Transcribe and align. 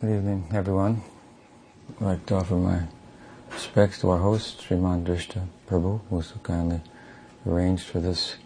Good 0.00 0.18
evening, 0.18 0.46
everyone. 0.52 1.02
I'd 2.00 2.04
like 2.04 2.26
to 2.26 2.36
offer 2.36 2.54
my 2.54 2.82
respects 3.50 4.00
to 4.02 4.10
our 4.10 4.18
host, 4.18 4.60
Sriman 4.60 5.02
Drishta 5.02 5.48
Prabhu, 5.66 6.00
who 6.08 6.22
so 6.22 6.36
kindly 6.44 6.82
arranged 7.44 7.82
for 7.82 7.98
this 7.98 8.36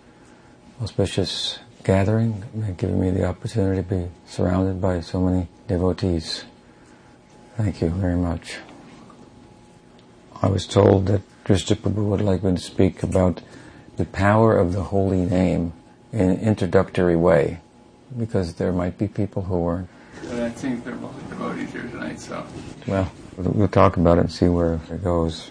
auspicious 0.80 1.58
gathering, 1.84 2.42
giving 2.78 2.98
me 2.98 3.10
the 3.10 3.26
opportunity 3.26 3.82
to 3.82 3.86
be 3.86 4.08
surrounded 4.24 4.80
by 4.80 5.02
so 5.02 5.20
many 5.20 5.46
devotees. 5.68 6.44
Thank 7.58 7.82
you 7.82 7.90
very 7.90 8.16
much. 8.16 8.56
I 10.40 10.48
was 10.48 10.66
told 10.66 11.04
that 11.08 11.20
Drishta 11.44 11.76
Prabhu 11.76 12.08
would 12.08 12.22
like 12.22 12.42
me 12.42 12.52
to 12.52 12.62
speak 12.62 13.02
about 13.02 13.42
the 13.98 14.06
power 14.06 14.56
of 14.56 14.72
the 14.72 14.84
holy 14.84 15.26
name 15.26 15.74
in 16.14 16.30
an 16.30 16.40
introductory 16.40 17.14
way, 17.14 17.60
because 18.16 18.54
there 18.54 18.72
might 18.72 18.96
be 18.96 19.06
people 19.06 19.42
who 19.42 19.66
are 19.66 19.86
think 20.52 20.84
there 20.84 20.94
are 20.94 20.96
mostly 20.96 21.22
devotees 21.28 21.72
here 21.72 21.82
tonight, 21.82 22.20
so. 22.20 22.44
Well, 22.86 23.10
we'll 23.36 23.68
talk 23.68 23.96
about 23.96 24.18
it 24.18 24.22
and 24.22 24.32
see 24.32 24.48
where 24.48 24.80
it 24.90 25.02
goes. 25.02 25.50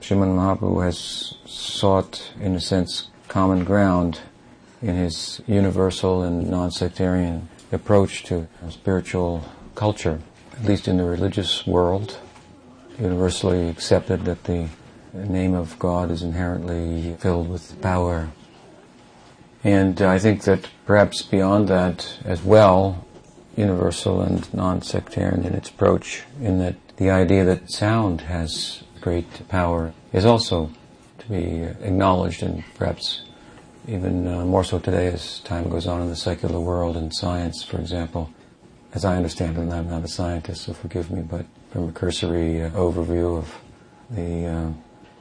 Sriman 0.00 0.34
Mahaprabhu 0.34 0.84
has 0.84 1.34
sought, 1.46 2.32
in 2.40 2.54
a 2.54 2.60
sense, 2.60 3.08
common 3.28 3.64
ground 3.64 4.20
in 4.82 4.96
his 4.96 5.40
universal 5.46 6.22
and 6.22 6.50
non-sectarian 6.50 7.48
approach 7.72 8.24
to 8.24 8.46
spiritual 8.68 9.44
culture, 9.74 10.20
at 10.52 10.64
least 10.64 10.88
in 10.88 10.98
the 10.98 11.04
religious 11.04 11.66
world, 11.66 12.18
universally 12.98 13.68
accepted 13.68 14.24
that 14.26 14.44
the 14.44 14.68
name 15.12 15.54
of 15.54 15.78
God 15.78 16.10
is 16.10 16.22
inherently 16.22 17.16
filled 17.18 17.48
with 17.48 17.80
power 17.80 18.30
and 19.64 20.02
I 20.02 20.18
think 20.18 20.44
that 20.44 20.68
perhaps 20.84 21.22
beyond 21.22 21.68
that 21.68 22.18
as 22.26 22.42
well, 22.42 23.03
universal 23.56 24.20
and 24.20 24.52
non-sectarian 24.52 25.44
in 25.44 25.54
its 25.54 25.68
approach, 25.68 26.24
in 26.40 26.58
that 26.58 26.76
the 26.96 27.10
idea 27.10 27.44
that 27.44 27.70
sound 27.70 28.22
has 28.22 28.82
great 29.00 29.48
power 29.48 29.92
is 30.12 30.24
also 30.24 30.70
to 31.18 31.28
be 31.28 31.62
acknowledged 31.62 32.42
and 32.42 32.64
perhaps 32.74 33.22
even 33.86 34.26
uh, 34.26 34.44
more 34.44 34.64
so 34.64 34.78
today 34.78 35.08
as 35.08 35.40
time 35.40 35.68
goes 35.68 35.86
on 35.86 36.00
in 36.00 36.08
the 36.08 36.16
secular 36.16 36.58
world 36.58 36.96
and 36.96 37.14
science, 37.14 37.62
for 37.62 37.78
example. 37.78 38.30
As 38.94 39.04
I 39.04 39.16
understand 39.16 39.56
it, 39.56 39.60
and 39.60 39.72
I'm 39.72 39.90
not 39.90 40.04
a 40.04 40.08
scientist, 40.08 40.62
so 40.62 40.72
forgive 40.72 41.10
me, 41.10 41.22
but 41.22 41.44
from 41.70 41.88
a 41.88 41.92
cursory 41.92 42.62
uh, 42.62 42.70
overview 42.70 43.36
of 43.36 43.54
the 44.08 44.46
uh, 44.46 44.70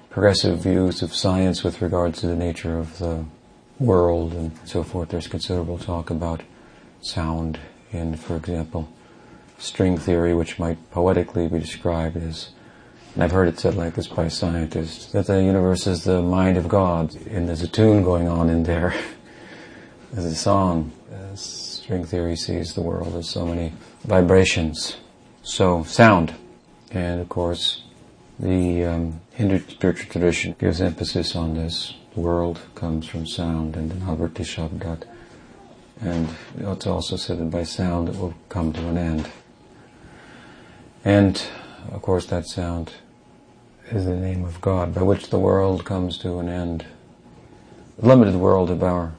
progressive 0.09 0.59
views 0.59 1.01
of 1.01 1.13
science 1.13 1.63
with 1.63 1.81
regard 1.81 2.13
to 2.15 2.27
the 2.27 2.35
nature 2.35 2.77
of 2.77 2.99
the 2.99 3.25
world 3.79 4.33
and 4.33 4.51
so 4.65 4.83
forth. 4.83 5.09
There's 5.09 5.27
considerable 5.27 5.79
talk 5.79 6.09
about 6.09 6.41
sound 7.01 7.59
in, 7.93 8.15
for 8.15 8.35
example, 8.35 8.89
string 9.57 9.97
theory, 9.97 10.33
which 10.33 10.59
might 10.59 10.77
poetically 10.91 11.47
be 11.47 11.59
described 11.59 12.17
as, 12.17 12.49
and 13.13 13.23
I've 13.23 13.31
heard 13.31 13.47
it 13.47 13.59
said 13.59 13.75
like 13.75 13.95
this 13.95 14.07
by 14.07 14.27
scientists, 14.27 15.11
that 15.11 15.27
the 15.27 15.41
universe 15.41 15.87
is 15.87 16.03
the 16.03 16.21
mind 16.21 16.57
of 16.57 16.67
God, 16.67 17.15
and 17.27 17.47
there's 17.47 17.61
a 17.61 17.67
tune 17.67 18.03
going 18.03 18.27
on 18.27 18.49
in 18.49 18.63
there. 18.63 18.93
there's 20.11 20.25
a 20.25 20.35
song. 20.35 20.91
As 21.11 21.41
string 21.41 22.05
theory 22.05 22.35
sees 22.35 22.73
the 22.73 22.81
world 22.81 23.15
as 23.15 23.29
so 23.29 23.45
many 23.45 23.73
vibrations. 24.03 24.97
So, 25.43 25.83
sound. 25.83 26.33
And 26.91 27.19
of 27.19 27.29
course, 27.29 27.83
the 28.39 28.85
um, 28.85 29.21
Hindu 29.33 29.59
spiritual 29.67 30.11
tradition 30.11 30.55
gives 30.59 30.81
emphasis 30.81 31.35
on 31.35 31.55
this 31.55 31.93
The 32.13 32.21
world 32.21 32.59
comes 32.75 33.05
from 33.07 33.25
sound 33.25 33.75
and 33.75 33.91
then 33.91 34.01
Navriti 34.01 34.45
Shabdat. 34.45 35.03
And 36.03 36.27
it's 36.57 36.85
also 36.85 37.15
said 37.15 37.39
that 37.39 37.49
by 37.49 37.63
sound 37.63 38.09
it 38.09 38.17
will 38.17 38.33
come 38.49 38.73
to 38.73 38.87
an 38.87 38.97
end. 38.97 39.29
And 41.05 41.41
of 41.91 42.01
course 42.01 42.25
that 42.27 42.45
sound 42.45 42.91
is 43.89 44.05
the 44.05 44.15
name 44.15 44.43
of 44.43 44.59
God 44.59 44.93
by 44.93 45.03
which 45.03 45.29
the 45.29 45.39
world 45.39 45.85
comes 45.85 46.17
to 46.19 46.39
an 46.39 46.49
end. 46.49 46.85
The 47.99 48.07
limited 48.07 48.35
world 48.35 48.69
of 48.69 48.83
our 48.83 49.13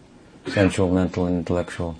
sensual, 0.47 0.91
mental, 0.91 1.27
and 1.27 1.39
intellectual 1.39 1.97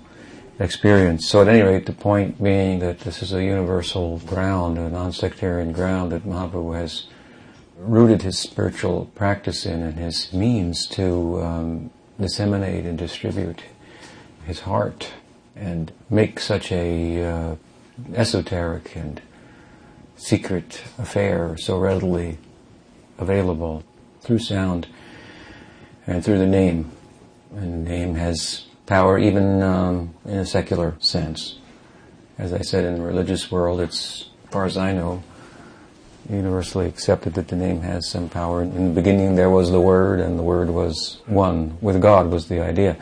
experience. 0.59 1.27
So 1.27 1.41
at 1.41 1.47
any 1.47 1.61
rate, 1.61 1.85
the 1.87 1.93
point 1.93 2.41
being 2.41 2.79
that 2.79 2.99
this 2.99 3.23
is 3.23 3.33
a 3.33 3.43
universal 3.43 4.19
ground, 4.19 4.77
a 4.77 4.89
non-sectarian 4.89 5.71
ground 5.71 6.11
that 6.11 6.25
Mahaprabhu 6.25 6.75
has 6.75 7.07
rooted 7.77 8.21
his 8.21 8.37
spiritual 8.37 9.11
practice 9.15 9.65
in 9.65 9.81
and 9.81 9.97
his 9.97 10.31
means 10.31 10.87
to 10.87 11.41
um, 11.41 11.89
disseminate 12.19 12.85
and 12.85 12.97
distribute 12.97 13.63
his 14.45 14.61
heart 14.61 15.11
and 15.55 15.91
make 16.09 16.39
such 16.39 16.71
a 16.71 17.23
uh, 17.23 17.55
esoteric 18.13 18.95
and 18.95 19.21
secret 20.17 20.83
affair 20.97 21.57
so 21.57 21.77
readily 21.77 22.37
available 23.17 23.83
through 24.21 24.39
sound 24.39 24.87
and 26.07 26.23
through 26.23 26.37
the 26.37 26.47
name. 26.47 26.91
And 27.55 27.85
the 27.85 27.89
name 27.89 28.15
has 28.15 28.65
power 28.85 29.17
even 29.17 29.61
um, 29.61 30.13
in 30.25 30.37
a 30.37 30.45
secular 30.45 30.95
sense. 30.99 31.57
As 32.37 32.53
I 32.53 32.59
said, 32.59 32.83
in 32.83 32.95
the 32.95 33.01
religious 33.01 33.49
world, 33.49 33.79
it's, 33.79 34.29
as 34.43 34.49
far 34.51 34.65
as 34.65 34.77
I 34.77 34.91
know, 34.91 35.23
universally 36.29 36.87
accepted 36.87 37.33
that 37.35 37.47
the 37.47 37.55
name 37.55 37.81
has 37.81 38.09
some 38.09 38.29
power. 38.29 38.61
In 38.61 38.89
the 38.89 38.93
beginning 38.93 39.35
there 39.35 39.49
was 39.49 39.71
the 39.71 39.79
Word, 39.79 40.19
and 40.19 40.37
the 40.37 40.43
Word 40.43 40.69
was 40.69 41.21
one. 41.27 41.77
With 41.81 42.01
God 42.01 42.29
was 42.29 42.47
the 42.47 42.59
idea. 42.59 42.97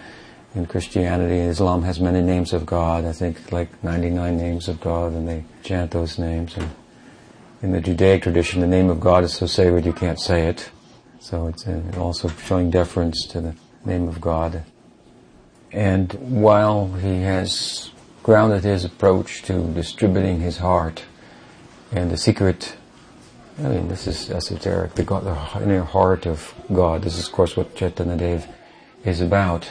In 0.55 0.67
Christianity, 0.67 1.37
Islam 1.37 1.81
has 1.83 1.99
many 1.99 2.21
names 2.21 2.53
of 2.53 2.65
God, 2.65 3.05
I 3.05 3.11
think 3.11 3.51
like 3.51 3.83
99 3.83 4.37
names 4.37 4.67
of 4.67 4.79
God, 4.79 5.13
and 5.13 5.27
they 5.27 5.43
chant 5.63 5.91
those 5.91 6.19
names. 6.19 6.55
And 6.55 6.69
in 7.63 7.71
the 7.71 7.81
Judaic 7.81 8.23
tradition, 8.23 8.61
the 8.61 8.67
name 8.67 8.89
of 8.89 8.99
God 8.99 9.23
is 9.23 9.33
so 9.33 9.47
sacred 9.47 9.85
you 9.85 9.93
can't 9.93 10.19
say 10.19 10.47
it. 10.47 10.69
So 11.19 11.47
it's 11.47 11.65
uh, 11.65 11.81
also 11.97 12.27
showing 12.27 12.69
deference 12.69 13.25
to 13.27 13.41
the 13.41 13.55
name 13.85 14.07
of 14.07 14.21
God. 14.21 14.63
And 15.71 16.13
while 16.13 16.87
he 16.93 17.21
has 17.21 17.89
grounded 18.21 18.63
his 18.63 18.85
approach 18.85 19.41
to 19.43 19.73
distributing 19.73 20.39
his 20.39 20.57
heart 20.57 21.03
and 21.91 22.11
the 22.11 22.17
secret 22.17 22.75
I 23.59 23.67
mean, 23.67 23.87
this 23.87 24.07
is 24.07 24.31
esoteric. 24.31 24.95
The, 24.95 25.03
the 25.03 25.61
inner 25.61 25.83
heart 25.83 26.25
of 26.25 26.53
God. 26.73 27.03
This 27.03 27.17
is, 27.19 27.27
of 27.27 27.33
course, 27.33 27.55
what 27.55 27.75
Chaitanya 27.75 28.17
Dev 28.17 28.47
is 29.05 29.21
about. 29.21 29.69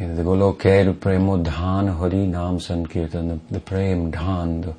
The 0.00 0.22
Goloke 0.22 0.94
Premo 0.94 1.44
Dhan 1.44 1.94
Hari 1.98 2.24
Nam 2.24 2.58
Sankirtan, 2.58 3.28
the, 3.28 3.38
the 3.50 3.60
Prem 3.60 4.10
Dhan, 4.10 4.64
the, 4.64 4.74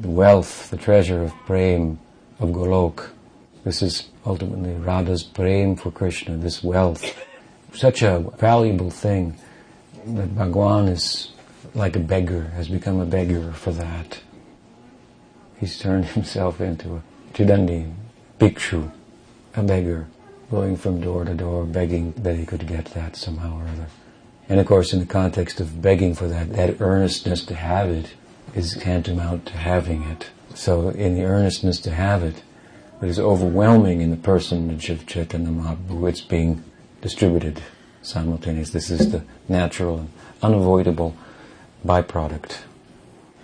the 0.00 0.08
wealth, 0.08 0.70
the 0.70 0.78
treasure 0.78 1.22
of 1.24 1.34
Prem 1.44 1.98
of 2.40 2.48
Golok. 2.48 3.10
This 3.64 3.82
is 3.82 4.08
ultimately 4.24 4.72
Radha's 4.72 5.24
Prem 5.24 5.76
for 5.76 5.90
Krishna, 5.90 6.38
this 6.38 6.64
wealth. 6.64 7.04
Such 7.74 8.00
a 8.00 8.20
valuable 8.38 8.90
thing 8.90 9.36
that 10.06 10.34
Bhagwan 10.34 10.88
is 10.88 11.32
like 11.74 11.94
a 11.94 12.00
beggar, 12.00 12.44
has 12.54 12.70
become 12.70 12.98
a 12.98 13.04
beggar 13.04 13.52
for 13.52 13.72
that. 13.72 14.20
He's 15.60 15.78
turned 15.78 16.04
himself 16.16 16.62
into 16.62 16.94
a 16.94 17.02
Chidandi, 17.34 17.92
bhikshu, 18.38 18.90
a 19.54 19.62
beggar, 19.62 20.06
going 20.50 20.78
from 20.78 21.02
door 21.02 21.26
to 21.26 21.34
door 21.34 21.66
begging 21.66 22.12
that 22.12 22.36
he 22.36 22.46
could 22.46 22.66
get 22.66 22.86
that 22.94 23.16
somehow 23.16 23.58
or 23.58 23.68
other. 23.68 23.88
And 24.48 24.60
of 24.60 24.66
course, 24.66 24.92
in 24.92 25.00
the 25.00 25.06
context 25.06 25.60
of 25.60 25.82
begging 25.82 26.14
for 26.14 26.28
that, 26.28 26.52
that 26.52 26.80
earnestness 26.80 27.44
to 27.46 27.54
have 27.54 27.88
it 27.88 28.14
is 28.54 28.76
tantamount 28.76 29.46
to 29.46 29.56
having 29.56 30.02
it. 30.04 30.30
So 30.54 30.88
in 30.90 31.14
the 31.14 31.24
earnestness 31.24 31.80
to 31.80 31.90
have 31.90 32.22
it, 32.22 32.42
it 33.02 33.08
is 33.08 33.18
overwhelming 33.18 34.00
in 34.00 34.10
the 34.10 34.16
personage 34.16 34.88
of 34.88 35.06
Chaitanya 35.06 35.50
Mahaprabhu. 35.50 36.08
It's 36.08 36.20
being 36.20 36.64
distributed 37.02 37.60
simultaneously. 38.02 38.72
This 38.72 38.90
is 38.90 39.12
the 39.12 39.24
natural 39.48 39.98
and 39.98 40.10
unavoidable 40.42 41.16
byproduct 41.84 42.58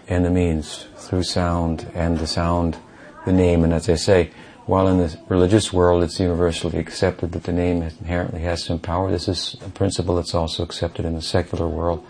and 0.09 0.25
the 0.25 0.31
means 0.31 0.87
through 0.97 1.23
sound 1.23 1.91
and 1.95 2.19
the 2.19 2.27
sound 2.27 2.77
the 3.25 3.33
name. 3.33 3.65
And 3.65 3.73
as 3.73 3.89
I 3.89 3.95
say, 3.97 4.31
while 4.67 4.87
in 4.89 4.99
the 4.99 5.19
religious 5.29 5.73
world 5.73 6.03
it's 6.03 6.21
universally 6.21 6.79
accepted 6.79 7.33
that 7.33 7.45
the 7.45 7.53
name 7.53 7.83
inherently 7.83 8.41
has 8.43 8.65
some 8.65 8.79
power, 8.79 9.11
this 9.11 9.29
is 9.29 9.57
a 9.65 9.69
principle 9.69 10.17
that's 10.17 10.35
also 10.35 10.63
accepted 10.63 11.05
in 11.05 11.15
the 11.15 11.23
secular 11.23 11.69
world. 11.69 12.05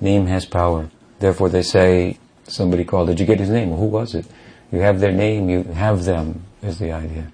Name 0.00 0.26
has 0.26 0.44
power. 0.44 0.90
Therefore 1.20 1.48
they 1.48 1.62
say, 1.62 2.18
somebody 2.44 2.84
called, 2.84 3.08
did 3.08 3.20
you 3.20 3.26
get 3.26 3.40
his 3.40 3.50
name? 3.50 3.70
Who 3.70 3.86
was 3.86 4.14
it? 4.14 4.26
You 4.70 4.80
have 4.80 5.00
their 5.00 5.12
name, 5.12 5.48
you 5.48 5.62
have 5.62 6.04
them, 6.04 6.44
is 6.62 6.78
the 6.78 6.92
idea. 6.92 7.32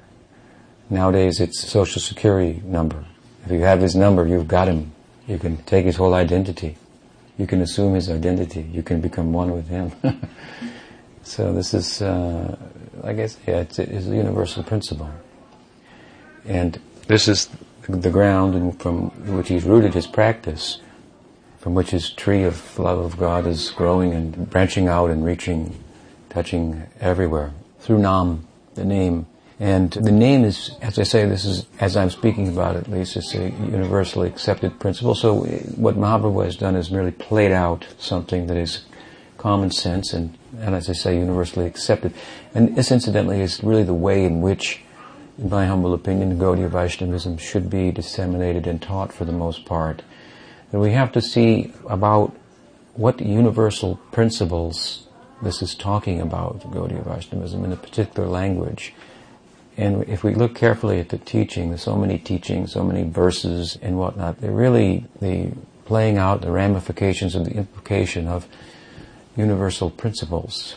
Nowadays 0.90 1.40
it's 1.40 1.60
social 1.60 2.00
security 2.00 2.62
number. 2.64 3.04
If 3.44 3.50
you 3.50 3.60
have 3.60 3.80
his 3.80 3.96
number, 3.96 4.26
you've 4.26 4.48
got 4.48 4.68
him. 4.68 4.92
You 5.26 5.38
can 5.38 5.56
take 5.64 5.86
his 5.86 5.96
whole 5.96 6.14
identity. 6.14 6.76
You 7.38 7.46
can 7.46 7.62
assume 7.62 7.94
his 7.94 8.10
identity. 8.10 8.62
You 8.62 8.82
can 8.82 9.00
become 9.00 9.32
one 9.32 9.50
with 9.52 9.68
him. 9.68 9.92
so 11.22 11.52
this 11.52 11.74
is 11.74 12.02
uh, 12.02 12.56
I 13.04 13.12
guess, 13.14 13.36
yeah, 13.46 13.60
it's, 13.60 13.78
it's 13.78 14.06
a 14.06 14.14
universal 14.14 14.62
principle. 14.62 15.10
And 16.44 16.78
this 17.08 17.26
is 17.28 17.48
the 17.88 18.10
ground 18.10 18.80
from 18.80 19.10
which 19.36 19.48
he's 19.48 19.64
rooted 19.64 19.94
his 19.94 20.06
practice. 20.06 20.80
from 21.62 21.74
which 21.74 21.90
his 21.90 22.10
tree 22.10 22.42
of 22.42 22.76
love 22.76 22.98
of 22.98 23.16
God 23.16 23.46
is 23.46 23.70
growing 23.70 24.12
and 24.12 24.50
branching 24.50 24.88
out 24.88 25.10
and 25.10 25.24
reaching, 25.24 25.78
touching 26.28 26.82
everywhere 26.98 27.52
through 27.78 27.98
Nam, 27.98 28.48
the 28.74 28.84
name. 28.84 29.26
And 29.60 29.92
the 29.92 30.10
name 30.10 30.44
is, 30.44 30.72
as 30.82 30.98
I 30.98 31.04
say, 31.04 31.24
this 31.24 31.44
is, 31.44 31.66
as 31.78 31.96
I'm 31.96 32.10
speaking 32.10 32.48
about 32.48 32.74
at 32.74 32.88
least, 32.88 33.16
it's 33.16 33.32
a 33.36 33.48
universally 33.50 34.26
accepted 34.26 34.80
principle. 34.80 35.14
So 35.14 35.44
what 35.76 35.94
Mahaprabhu 35.94 36.44
has 36.44 36.56
done 36.56 36.74
is 36.74 36.90
merely 36.90 37.12
played 37.12 37.52
out 37.52 37.86
something 37.96 38.48
that 38.48 38.56
is 38.56 38.84
common 39.38 39.70
sense 39.70 40.12
and, 40.12 40.36
and 40.60 40.74
as 40.74 40.88
I 40.88 40.92
say, 40.92 41.16
universally 41.16 41.66
accepted. 41.66 42.12
And 42.54 42.76
this 42.76 42.90
incidentally 42.90 43.40
is 43.40 43.62
really 43.62 43.82
the 43.82 43.94
way 43.94 44.24
in 44.24 44.40
which, 44.40 44.80
in 45.38 45.48
my 45.48 45.66
humble 45.66 45.94
opinion, 45.94 46.38
Gaudiya 46.38 46.68
Vaishnavism 46.68 47.38
should 47.38 47.70
be 47.70 47.90
disseminated 47.90 48.66
and 48.66 48.80
taught 48.80 49.12
for 49.12 49.24
the 49.24 49.32
most 49.32 49.64
part. 49.64 50.02
And 50.70 50.80
we 50.80 50.92
have 50.92 51.12
to 51.12 51.20
see 51.20 51.72
about 51.88 52.36
what 52.94 53.20
universal 53.20 53.96
principles 54.10 55.06
this 55.42 55.62
is 55.62 55.74
talking 55.74 56.20
about, 56.20 56.60
Gaudiya 56.60 57.04
Vaishnavism, 57.04 57.64
in 57.64 57.72
a 57.72 57.76
particular 57.76 58.28
language. 58.28 58.94
And 59.76 60.08
if 60.08 60.22
we 60.22 60.34
look 60.34 60.54
carefully 60.54 61.00
at 61.00 61.08
the 61.08 61.18
teaching, 61.18 61.70
there's 61.70 61.82
so 61.82 61.96
many 61.96 62.18
teachings, 62.18 62.72
so 62.72 62.84
many 62.84 63.02
verses 63.02 63.78
and 63.80 63.98
whatnot, 63.98 64.40
they're 64.40 64.50
really 64.52 65.06
the 65.20 65.52
playing 65.84 66.18
out 66.18 66.42
the 66.42 66.50
ramifications 66.50 67.34
and 67.34 67.44
the 67.44 67.54
implication 67.54 68.28
of 68.28 68.46
universal 69.36 69.90
principles. 69.90 70.76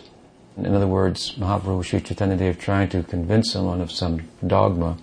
In 0.58 0.74
other 0.74 0.88
words, 0.88 1.36
Mahaprabhu 1.36 1.84
Sri 1.84 2.00
Chaitanya 2.00 2.38
Dev 2.38 2.60
trying 2.60 2.90
to 2.90 3.04
convince 3.04 3.52
someone 3.52 3.82
of 3.82 3.92
some 3.92 4.22
dogma, 4.46 4.98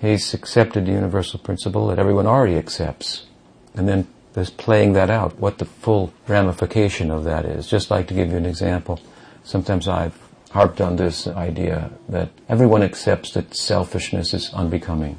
he's 0.00 0.32
accepted 0.32 0.86
the 0.86 0.92
universal 0.92 1.38
principle 1.38 1.88
that 1.88 1.98
everyone 1.98 2.26
already 2.26 2.56
accepts. 2.56 3.26
And 3.74 3.86
then 3.86 4.06
there's 4.32 4.50
playing 4.50 4.94
that 4.94 5.10
out, 5.10 5.38
what 5.38 5.58
the 5.58 5.66
full 5.66 6.12
ramification 6.26 7.10
of 7.10 7.24
that 7.24 7.44
is. 7.44 7.66
Just 7.66 7.90
like 7.90 8.08
to 8.08 8.14
give 8.14 8.30
you 8.30 8.36
an 8.36 8.46
example, 8.46 9.00
sometimes 9.44 9.86
I've 9.86 10.18
harped 10.50 10.80
on 10.80 10.96
this 10.96 11.26
idea 11.26 11.90
that 12.08 12.30
everyone 12.48 12.82
accepts 12.82 13.32
that 13.32 13.54
selfishness 13.54 14.32
is 14.32 14.52
unbecoming. 14.54 15.18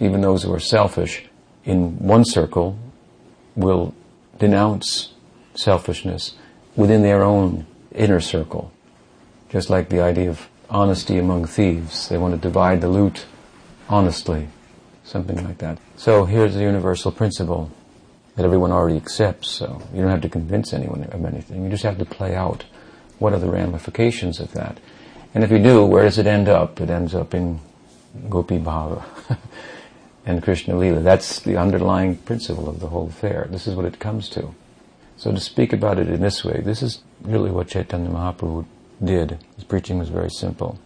Even 0.00 0.22
those 0.22 0.44
who 0.44 0.52
are 0.54 0.60
selfish 0.60 1.26
in 1.64 1.98
one 1.98 2.24
circle 2.24 2.78
will 3.54 3.94
denounce 4.38 5.12
selfishness 5.54 6.34
within 6.78 7.02
their 7.02 7.24
own 7.24 7.66
inner 7.92 8.20
circle. 8.20 8.72
Just 9.50 9.68
like 9.68 9.88
the 9.88 10.00
idea 10.00 10.30
of 10.30 10.48
honesty 10.70 11.18
among 11.18 11.46
thieves. 11.46 12.08
They 12.08 12.16
want 12.16 12.34
to 12.34 12.40
divide 12.40 12.80
the 12.80 12.88
loot 12.88 13.26
honestly. 13.88 14.48
Something 15.04 15.42
like 15.44 15.58
that. 15.58 15.78
So 15.96 16.24
here's 16.24 16.54
the 16.54 16.60
universal 16.60 17.10
principle 17.10 17.70
that 18.36 18.44
everyone 18.44 18.70
already 18.70 18.96
accepts, 18.96 19.48
so 19.48 19.82
you 19.92 20.00
don't 20.00 20.10
have 20.10 20.20
to 20.20 20.28
convince 20.28 20.72
anyone 20.72 21.02
of 21.02 21.24
anything. 21.24 21.64
You 21.64 21.70
just 21.70 21.82
have 21.82 21.98
to 21.98 22.04
play 22.04 22.36
out 22.36 22.64
what 23.18 23.32
are 23.32 23.40
the 23.40 23.50
ramifications 23.50 24.38
of 24.38 24.52
that. 24.52 24.78
And 25.34 25.42
if 25.42 25.50
you 25.50 25.58
do, 25.58 25.84
where 25.84 26.04
does 26.04 26.18
it 26.18 26.26
end 26.26 26.48
up? 26.48 26.80
It 26.80 26.90
ends 26.90 27.14
up 27.14 27.34
in 27.34 27.58
Gopi 28.28 28.58
Bhava 28.58 29.02
and 30.26 30.42
Krishna 30.42 30.76
Lila. 30.76 31.00
That's 31.00 31.40
the 31.40 31.56
underlying 31.56 32.16
principle 32.18 32.68
of 32.68 32.78
the 32.78 32.86
whole 32.86 33.08
affair. 33.08 33.48
This 33.50 33.66
is 33.66 33.74
what 33.74 33.86
it 33.86 33.98
comes 33.98 34.28
to. 34.30 34.54
So 35.18 35.32
to 35.32 35.40
speak 35.40 35.72
about 35.72 35.98
it 35.98 36.08
in 36.08 36.20
this 36.20 36.44
way, 36.44 36.60
this 36.64 36.80
is 36.80 37.02
really 37.22 37.50
what 37.50 37.66
Chaitanya 37.66 38.08
Mahaprabhu 38.08 38.64
did. 39.04 39.38
His 39.56 39.64
preaching 39.64 39.98
was 39.98 40.08
very 40.08 40.30
simple. 40.30 40.78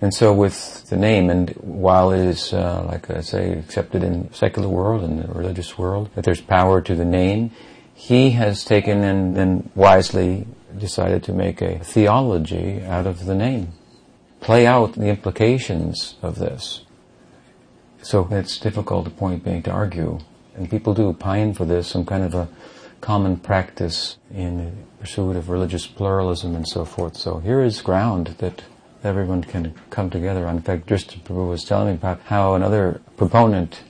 And 0.00 0.12
so 0.12 0.32
with 0.32 0.88
the 0.88 0.96
name, 0.96 1.28
and 1.28 1.50
while 1.50 2.12
it 2.12 2.26
is, 2.26 2.54
uh, 2.54 2.84
like 2.86 3.10
I 3.10 3.20
say, 3.20 3.52
accepted 3.52 4.02
in 4.02 4.32
secular 4.32 4.68
world 4.68 5.04
and 5.04 5.22
the 5.22 5.28
religious 5.28 5.76
world, 5.76 6.10
that 6.14 6.24
there's 6.24 6.40
power 6.40 6.80
to 6.80 6.94
the 6.94 7.04
name, 7.04 7.50
he 7.94 8.30
has 8.30 8.64
taken 8.64 9.02
and 9.04 9.36
then 9.36 9.70
wisely 9.74 10.46
decided 10.76 11.22
to 11.24 11.32
make 11.32 11.60
a 11.60 11.78
theology 11.78 12.82
out 12.84 13.06
of 13.06 13.26
the 13.26 13.34
name. 13.34 13.72
Play 14.40 14.66
out 14.66 14.94
the 14.94 15.08
implications 15.08 16.16
of 16.22 16.38
this. 16.38 16.84
So 18.02 18.28
it's 18.30 18.58
difficult, 18.58 19.04
the 19.04 19.10
point 19.10 19.44
being, 19.44 19.62
to 19.64 19.70
argue. 19.70 20.20
And 20.54 20.70
people 20.70 20.94
do 20.94 21.12
pine 21.12 21.52
for 21.52 21.66
this, 21.66 21.88
some 21.88 22.06
kind 22.06 22.22
of 22.22 22.34
a 22.34 22.48
common 23.00 23.36
practice 23.36 24.16
in 24.34 24.64
the 24.64 24.72
pursuit 25.00 25.36
of 25.36 25.48
religious 25.48 25.86
pluralism 25.86 26.54
and 26.54 26.66
so 26.66 26.84
forth. 26.84 27.16
So 27.16 27.38
here 27.38 27.62
is 27.62 27.80
ground 27.82 28.36
that 28.38 28.64
everyone 29.04 29.44
can 29.44 29.74
come 29.90 30.10
together 30.10 30.46
on. 30.46 30.56
In 30.56 30.62
fact, 30.62 30.86
Drishti 30.86 31.20
Prabhu 31.20 31.48
was 31.48 31.64
telling 31.64 31.88
me 31.88 31.94
about 31.94 32.20
how 32.22 32.54
another 32.54 33.00
proponent 33.16 33.82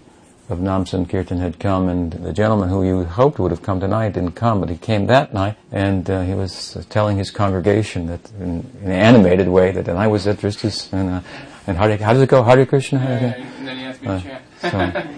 of 0.49 0.61
Nam 0.61 0.87
Sankirtan 0.87 1.39
had 1.39 1.59
come, 1.59 1.89
and 1.89 2.13
the 2.13 2.33
gentleman 2.33 2.69
who 2.69 2.85
you 2.85 3.05
hoped 3.05 3.39
would 3.39 3.51
have 3.51 3.63
come 3.63 3.81
tonight 3.81 4.13
didn't 4.13 4.33
come, 4.33 4.61
but 4.61 4.69
he 4.69 4.77
came 4.77 5.07
that 5.07 5.35
night, 5.35 5.57
and 5.73 6.09
uh, 6.09 6.23
he 6.23 6.35
was 6.35 6.77
uh, 6.77 6.83
telling 6.89 7.17
his 7.17 7.31
congregation 7.31 8.07
that, 8.07 8.31
in, 8.39 8.65
in, 8.83 8.85
an 8.85 8.93
animated 8.93 9.49
way, 9.49 9.73
that 9.73 9.89
and 9.89 9.99
I 9.99 10.07
was 10.07 10.27
at 10.29 10.37
Drishti's, 10.37 10.93
and, 10.93 11.11
uh, 11.11 11.21
and 11.67 11.77
how, 11.77 11.89
how 11.97 12.13
does 12.13 12.23
it 12.23 12.29
go? 12.29 12.45
Hare 12.45 12.65
Krishna? 12.65 13.01
Hare 13.01 13.33
Krishna? 13.33 13.45
and 13.59 13.69
then 13.69 13.77
he 13.77 13.85
asked 13.85 14.03
me 14.03 14.09
to 14.09 14.21
chant. 14.23 15.05
so, 15.05 15.17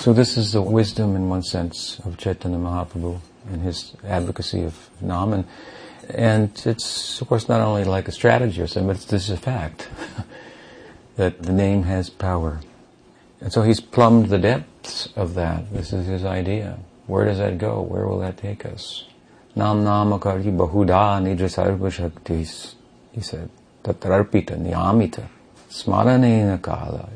so 0.00 0.12
this 0.14 0.36
is 0.36 0.52
the 0.52 0.62
wisdom, 0.62 1.14
in 1.14 1.28
one 1.28 1.42
sense, 1.42 2.00
of 2.04 2.16
Chaitanya 2.16 2.58
Mahaprabhu 2.58 3.20
and 3.52 3.62
his 3.62 3.94
advocacy 4.04 4.64
of 4.64 4.88
Nam, 5.00 5.32
and 5.32 5.44
and 6.14 6.50
it's, 6.66 7.20
of 7.20 7.28
course, 7.28 7.48
not 7.48 7.60
only 7.60 7.84
like 7.84 8.08
a 8.08 8.12
strategy 8.12 8.60
or 8.60 8.66
something, 8.66 8.88
but 8.88 8.96
it's, 8.96 9.04
this 9.04 9.24
is 9.24 9.30
a 9.30 9.36
fact 9.36 9.88
that 11.16 11.42
the 11.42 11.52
name 11.52 11.84
has 11.84 12.10
power. 12.10 12.60
And 13.40 13.52
so 13.52 13.62
he's 13.62 13.80
plumbed 13.80 14.28
the 14.28 14.38
depths 14.38 15.08
of 15.16 15.34
that. 15.34 15.72
This 15.72 15.92
is 15.92 16.06
his 16.06 16.24
idea. 16.24 16.78
Where 17.06 17.24
does 17.24 17.38
that 17.38 17.58
go? 17.58 17.80
Where 17.82 18.06
will 18.06 18.18
that 18.20 18.38
take 18.38 18.64
us? 18.66 19.04
Nam 19.54 19.84
namakari 19.84 20.44
bahuda 20.56 21.22
sarva 21.48 21.90
shaktis, 21.90 22.74
he 23.12 23.20
said. 23.20 23.50
Tatrarpita 23.84 24.58
niyamita 24.58 25.26
smaranena 25.68 26.60
kala. 26.60 27.08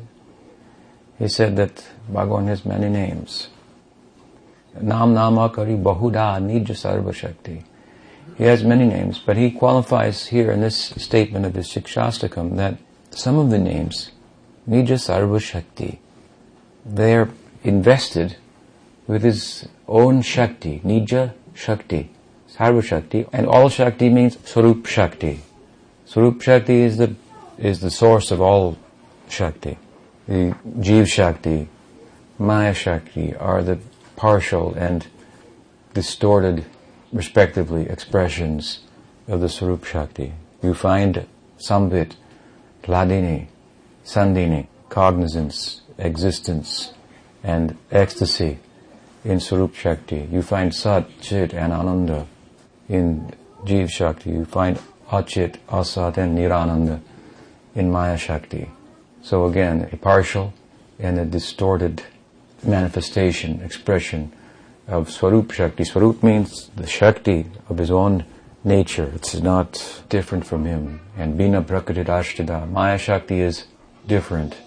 He 1.19 1.27
said 1.27 1.55
that 1.57 1.83
Bhagavan 2.11 2.47
has 2.47 2.65
many 2.65 2.89
names. 2.89 3.47
Nam 4.81 5.13
namakari 5.13 5.81
bahuda 5.81 6.39
nija 6.41 6.75
sarva 6.75 7.13
shakti. 7.13 7.63
He 8.37 8.43
has 8.43 8.63
many 8.63 8.85
names, 8.85 9.19
but 9.19 9.37
he 9.37 9.51
qualifies 9.51 10.27
here 10.27 10.51
in 10.51 10.59
this 10.59 10.77
statement 10.97 11.45
of 11.45 11.55
his 11.55 11.69
Shikshastakam 11.69 12.57
that 12.57 12.77
some 13.11 13.37
of 13.37 13.49
the 13.49 13.57
names, 13.57 14.11
Nija 14.69 14.97
Sarva 14.97 15.39
Shakti, 15.39 16.01
they're 16.85 17.29
invested 17.63 18.35
with 19.07 19.23
his 19.23 19.67
own 19.87 20.21
Shakti, 20.21 20.81
Nija 20.83 21.33
Shakti, 21.53 22.09
Sarva 22.51 22.83
Shakti, 22.83 23.25
and 23.31 23.47
all 23.47 23.69
Shakti 23.69 24.09
means 24.09 24.37
Swarup 24.43 24.85
Shakti. 24.85 25.41
Swarup 26.05 26.41
Shakti 26.41 26.81
is 26.81 26.97
the, 26.97 27.15
is 27.57 27.79
the 27.79 27.91
source 27.91 28.31
of 28.31 28.41
all 28.41 28.77
Shakti. 29.29 29.77
The 30.27 30.55
Jeev 30.79 31.07
Shakti, 31.07 31.69
Maya 32.39 32.73
Shakti 32.73 33.35
are 33.35 33.61
the 33.61 33.77
partial 34.15 34.73
and 34.73 35.05
distorted 35.93 36.65
respectively, 37.13 37.87
expressions 37.87 38.79
of 39.27 39.39
the 39.41 39.49
Swarup 39.49 39.85
Shakti. 39.85 40.33
You 40.63 40.73
find 40.73 41.27
Sambit, 41.59 42.15
Hladini, 42.83 43.47
Sandini, 44.03 44.67
cognizance, 44.89 45.81
existence, 45.97 46.93
and 47.43 47.77
ecstasy 47.91 48.57
in 49.23 49.39
Swarup 49.39 49.75
Shakti. 49.75 50.27
You 50.31 50.41
find 50.41 50.73
Sat, 50.73 51.07
Chit, 51.21 51.53
and 51.53 51.71
Ananda 51.71 52.27
in 52.89 53.31
Jeev 53.63 53.89
Shakti. 53.89 54.31
You 54.31 54.45
find 54.45 54.79
Achit, 55.09 55.57
Asat, 55.69 56.17
and 56.17 56.37
Nirananda 56.37 56.99
in 57.75 57.91
Maya 57.91 58.17
Shakti. 58.17 58.71
So 59.25 59.45
again, 59.45 59.89
a 59.91 59.97
partial 59.97 60.53
and 60.99 61.17
a 61.17 61.25
distorted 61.25 62.03
manifestation, 62.61 63.59
expression 63.63 64.31
of 64.87 65.09
Swarup 65.09 65.49
Shakti. 65.49 65.83
Swarup 65.83 66.21
means 66.21 66.69
the 66.75 66.85
Shakti 66.85 67.47
of 67.67 67.79
his 67.79 67.89
own 67.89 68.25
nature. 68.63 69.11
It's 69.15 69.33
not 69.33 70.03
different 70.09 70.45
from 70.45 70.65
him. 70.65 70.99
And 71.17 71.39
Bina 71.39 71.63
Prakritit 71.63 72.05
Ashtida. 72.05 72.69
Maya 72.69 72.99
Shakti 72.99 73.39
is 73.39 73.65
different, 74.05 74.57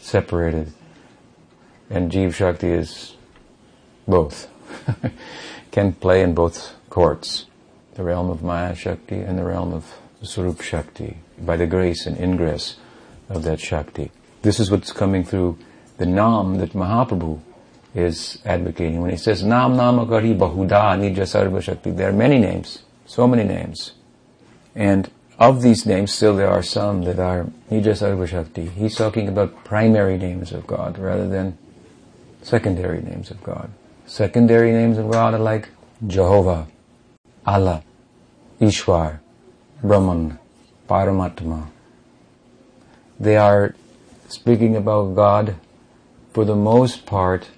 separated. 0.00 0.72
And 1.90 2.10
Jeev 2.10 2.32
Shakti 2.32 2.68
is 2.68 3.16
both. 4.08 4.48
Can 5.72 5.92
play 5.92 6.22
in 6.22 6.32
both 6.32 6.74
courts. 6.88 7.44
The 7.96 8.04
realm 8.04 8.30
of 8.30 8.42
Maya 8.42 8.74
Shakti 8.74 9.20
and 9.20 9.38
the 9.38 9.44
realm 9.44 9.74
of 9.74 9.92
Swarup 10.22 10.62
Shakti. 10.62 11.18
By 11.38 11.58
the 11.58 11.66
grace 11.66 12.06
and 12.06 12.16
ingress 12.16 12.76
of 13.30 13.44
that 13.44 13.60
Shakti. 13.60 14.10
This 14.42 14.60
is 14.60 14.70
what's 14.70 14.92
coming 14.92 15.24
through 15.24 15.56
the 15.96 16.06
Nam 16.06 16.58
that 16.58 16.72
Mahaprabhu 16.72 17.40
is 17.94 18.38
advocating. 18.44 19.00
When 19.00 19.10
he 19.10 19.16
says 19.16 19.42
Nam 19.42 19.74
Namakari 19.74 20.36
Bahuda 20.36 20.98
Nija 20.98 21.22
Sarva 21.22 21.62
Shakti, 21.62 21.90
there 21.90 22.10
are 22.10 22.12
many 22.12 22.38
names, 22.38 22.82
so 23.06 23.26
many 23.26 23.44
names. 23.44 23.92
And 24.74 25.10
of 25.38 25.62
these 25.62 25.86
names, 25.86 26.12
still 26.12 26.36
there 26.36 26.50
are 26.50 26.62
some 26.62 27.02
that 27.02 27.18
are 27.18 27.44
Nija 27.70 27.94
Sarva 27.96 28.26
Shakti. 28.26 28.66
He's 28.66 28.96
talking 28.96 29.28
about 29.28 29.64
primary 29.64 30.18
names 30.18 30.52
of 30.52 30.66
God 30.66 30.98
rather 30.98 31.28
than 31.28 31.56
secondary 32.42 33.00
names 33.00 33.30
of 33.30 33.42
God. 33.42 33.70
Secondary 34.06 34.72
names 34.72 34.98
of 34.98 35.10
God 35.10 35.34
are 35.34 35.38
like 35.38 35.68
Jehovah, 36.06 36.66
Allah, 37.46 37.82
Ishwar, 38.60 39.20
Brahman, 39.82 40.38
Paramatma. 40.88 41.68
They 43.20 43.36
are 43.36 43.74
speaking 44.28 44.76
about 44.76 45.14
God 45.14 45.56
for 46.32 46.46
the 46.46 46.56
most 46.56 47.04
part 47.04 47.50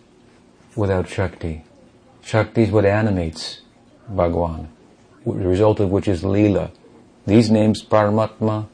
without 0.75 1.09
Shakti. 1.09 1.65
Shakti 2.21 2.65
is 2.65 2.71
what 2.73 2.85
animates 2.85 3.61
Bhagwan, 4.09 4.69
the 5.25 5.33
result 5.33 5.79
of 5.79 5.91
which 5.91 6.09
is 6.09 6.23
Leela. 6.23 6.73
These 7.27 7.51
names, 7.51 7.85
Paramatma, 7.85 8.67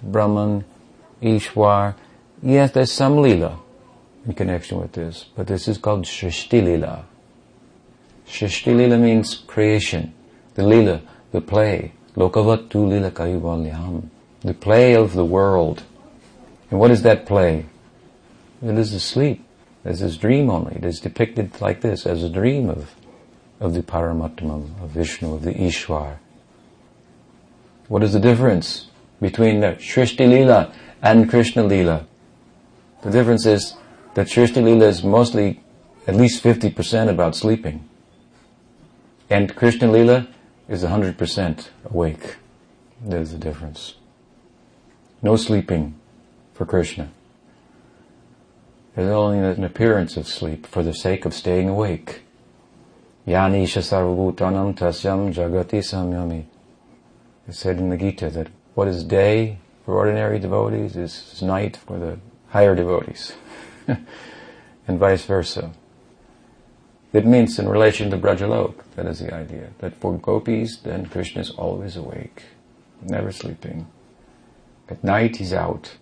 Brahman, 0.00 0.64
Ishwar, 1.20 1.96
yes, 2.40 2.70
there's 2.70 2.92
some 2.92 3.16
Leela 3.16 3.58
in 4.24 4.34
connection 4.34 4.80
with 4.80 4.92
this, 4.92 5.26
but 5.34 5.48
this 5.48 5.66
is 5.66 5.76
called 5.78 6.04
Shrishti 6.04 6.62
Leela. 6.62 7.04
Shrishti 8.28 8.74
Leela 8.74 9.00
means 9.00 9.34
creation. 9.34 10.14
The 10.54 10.62
Leela, 10.62 11.02
the 11.32 11.40
play. 11.40 11.92
Lokavatu 12.16 12.86
Leela 12.86 13.10
Kayuvalyam. 13.10 14.08
The 14.42 14.54
play 14.54 14.94
of 14.94 15.14
the 15.14 15.24
world. 15.24 15.82
And 16.70 16.80
what 16.80 16.90
is 16.90 17.02
that 17.02 17.26
play? 17.26 17.66
It 18.62 18.76
is 18.76 18.92
a 18.92 19.00
sleep. 19.00 19.44
As 19.84 20.00
this 20.00 20.16
dream 20.16 20.50
only. 20.50 20.74
It 20.74 20.84
is 20.84 20.98
depicted 20.98 21.60
like 21.60 21.80
this, 21.80 22.06
as 22.06 22.24
a 22.24 22.28
dream 22.28 22.68
of, 22.68 22.96
of 23.60 23.72
the 23.72 23.82
Paramatma, 23.82 24.82
of 24.82 24.90
Vishnu, 24.90 25.34
of 25.34 25.42
the 25.42 25.52
Ishwar. 25.54 26.18
What 27.86 28.02
is 28.02 28.12
the 28.12 28.18
difference 28.18 28.88
between 29.20 29.60
the 29.60 29.76
Shrishti 29.78 30.26
Leela 30.26 30.74
and 31.00 31.30
Krishna 31.30 31.62
Leela? 31.62 32.04
The 33.02 33.12
difference 33.12 33.46
is 33.46 33.76
that 34.14 34.26
Shrishti 34.26 34.60
Leela 34.60 34.88
is 34.88 35.04
mostly 35.04 35.60
at 36.08 36.16
least 36.16 36.42
50% 36.42 37.08
about 37.08 37.36
sleeping. 37.36 37.88
And 39.30 39.54
Krishna 39.54 39.86
Leela 39.86 40.26
is 40.68 40.82
100% 40.82 41.68
awake. 41.84 42.38
There's 43.00 43.32
a 43.32 43.38
difference. 43.38 43.94
No 45.22 45.36
sleeping 45.36 45.94
for 46.56 46.64
Krishna. 46.64 47.10
There's 48.94 49.10
only 49.10 49.38
an 49.38 49.62
appearance 49.62 50.16
of 50.16 50.26
sleep 50.26 50.66
for 50.66 50.82
the 50.82 50.94
sake 50.94 51.26
of 51.26 51.34
staying 51.34 51.68
awake. 51.68 52.22
Yanisha 53.26 53.82
sarvabhutanam 53.82 54.74
tasyam 54.74 55.34
jagati 55.34 55.80
samyami. 55.80 56.46
It's 57.46 57.58
said 57.58 57.76
in 57.78 57.90
the 57.90 57.98
Gita 57.98 58.30
that 58.30 58.48
what 58.74 58.88
is 58.88 59.04
day 59.04 59.58
for 59.84 59.96
ordinary 59.96 60.38
devotees 60.38 60.96
is 60.96 61.42
night 61.42 61.76
for 61.76 61.98
the 61.98 62.18
higher 62.48 62.74
devotees. 62.74 63.34
and 63.86 64.98
vice 64.98 65.24
versa. 65.26 65.72
It 67.12 67.26
means 67.26 67.58
in 67.58 67.68
relation 67.68 68.10
to 68.10 68.18
Brajalok, 68.18 68.82
that 68.94 69.06
is 69.06 69.20
the 69.20 69.32
idea. 69.32 69.70
That 69.78 69.94
for 70.00 70.16
gopis, 70.18 70.78
then 70.78 71.06
Krishna 71.06 71.42
is 71.42 71.50
always 71.50 71.96
awake, 71.96 72.44
never 73.02 73.30
sleeping. 73.30 73.86
At 74.88 75.04
night 75.04 75.36
he's 75.36 75.52
out 75.52 75.96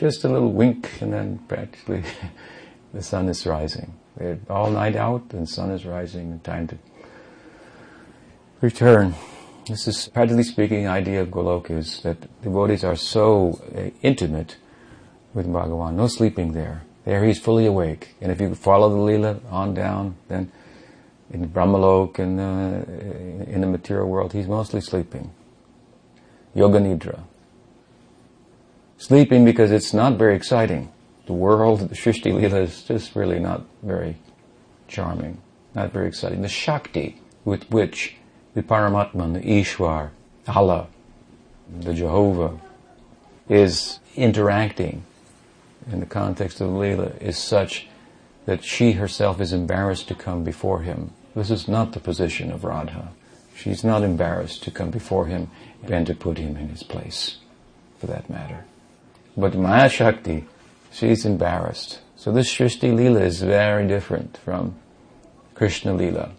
just 0.00 0.24
a 0.24 0.28
little 0.28 0.50
wink 0.50 0.90
and 1.02 1.12
then 1.12 1.38
practically 1.46 2.02
the 2.94 3.02
sun 3.02 3.28
is 3.28 3.46
rising. 3.46 3.92
They're 4.16 4.38
all 4.48 4.70
night 4.70 4.96
out 4.96 5.22
and 5.32 5.46
sun 5.48 5.70
is 5.70 5.84
rising, 5.84 6.32
and 6.32 6.42
time 6.42 6.66
to 6.68 6.78
return. 8.62 9.14
This 9.68 9.86
is, 9.86 10.08
practically 10.08 10.42
speaking, 10.42 10.88
idea 10.88 11.20
of 11.20 11.28
Goloka 11.28 11.72
is 11.72 12.00
that 12.00 12.16
devotees 12.42 12.82
are 12.82 12.96
so 12.96 13.60
uh, 13.76 13.90
intimate 14.02 14.56
with 15.34 15.46
Bhagavan, 15.46 15.94
no 15.94 16.06
sleeping 16.06 16.54
there. 16.54 16.82
There 17.04 17.24
he's 17.24 17.38
fully 17.38 17.66
awake. 17.66 18.14
And 18.20 18.32
if 18.32 18.40
you 18.40 18.54
follow 18.54 18.88
the 18.88 18.96
Leela 18.96 19.40
on 19.52 19.74
down, 19.74 20.16
then 20.28 20.50
in 21.30 21.48
Brahmalok 21.48 22.18
and 22.18 22.40
uh, 22.40 23.50
in 23.50 23.60
the 23.60 23.66
material 23.66 24.08
world, 24.08 24.32
he's 24.32 24.48
mostly 24.48 24.80
sleeping. 24.80 25.30
Yoga 26.54 26.78
Nidra 26.80 27.20
sleeping 29.00 29.46
because 29.46 29.70
it's 29.72 29.94
not 29.94 30.18
very 30.18 30.36
exciting. 30.36 30.92
The 31.24 31.32
world, 31.32 31.80
the 31.80 31.94
Shrishti 31.94 32.32
Leela 32.32 32.62
is 32.62 32.82
just 32.82 33.16
really 33.16 33.40
not 33.40 33.62
very 33.82 34.16
charming, 34.88 35.38
not 35.74 35.90
very 35.90 36.06
exciting. 36.06 36.42
The 36.42 36.48
Shakti 36.48 37.18
with 37.44 37.68
which 37.70 38.16
the 38.54 38.62
Paramatman, 38.62 39.32
the 39.32 39.40
Ishwar, 39.40 40.10
Allah, 40.46 40.88
the 41.80 41.94
Jehovah, 41.94 42.60
is 43.48 44.00
interacting 44.16 45.04
in 45.90 46.00
the 46.00 46.06
context 46.06 46.60
of 46.60 46.68
Leela 46.68 47.20
is 47.22 47.38
such 47.38 47.88
that 48.44 48.62
she 48.62 48.92
herself 48.92 49.40
is 49.40 49.52
embarrassed 49.52 50.08
to 50.08 50.14
come 50.14 50.44
before 50.44 50.82
him. 50.82 51.12
This 51.34 51.50
is 51.50 51.66
not 51.66 51.92
the 51.92 52.00
position 52.00 52.52
of 52.52 52.64
Radha. 52.64 53.12
She's 53.56 53.82
not 53.82 54.02
embarrassed 54.02 54.62
to 54.64 54.70
come 54.70 54.90
before 54.90 55.26
him 55.26 55.50
and 55.84 56.06
to 56.06 56.14
put 56.14 56.36
him 56.36 56.56
in 56.56 56.68
his 56.68 56.82
place, 56.82 57.38
for 57.98 58.06
that 58.06 58.28
matter. 58.28 58.64
But 59.36 59.54
Maya 59.54 59.88
Shakti, 59.88 60.46
she's 60.90 61.24
embarrassed. 61.24 62.00
So 62.16 62.32
this 62.32 62.52
Shrishti 62.52 62.92
Leela 62.92 63.22
is 63.22 63.40
very 63.40 63.86
different 63.86 64.36
from 64.38 64.76
Krishna 65.54 65.92
Leela. 65.92 66.32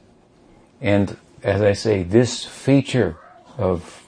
And 0.79 1.17
as 1.43 1.61
I 1.61 1.73
say, 1.73 2.03
this 2.03 2.45
feature 2.45 3.17
of 3.57 4.03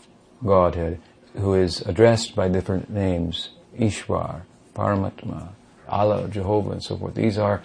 Godhead, 0.45 0.99
who 1.35 1.55
is 1.55 1.81
addressed 1.81 2.35
by 2.35 2.47
different 2.47 2.89
names, 2.89 3.49
Ishwar, 3.77 4.41
Paramatma, 4.75 5.49
Allah, 5.87 6.27
Jehovah, 6.27 6.71
and 6.71 6.83
so 6.83 6.97
forth, 6.97 7.15
these 7.15 7.37
are 7.37 7.61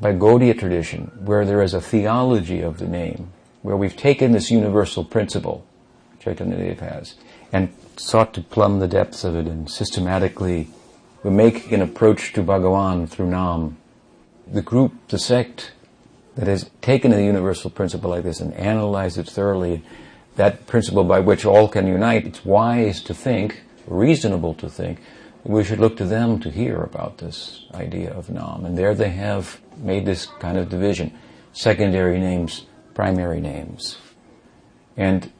by 0.00 0.12
Gaudiya 0.12 0.58
tradition, 0.58 1.12
where 1.24 1.44
there 1.44 1.62
is 1.62 1.74
a 1.74 1.80
theology 1.80 2.60
of 2.60 2.78
the 2.78 2.88
name, 2.88 3.32
where 3.62 3.76
we've 3.76 3.96
taken 3.96 4.32
this 4.32 4.50
universal 4.50 5.04
principle, 5.04 5.64
Chaitanya 6.20 6.56
Dev 6.56 6.80
has, 6.80 7.14
and 7.52 7.72
sought 7.96 8.34
to 8.34 8.40
plumb 8.40 8.80
the 8.80 8.88
depths 8.88 9.24
of 9.24 9.36
it 9.36 9.46
and 9.46 9.70
systematically 9.70 10.68
we 11.24 11.30
make 11.30 11.72
an 11.72 11.80
approach 11.80 12.34
to 12.34 12.42
Bhagavan 12.42 13.08
through 13.08 13.30
Nam. 13.30 13.78
The 14.46 14.60
group, 14.60 14.92
the 15.08 15.18
sect 15.18 15.72
that 16.36 16.46
has 16.46 16.70
taken 16.82 17.12
the 17.12 17.24
universal 17.24 17.70
principle 17.70 18.10
like 18.10 18.24
this 18.24 18.40
and 18.40 18.52
analyzed 18.54 19.16
it 19.16 19.26
thoroughly, 19.26 19.82
that 20.36 20.66
principle 20.66 21.02
by 21.02 21.20
which 21.20 21.46
all 21.46 21.66
can 21.66 21.86
unite, 21.86 22.26
it's 22.26 22.44
wise 22.44 23.02
to 23.04 23.14
think, 23.14 23.62
reasonable 23.86 24.52
to 24.54 24.68
think, 24.68 25.00
we 25.44 25.64
should 25.64 25.78
look 25.78 25.96
to 25.96 26.04
them 26.04 26.40
to 26.40 26.50
hear 26.50 26.82
about 26.82 27.18
this 27.18 27.64
idea 27.72 28.12
of 28.12 28.28
Nam. 28.28 28.66
And 28.66 28.76
there 28.76 28.94
they 28.94 29.10
have 29.10 29.60
made 29.78 30.04
this 30.04 30.26
kind 30.26 30.58
of 30.58 30.68
division. 30.68 31.16
Secondary 31.54 32.18
names, 32.18 32.66
primary 32.94 33.40
names. 33.40 33.98
And 34.96 35.32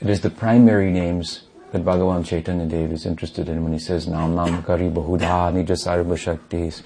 it 0.00 0.08
is 0.08 0.20
the 0.20 0.30
primary 0.30 0.90
names 0.90 1.42
that 1.76 1.84
Bhagavan 1.84 2.24
Chaitanya 2.24 2.64
Dev 2.64 2.90
is 2.92 3.04
interested 3.04 3.48
in 3.48 3.62
when 3.62 3.72
he 3.72 3.78
says 3.78 4.08
Nam 4.08 4.34
Nam 4.34 4.62
Kari 4.62 4.88
Bahudha 4.88 5.52
Nija 5.52 5.76
Sarva 5.76 6.16
Shaktis. 6.16 6.82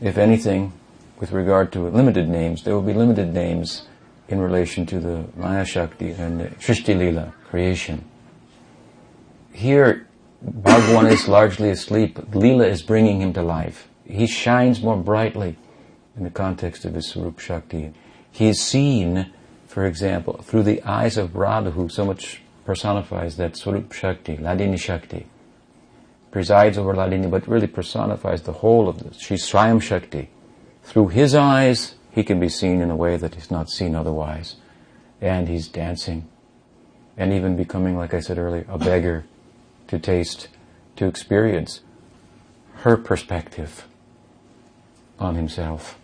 If 0.00 0.16
anything, 0.16 0.72
with 1.20 1.32
regard 1.32 1.72
to 1.72 1.88
limited 1.88 2.28
names, 2.28 2.64
there 2.64 2.74
will 2.74 2.82
be 2.82 2.94
limited 2.94 3.34
names 3.34 3.86
in 4.28 4.40
relation 4.40 4.86
to 4.86 4.98
the 4.98 5.24
Maya 5.36 5.64
Shakti 5.64 6.12
and 6.12 6.40
the 6.40 6.44
Shrishti 6.56 6.96
Lila, 6.96 7.34
creation. 7.44 8.04
Here, 9.52 10.06
Bhagavan 10.42 11.10
is 11.10 11.28
largely 11.28 11.70
asleep. 11.70 12.18
Lila 12.34 12.66
is 12.66 12.82
bringing 12.82 13.20
him 13.20 13.34
to 13.34 13.42
life. 13.42 13.88
He 14.06 14.26
shines 14.26 14.82
more 14.82 14.96
brightly 14.96 15.56
in 16.16 16.24
the 16.24 16.30
context 16.30 16.86
of 16.86 16.94
his 16.94 17.08
Swarup 17.08 17.38
Shakti. 17.38 17.92
He 18.30 18.48
is 18.48 18.60
seen, 18.60 19.32
for 19.66 19.84
example, 19.84 20.40
through 20.42 20.62
the 20.62 20.82
eyes 20.82 21.18
of 21.18 21.36
Radha, 21.36 21.72
who 21.72 21.90
so 21.90 22.06
much 22.06 22.40
personifies 22.64 23.36
that 23.36 23.56
Swarup 23.56 23.92
Shakti, 23.92 24.36
Hladini 24.36 24.78
Shakti, 24.78 25.26
presides 26.30 26.78
over 26.78 26.94
Hladini, 26.94 27.30
but 27.30 27.46
really 27.46 27.66
personifies 27.66 28.42
the 28.42 28.52
whole 28.52 28.88
of 28.88 29.02
this. 29.02 29.20
She's 29.20 29.48
Swayam 29.48 29.80
Shakti. 29.80 30.30
Through 30.82 31.08
his 31.08 31.34
eyes, 31.34 31.94
he 32.10 32.24
can 32.24 32.40
be 32.40 32.48
seen 32.48 32.80
in 32.80 32.90
a 32.90 32.96
way 32.96 33.16
that 33.16 33.34
he's 33.34 33.50
not 33.50 33.70
seen 33.70 33.94
otherwise. 33.94 34.56
And 35.20 35.48
he's 35.48 35.68
dancing. 35.68 36.28
And 37.16 37.32
even 37.32 37.56
becoming, 37.56 37.96
like 37.96 38.14
I 38.14 38.20
said 38.20 38.38
earlier, 38.38 38.66
a 38.68 38.78
beggar 38.78 39.24
to 39.88 39.98
taste, 39.98 40.48
to 40.96 41.06
experience 41.06 41.80
her 42.78 42.96
perspective 42.96 43.86
on 45.18 45.36
himself. 45.36 45.98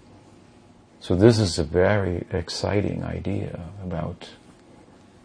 So 1.01 1.15
this 1.15 1.39
is 1.39 1.59
a 1.59 1.65
very 1.65 2.27
exciting 2.31 3.03
idea 3.03 3.61
about 3.83 4.29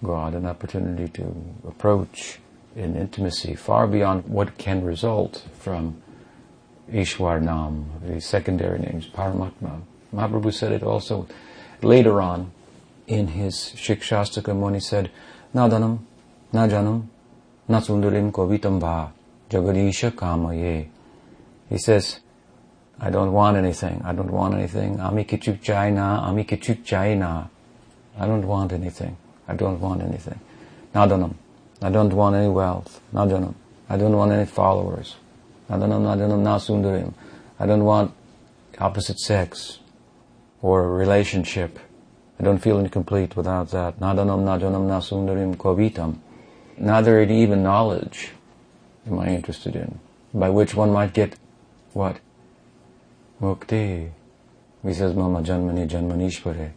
God, 0.05 0.33
an 0.33 0.45
opportunity 0.45 1.07
to 1.09 1.35
approach 1.67 2.39
in 2.75 2.95
intimacy 2.95 3.55
far 3.55 3.87
beyond 3.87 4.25
what 4.27 4.57
can 4.57 4.83
result 4.83 5.45
from 5.59 6.01
Ishwar 6.91 7.41
Nam, 7.41 7.89
the 8.05 8.21
secondary 8.21 8.79
names, 8.79 9.07
Paramatma. 9.07 9.81
Mahaprabhu 10.13 10.53
said 10.53 10.71
it 10.71 10.83
also 10.83 11.27
later 11.81 12.21
on 12.21 12.51
in 13.07 13.27
his 13.27 13.55
Shikshastakam 13.75 14.59
when 14.59 14.73
he 14.73 14.79
said, 14.79 15.09
Nadanam, 15.53 15.99
Najanam, 16.53 17.07
Nasundarim 17.69 18.31
Kovitam 18.31 18.79
Va, 18.79 19.11
Jagadisha 19.49 20.11
Kamaye. 20.11 20.89
He 21.69 21.77
says, 21.77 22.19
I 22.99 23.09
don't 23.09 23.33
want 23.33 23.57
anything. 23.57 24.01
I 24.05 24.13
don't 24.13 24.31
want 24.31 24.53
anything. 24.53 24.99
Ami 24.99 25.25
kichuk 25.25 25.93
na, 25.93 26.27
ami 26.27 26.45
kichuk 26.45 27.17
na. 27.17 27.47
I 28.17 28.25
don't 28.25 28.47
want 28.47 28.71
anything. 28.71 29.17
I 29.47 29.55
don't 29.55 29.79
want 29.79 30.01
anything. 30.01 30.39
Nadanam. 30.93 31.35
I 31.81 31.89
don't 31.89 32.13
want 32.13 32.35
any 32.35 32.47
wealth. 32.47 33.01
Nadanam. 33.13 33.53
I 33.89 33.97
don't 33.97 34.15
want 34.15 34.31
any 34.31 34.45
followers. 34.45 35.15
Nadanam, 35.69 36.01
nadanam, 36.03 36.43
nasundarim. 36.43 37.13
I 37.59 37.65
don't 37.65 37.83
want 37.83 38.13
opposite 38.79 39.19
sex 39.19 39.79
or 40.61 40.91
relationship. 40.91 41.79
I 42.39 42.43
don't 42.43 42.59
feel 42.59 42.79
incomplete 42.79 43.35
without 43.35 43.69
that. 43.71 43.99
Nadanam, 43.99 44.43
nadanam, 44.43 44.87
nasundarim, 44.87 45.55
kovitam. 45.55 46.17
Neither 46.77 47.21
even 47.21 47.63
knowledge 47.63 48.31
am 49.07 49.19
I 49.19 49.27
interested 49.27 49.75
in, 49.75 49.99
by 50.33 50.49
which 50.49 50.75
one 50.75 50.91
might 50.91 51.13
get 51.13 51.35
what? 51.93 52.19
Mukti. 53.41 54.09
He 54.83 54.93
says, 54.93 55.15
Mama 55.15 55.41
Janmani 55.41 55.87
Janmanishware. 55.87 56.71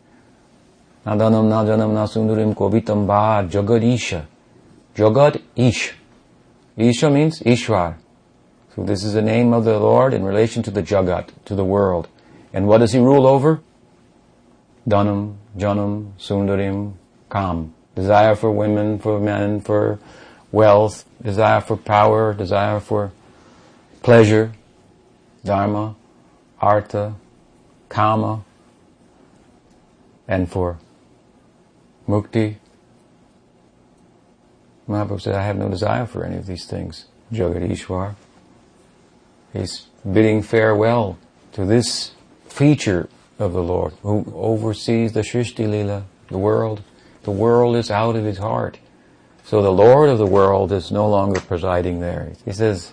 Nadanam 1.07 1.49
Najanam 1.49 1.93
Nasundarim 1.93 2.55
Kovitam 2.55 3.07
Ba 3.07 3.49
Jagad 3.49 3.83
Isha. 3.83 4.27
Jagad 4.95 5.41
Ish. 5.57 5.95
Isha 6.77 7.11
means 7.11 7.41
Ishwar. 7.41 7.97
So 8.75 8.85
this 8.85 9.03
is 9.05 9.13
the 9.13 9.23
name 9.23 9.53
of 9.53 9.65
the 9.65 9.79
Lord 9.79 10.15
in 10.15 10.25
relation 10.25 10.63
to 10.65 10.71
the 10.71 10.83
Jagat, 10.83 11.31
to 11.47 11.55
the 11.55 11.65
world. 11.65 12.09
And 12.53 12.67
what 12.67 12.79
does 12.79 12.93
he 12.93 12.99
rule 12.99 13.27
over? 13.27 13.61
Dhanam, 14.89 15.37
Janam, 15.57 16.13
Sundarim, 16.19 16.95
Kam. 17.31 17.75
Desire 17.95 18.37
for 18.37 18.51
women, 18.51 18.99
for 18.99 19.19
men, 19.19 19.61
for 19.61 19.99
wealth, 20.53 21.05
desire 21.23 21.61
for 21.61 21.77
power, 21.77 22.33
desire 22.33 22.81
for 22.81 23.13
pleasure, 24.03 24.53
dharma, 25.45 25.97
artha, 26.61 27.15
kama, 27.89 28.45
and 30.27 30.51
for 30.51 30.79
mukti. 32.09 32.57
Mahaprabhu 34.89 35.21
said, 35.21 35.35
I 35.35 35.43
have 35.43 35.57
no 35.57 35.69
desire 35.69 36.07
for 36.07 36.25
any 36.25 36.37
of 36.37 36.47
these 36.47 36.67
things. 36.67 37.07
Jagadishwar. 37.33 38.15
He's 39.53 39.87
bidding 40.11 40.43
farewell 40.43 41.19
to 41.53 41.65
this 41.65 42.13
feature 42.47 43.09
of 43.39 43.53
the 43.53 43.63
Lord 43.63 43.93
who 44.03 44.25
oversees 44.35 45.13
the 45.13 45.21
Shrishti 45.21 45.69
Lila, 45.69 46.05
the 46.29 46.39
world. 46.39 46.83
The 47.23 47.31
world 47.31 47.77
is 47.77 47.91
out 47.91 48.17
of 48.17 48.25
his 48.25 48.39
heart. 48.39 48.79
So 49.45 49.63
the 49.63 49.73
Lord 49.73 50.09
of 50.09 50.19
the 50.19 50.27
world 50.27 50.73
is 50.73 50.91
no 50.91 51.09
longer 51.09 51.41
presiding 51.41 52.01
there. 52.01 52.33
He 52.45 52.53
says, 52.53 52.93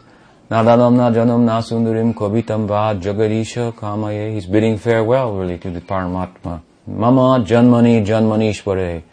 Nadanam 0.50 0.96
najanam 0.96 1.46
nasundarim 1.46 2.14
kovitam 2.14 2.68
va 2.68 3.00
jagarisha 3.00 3.74
kamaye. 3.74 4.34
He's 4.34 4.46
bidding 4.46 4.78
farewell 4.78 5.36
really 5.36 5.58
to 5.58 5.72
the 5.72 5.82
Paramatma. 5.82 6.62
Mama 6.88 7.44
janmani 7.46 8.06
janmanishware. 8.06 9.04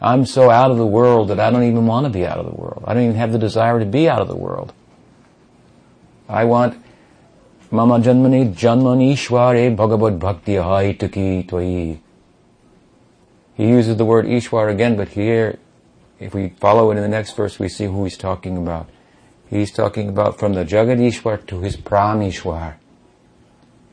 I'm 0.00 0.24
so 0.24 0.50
out 0.50 0.70
of 0.70 0.78
the 0.78 0.86
world 0.86 1.28
that 1.28 1.38
I 1.38 1.50
don't 1.50 1.64
even 1.64 1.86
want 1.86 2.06
to 2.06 2.10
be 2.10 2.26
out 2.26 2.38
of 2.38 2.46
the 2.46 2.58
world. 2.58 2.84
I 2.86 2.94
don't 2.94 3.02
even 3.04 3.16
have 3.16 3.32
the 3.32 3.38
desire 3.38 3.78
to 3.78 3.84
be 3.84 4.08
out 4.08 4.22
of 4.22 4.28
the 4.28 4.36
world. 4.36 4.72
I 6.28 6.44
want 6.44 6.82
Mama 7.70 7.98
janmani 7.98 8.54
janmanishware 8.54 9.76
bhagavad 9.76 10.18
bhakti 10.18 10.54
haitaki 10.54 11.46
tvai. 11.46 11.98
He 13.54 13.68
uses 13.68 13.96
the 13.96 14.06
word 14.06 14.24
Ishwar 14.24 14.72
again, 14.72 14.96
but 14.96 15.08
here 15.08 15.58
if 16.20 16.34
we 16.34 16.50
follow 16.60 16.90
it 16.90 16.96
in 16.96 17.02
the 17.02 17.08
next 17.08 17.32
verse, 17.32 17.58
we 17.58 17.68
see 17.68 17.86
who 17.86 18.04
he's 18.04 18.18
talking 18.18 18.56
about. 18.58 18.88
He's 19.48 19.72
talking 19.72 20.08
about 20.08 20.38
from 20.38 20.52
the 20.52 20.64
Jagadishwar 20.64 21.46
to 21.46 21.60
his 21.60 21.76
Praneshwar, 21.76 22.74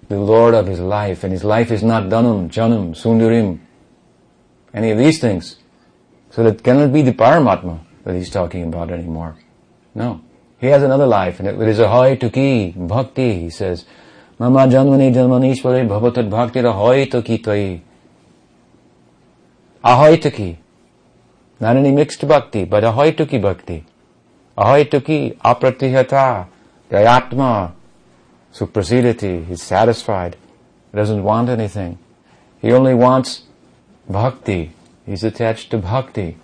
the 0.10 0.20
Lord 0.20 0.54
of 0.54 0.68
his 0.68 0.80
life. 0.80 1.24
And 1.24 1.32
his 1.32 1.44
life 1.44 1.72
is 1.72 1.84
not 1.84 2.04
Dhanam, 2.04 2.50
Janam, 2.50 2.92
Sundarim, 2.92 3.60
any 4.74 4.92
of 4.92 4.98
these 4.98 5.20
things. 5.20 5.58
So 6.32 6.44
that 6.44 6.64
cannot 6.64 6.94
be 6.94 7.02
the 7.02 7.14
Paramatma 7.14 7.80
that 8.04 8.16
he's 8.16 8.30
talking 8.30 8.64
about 8.64 8.92
anymore. 8.92 9.36
No. 9.96 10.22
He 10.60 10.68
has 10.68 10.82
another 10.82 11.06
life, 11.06 11.40
and 11.40 11.48
it 11.48 11.68
is 11.68 11.80
a 11.80 11.88
hoy 11.88 12.16
tuki, 12.16 12.74
bhakti, 12.76 13.42
he 13.42 13.50
says. 13.50 13.86
Mama 14.40 14.60
janmani 14.68 15.14
janmanishware 15.14 15.88
bhavatat 15.88 16.30
bhakti 16.30 16.60
ahoy 16.60 17.06
tuki 17.06 17.42
tvai. 17.42 17.82
Ahoy 19.84 20.18
tuki. 20.18 20.58
Not 21.60 21.76
any 21.76 21.92
mixed 21.92 22.28
bhakti, 22.28 22.66
but 22.66 22.84
ahoituki 22.84 23.42
bhakti. 23.42 23.84
Ahoituki, 24.58 25.38
apratihata, 25.38 26.48
gayatma, 26.90 27.72
suprasidati. 28.58 29.46
He's 29.46 29.62
satisfied. 29.62 30.36
He 30.92 30.98
doesn't 30.98 31.24
want 31.24 31.50
anything. 31.50 32.00
He 32.60 32.72
only 32.72 32.94
wants 32.94 33.44
bhakti. 34.10 34.72
He's 35.06 35.24
attached 35.24 35.72
to 35.72 35.78
bhakti. 35.78 36.38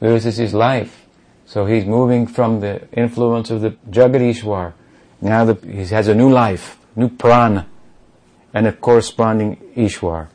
This 0.00 0.26
is 0.26 0.36
his 0.36 0.54
life. 0.54 1.06
So 1.46 1.66
he's 1.66 1.84
moving 1.84 2.26
from 2.26 2.60
the 2.60 2.88
influence 2.92 3.50
of 3.50 3.60
the 3.60 3.70
Jagadishwar. 3.90 4.72
Now 5.20 5.44
the, 5.44 5.54
he 5.66 5.84
has 5.86 6.08
a 6.08 6.14
new 6.14 6.30
life, 6.30 6.78
new 6.96 7.08
prana, 7.08 7.68
and 8.52 8.66
a 8.66 8.72
corresponding 8.72 9.56
Ishwar. 9.76 10.28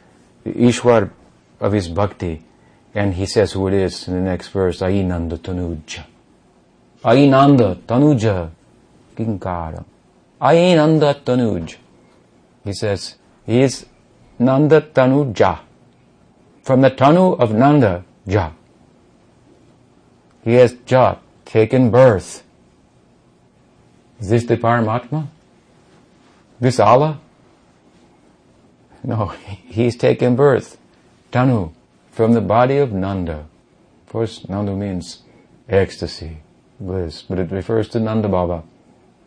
The 0.43 0.53
Ishwar 0.53 1.11
of 1.59 1.73
his 1.73 1.89
bhakti 1.89 2.43
and 2.97 3.13
he 3.13 3.27
says 3.27 3.51
who 3.51 3.67
it 3.67 3.75
is 3.75 4.07
in 4.07 4.15
the 4.15 4.21
next 4.21 4.47
verse, 4.47 4.79
Ainanda 4.79 5.37
Tanuja. 5.37 6.03
Ainanda 7.03 7.75
Tanuja 7.75 8.49
Kinkara. 9.15 9.85
Ainanda 10.41 11.13
Tanuj. 11.23 11.77
He 12.63 12.73
says, 12.73 13.15
he 13.45 13.61
is 13.61 13.85
Nanda 14.39 14.81
Tanuja. 14.81 15.59
From 16.63 16.81
the 16.81 16.91
Tanu 16.91 17.39
of 17.39 17.53
Nanda, 17.53 18.03
Ja. 18.25 18.51
He 20.43 20.53
has 20.55 20.75
Ja, 20.87 21.15
taken 21.45 21.89
birth. 21.89 22.43
Is 24.19 24.29
this 24.29 24.45
the 24.45 24.57
Paramatma? 24.57 25.27
This 26.59 26.79
Allah? 26.79 27.19
No, 29.03 29.27
he's 29.65 29.95
taken 29.95 30.35
birth. 30.35 30.77
Tanu 31.31 31.71
from 32.11 32.33
the 32.33 32.41
body 32.41 32.77
of 32.77 32.91
Nanda. 32.91 33.45
Of 34.05 34.11
course, 34.11 34.47
Nanda 34.49 34.75
means 34.75 35.23
ecstasy, 35.69 36.37
bliss, 36.79 37.21
but 37.21 37.39
it 37.39 37.51
refers 37.51 37.87
to 37.89 37.99
Nanda 37.99 38.27
Baba, 38.27 38.63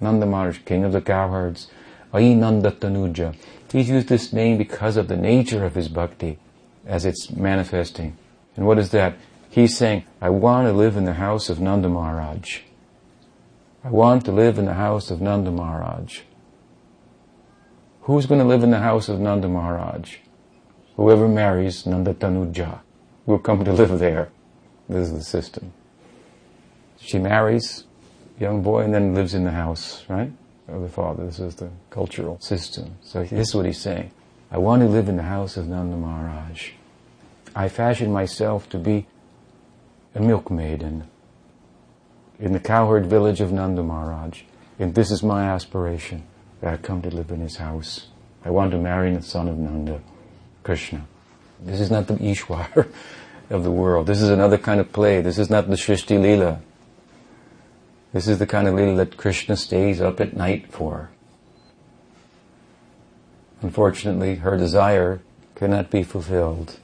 Nanda 0.00 0.26
Maharaj, 0.26 0.60
king 0.64 0.84
of 0.84 0.92
the 0.92 1.00
cowherds. 1.00 1.68
Ai 2.12 2.34
Nanda 2.34 2.70
Tanuja. 2.70 3.36
He's 3.70 3.88
used 3.88 4.08
this 4.08 4.32
name 4.32 4.58
because 4.58 4.96
of 4.96 5.08
the 5.08 5.16
nature 5.16 5.64
of 5.64 5.74
his 5.74 5.88
bhakti 5.88 6.38
as 6.86 7.04
it's 7.04 7.30
manifesting. 7.30 8.16
And 8.56 8.66
what 8.66 8.78
is 8.78 8.90
that? 8.90 9.16
He's 9.48 9.76
saying, 9.76 10.04
I 10.20 10.30
want 10.30 10.66
to 10.66 10.72
live 10.72 10.96
in 10.96 11.04
the 11.04 11.14
house 11.14 11.48
of 11.48 11.60
Nanda 11.60 11.88
Maharaj. 11.88 12.60
I 13.84 13.88
want 13.88 14.24
to 14.26 14.32
live 14.32 14.58
in 14.58 14.64
the 14.64 14.74
house 14.74 15.10
of 15.10 15.20
Nanda 15.20 15.50
Maharaj. 15.50 16.20
Who's 18.02 18.26
going 18.26 18.40
to 18.40 18.46
live 18.46 18.62
in 18.62 18.70
the 18.70 18.80
house 18.80 19.08
of 19.08 19.20
Nanda 19.20 19.48
Maharaj? 19.48 20.16
Whoever 20.96 21.28
marries 21.28 21.86
Nanda 21.86 22.14
Tanuja 22.14 22.80
will 23.26 23.38
come 23.38 23.64
to 23.64 23.72
live 23.72 23.98
there. 23.98 24.30
This 24.88 25.08
is 25.08 25.14
the 25.14 25.24
system. 25.24 25.72
She 26.98 27.18
marries 27.18 27.84
young 28.40 28.62
boy 28.62 28.83
and 28.83 28.92
then 28.92 29.14
lives 29.14 29.35
in 29.35 29.44
the 29.44 29.50
house, 29.50 30.05
right? 30.09 30.33
Of 30.68 30.83
the 30.83 30.88
father. 30.88 31.24
This 31.26 31.38
is 31.38 31.55
the 31.57 31.70
cultural 31.90 32.38
system. 32.40 32.96
So 33.03 33.22
this 33.22 33.50
is 33.50 33.55
what 33.55 33.66
he's 33.66 33.81
saying. 33.81 34.11
I 34.50 34.59
want 34.59 34.83
to 34.83 34.88
live 34.88 35.09
in 35.09 35.16
the 35.16 35.22
house 35.22 35.57
of 35.57 35.68
Nanda 35.68 35.96
Maharaj. 35.96 36.70
I 37.55 37.68
fashion 37.68 38.12
myself 38.12 38.68
to 38.70 38.79
be 38.79 39.07
a 40.14 40.20
milkmaiden 40.20 41.05
in 42.38 42.53
the 42.53 42.61
cowherd 42.61 43.07
village 43.07 43.40
of 43.40 43.53
Nanda 43.53 43.83
Maharaj. 43.83 44.42
And 44.79 44.94
this 44.94 45.11
is 45.11 45.22
my 45.22 45.44
aspiration, 45.44 46.22
that 46.61 46.72
I 46.72 46.76
come 46.79 47.03
to 47.03 47.11
live 47.11 47.31
in 47.31 47.40
his 47.40 47.57
house. 47.57 48.09
I 48.44 48.50
want 48.50 48.70
to 48.70 48.79
marry 48.79 49.14
the 49.14 49.22
son 49.22 49.46
of 49.46 49.59
Nanda. 49.59 50.00
Krishna. 50.62 51.07
This 51.61 51.81
is 51.81 51.90
not 51.90 52.07
the 52.07 52.14
Ishwar 52.14 52.88
of 53.50 53.64
the 53.64 53.70
world. 53.70 54.07
This 54.07 54.22
is 54.22 54.31
another 54.31 54.59
kind 54.59 54.81
of 54.81 54.92
play. 54.92 55.20
This 55.20 55.38
is 55.38 55.50
not 55.50 55.68
the 55.68 55.76
Shrishti 55.76 56.18
Leela. 56.18 56.61
This 58.12 58.27
is 58.27 58.38
the 58.38 58.46
kind 58.46 58.66
of 58.66 58.75
Leela 58.75 58.96
that 58.96 59.16
Krishna 59.16 59.57
stays 59.57 60.01
up 60.01 60.20
at 60.20 60.37
night 60.37 60.73
for. 60.73 61.11
Unfortunately, 63.62 64.37
her 64.37 64.57
desire 64.57 65.20
cannot 65.55 65.90
be 65.90 66.03
fulfilled 66.03 66.79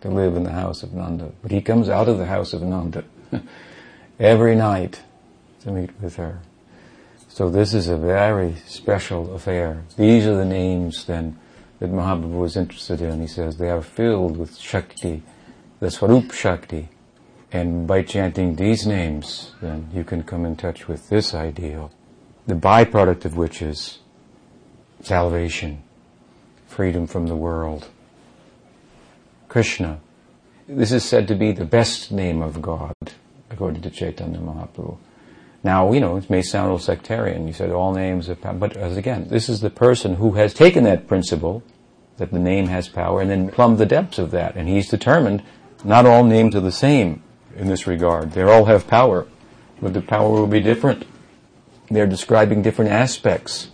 to 0.00 0.08
live 0.08 0.36
in 0.36 0.44
the 0.44 0.52
house 0.52 0.82
of 0.82 0.92
Nanda. 0.92 1.32
But 1.42 1.52
he 1.52 1.60
comes 1.60 1.88
out 1.88 2.08
of 2.08 2.18
the 2.18 2.26
house 2.26 2.52
of 2.52 2.62
Nanda 2.62 3.04
every 4.20 4.54
night 4.54 5.02
to 5.60 5.70
meet 5.70 5.90
with 6.00 6.16
her. 6.16 6.40
So 7.28 7.48
this 7.48 7.72
is 7.72 7.88
a 7.88 7.96
very 7.96 8.56
special 8.66 9.34
affair. 9.34 9.84
These 9.96 10.26
are 10.26 10.36
the 10.36 10.44
names 10.44 11.04
then 11.04 11.38
that 11.78 11.90
Mahaprabhu 11.90 12.38
was 12.38 12.56
interested 12.56 13.00
in. 13.00 13.20
He 13.20 13.26
says 13.26 13.56
they 13.56 13.70
are 13.70 13.82
filled 13.82 14.36
with 14.36 14.58
Shakti, 14.58 15.22
the 15.80 15.90
Swarup 15.90 16.32
Shakti. 16.32 16.88
And 17.50 17.86
by 17.86 18.02
chanting 18.02 18.56
these 18.56 18.86
names, 18.86 19.52
then 19.62 19.88
you 19.92 20.04
can 20.04 20.22
come 20.22 20.44
in 20.44 20.56
touch 20.56 20.86
with 20.86 21.08
this 21.08 21.34
ideal, 21.34 21.90
the 22.46 22.54
byproduct 22.54 23.24
of 23.24 23.36
which 23.36 23.62
is 23.62 24.00
salvation, 25.02 25.82
freedom 26.66 27.06
from 27.06 27.26
the 27.26 27.36
world. 27.36 27.88
Krishna. 29.48 30.00
This 30.68 30.92
is 30.92 31.02
said 31.02 31.26
to 31.28 31.34
be 31.34 31.52
the 31.52 31.64
best 31.64 32.12
name 32.12 32.42
of 32.42 32.60
God, 32.60 32.94
according 33.48 33.80
to 33.82 33.90
Chaitanya 33.90 34.38
Mahaprabhu. 34.38 34.98
Now, 35.64 35.90
you 35.92 36.00
know, 36.00 36.18
it 36.18 36.28
may 36.28 36.42
sound 36.42 36.66
a 36.66 36.72
little 36.74 36.78
sectarian. 36.78 37.46
You 37.46 37.54
said 37.54 37.70
all 37.70 37.94
names 37.94 38.26
have 38.26 38.42
power. 38.42 38.52
But 38.52 38.76
as 38.76 38.98
again, 38.98 39.28
this 39.28 39.48
is 39.48 39.60
the 39.60 39.70
person 39.70 40.16
who 40.16 40.32
has 40.32 40.52
taken 40.52 40.84
that 40.84 41.08
principle, 41.08 41.62
that 42.18 42.30
the 42.30 42.38
name 42.38 42.66
has 42.66 42.88
power, 42.88 43.22
and 43.22 43.30
then 43.30 43.48
plumbed 43.48 43.78
the 43.78 43.86
depths 43.86 44.18
of 44.18 44.30
that. 44.32 44.56
And 44.56 44.68
he's 44.68 44.90
determined 44.90 45.42
not 45.82 46.04
all 46.04 46.24
names 46.24 46.54
are 46.54 46.60
the 46.60 46.70
same 46.70 47.22
in 47.58 47.68
this 47.68 47.86
regard. 47.86 48.32
They 48.32 48.42
all 48.42 48.66
have 48.66 48.86
power, 48.86 49.26
but 49.82 49.92
the 49.92 50.00
power 50.00 50.30
will 50.30 50.46
be 50.46 50.60
different. 50.60 51.04
They're 51.90 52.06
describing 52.06 52.62
different 52.62 52.92
aspects 52.92 53.70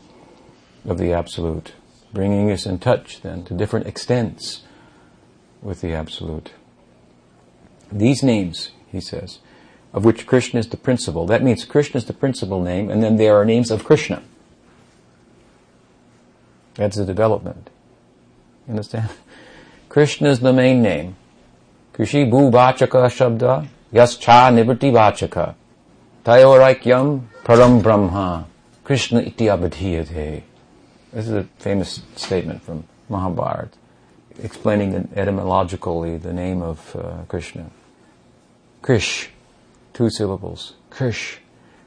of 0.87 0.99
the 0.99 1.13
Absolute, 1.13 1.73
bringing 2.13 2.51
us 2.51 2.67
in 2.67 2.79
touch 2.79 3.21
then 3.21 3.45
to 3.45 3.55
different 3.55 3.87
extents 3.87 4.63
with 5.63 5.83
the 5.83 5.93
Absolute. 5.93 6.53
These 7.93 8.23
names, 8.23 8.71
he 8.91 9.01
says, 9.01 9.39
of 9.93 10.05
which 10.05 10.27
Krishna 10.27 10.61
is 10.61 10.69
the 10.69 10.77
principal. 10.77 11.27
That 11.27 11.43
means 11.43 11.65
Krishna 11.65 11.99
is 11.99 12.07
the 12.07 12.13
principal 12.13 12.63
name, 12.63 12.91
and 12.91 13.03
then 13.03 13.17
there 13.17 13.37
are 13.37 13.45
names 13.45 13.71
of 13.71 13.85
Krishna. 13.85 14.23
That's 16.75 16.97
the 16.97 17.05
development. 17.05 17.71
You 18.67 18.73
understand? 18.73 19.11
Krishna 19.89 20.31
is 20.31 20.41
the 20.41 20.53
main 20.53 20.83
name. 20.83 21.17
Krishi 21.93 22.29
Bhu 22.29 22.51
Vachaka 22.51 23.07
Shabda 23.07 23.69
Yas 23.95 24.17
Cha 24.17 24.51
Nibrti 24.51 24.91
Vachaka 24.91 25.55
Tayoraikyam 26.25 27.21
Param 27.45 27.81
Brahma 27.81 28.45
Krishna 28.83 29.21
Iti 29.21 29.45
Abadhiyate. 29.45 30.43
This 31.13 31.29
is 31.29 31.31
a 31.31 31.45
famous 31.61 32.03
statement 32.17 32.61
from 32.65 32.83
Mahabharata 33.09 33.79
explaining 34.43 35.09
etymologically 35.15 36.17
the 36.17 36.33
name 36.33 36.61
of 36.61 36.97
uh, 36.97 37.23
Krishna. 37.29 37.71
Krish 38.83 39.29
two 39.93 40.11
syllables. 40.11 40.75
Krish. 40.91 41.37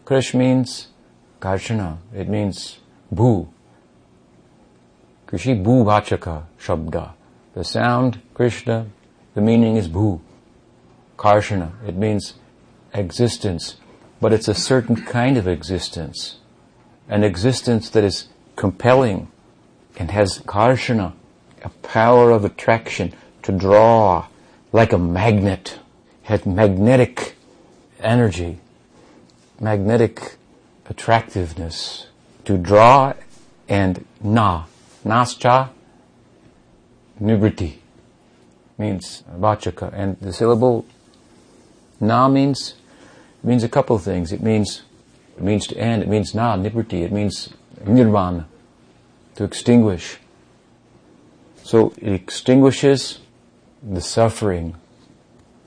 Krish 0.05 0.33
means 0.33 0.87
Karshana. 1.41 1.97
It 2.15 2.29
means 2.29 2.77
bhu. 3.13 3.49
Krishi 5.27 5.61
bhu 5.61 5.83
vachaka 5.83 6.43
shabda. 6.57 7.11
The 7.53 7.65
sound, 7.65 8.21
Krishna, 8.33 8.85
the 9.33 9.41
meaning 9.41 9.75
is 9.75 9.89
bhu. 9.89 10.21
Karshana. 11.17 11.71
It 11.87 11.95
means 11.95 12.35
existence. 12.93 13.77
But 14.21 14.33
it's 14.33 14.47
a 14.47 14.53
certain 14.53 14.95
kind 14.95 15.37
of 15.37 15.47
existence. 15.47 16.37
An 17.09 17.23
existence 17.23 17.89
that 17.91 18.03
is 18.03 18.27
compelling 18.55 19.29
and 19.97 20.11
has 20.11 20.39
karshana, 20.39 21.13
a 21.63 21.69
power 21.69 22.31
of 22.31 22.45
attraction 22.45 23.13
to 23.43 23.51
draw 23.51 24.27
like 24.71 24.93
a 24.93 24.97
magnet, 24.97 25.79
has 26.23 26.45
magnetic 26.45 27.35
energy, 27.99 28.59
magnetic 29.59 30.35
attractiveness 30.89 32.07
to 32.45 32.57
draw 32.57 33.13
and 33.67 34.05
na. 34.21 34.65
Nascha, 35.05 35.69
nibriti 37.21 37.77
means 38.77 39.23
vachaka. 39.37 39.91
And 39.93 40.19
the 40.19 40.33
syllable 40.33 40.85
na 41.99 42.27
means 42.27 42.75
means 43.43 43.63
a 43.63 43.69
couple 43.69 43.95
of 43.95 44.03
things. 44.03 44.31
It 44.31 44.41
means 44.41 44.83
it 45.37 45.43
means 45.43 45.67
to 45.67 45.77
end. 45.77 46.03
It 46.03 46.09
means 46.09 46.33
na, 46.33 46.57
nibriti. 46.57 47.03
It 47.03 47.11
means 47.11 47.49
nirvana, 47.85 48.47
to 49.35 49.43
extinguish. 49.43 50.17
So 51.63 51.93
it 51.97 52.11
extinguishes 52.11 53.19
the 53.83 54.01
suffering 54.01 54.75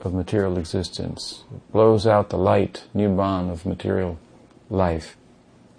of 0.01 0.15
material 0.15 0.59
existence. 0.59 1.45
It 1.55 1.73
blows 1.73 2.07
out 2.07 2.31
the 2.31 2.39
light, 2.39 2.85
nirvana 2.95 3.53
of 3.53 3.67
material 3.67 4.19
life, 4.69 5.17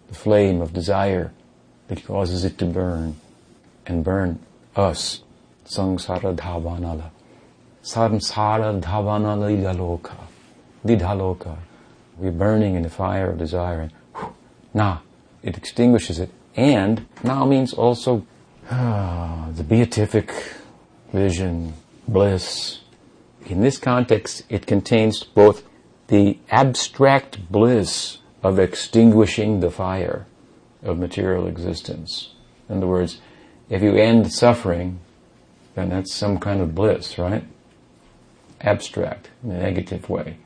the 0.08 0.16
flame 0.16 0.62
of 0.62 0.74
desire 0.74 1.32
that 1.88 2.06
causes 2.06 2.46
it 2.46 2.58
to 2.60 2.66
burn 2.66 3.16
and 3.86 4.04
burn 4.04 4.40
us. 4.76 5.22
Samsara 5.66 6.36
dhavanala. 6.36 7.10
Samsara 7.84 8.80
dhavanala 8.80 9.50
idaloka. 9.52 10.16
Didhaloka. 10.86 11.58
We're 12.18 12.32
burning 12.32 12.76
in 12.76 12.84
the 12.84 12.90
fire 12.90 13.30
of 13.30 13.38
desire 13.38 13.82
and 13.82 13.92
whew, 14.16 14.36
na, 14.74 15.00
it 15.44 15.58
extinguishes 15.58 16.20
it. 16.20 16.30
And 16.56 17.08
now 17.24 17.46
means 17.46 17.74
also 17.74 18.26
ah, 18.70 19.50
the 19.54 19.64
beatific 19.64 20.34
vision, 21.12 21.74
bliss, 22.08 22.82
in 23.46 23.62
this 23.62 23.78
context, 23.78 24.44
it 24.50 24.66
contains 24.66 25.24
both 25.24 25.64
the 26.08 26.38
abstract 26.50 27.52
bliss 27.52 28.20
of 28.44 28.60
extinguishing 28.60 29.60
the 29.60 29.72
fire 29.72 30.26
of 30.84 30.98
material 30.98 31.48
existence. 31.48 32.34
In 32.70 32.78
other 32.78 32.88
words, 32.88 33.20
if 33.70 33.82
you 33.82 33.96
end 33.96 34.32
suffering, 34.32 35.00
then 35.76 35.90
that's 35.90 36.14
some 36.14 36.38
kind 36.40 36.62
of 36.62 36.76
bliss, 36.76 37.18
right? 37.18 37.44
Abstract, 38.62 39.30
in 39.44 39.52
a 39.52 39.60
negative 39.60 40.10
way. 40.10 40.38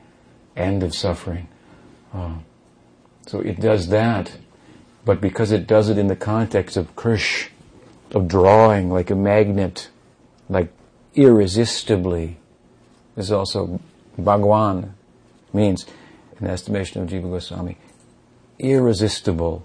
End 0.56 0.82
of 0.82 0.94
suffering. 0.94 1.48
Oh. 2.14 2.38
So 3.26 3.40
it 3.40 3.60
does 3.60 3.88
that, 3.88 4.38
but 5.04 5.20
because 5.20 5.52
it 5.52 5.66
does 5.66 5.88
it 5.88 5.98
in 5.98 6.06
the 6.06 6.16
context 6.16 6.76
of 6.76 6.94
krish, 6.96 7.48
of 8.12 8.28
drawing 8.28 8.90
like 8.90 9.10
a 9.10 9.16
magnet, 9.16 9.90
like 10.48 10.72
irresistibly, 11.14 12.38
is 13.16 13.32
also 13.32 13.80
Bhagwan, 14.16 14.94
means, 15.52 15.86
in 16.38 16.46
the 16.46 16.52
estimation 16.52 17.02
of 17.02 17.08
Jiva 17.08 17.30
Goswami, 17.30 17.76
irresistible. 18.58 19.64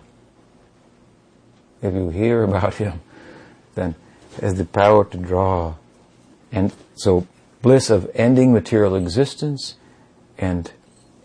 If 1.82 1.94
you 1.94 2.10
hear 2.10 2.44
about 2.50 2.76
him, 2.76 3.02
then 3.76 3.96
has 4.42 4.56
the 4.56 4.66
power 4.66 5.06
to 5.06 5.18
draw. 5.18 5.76
And 6.52 6.74
so 6.96 7.28
bliss 7.62 7.90
of 7.90 8.10
ending 8.16 8.54
material 8.54 8.96
existence 8.96 9.76
and 10.38 10.72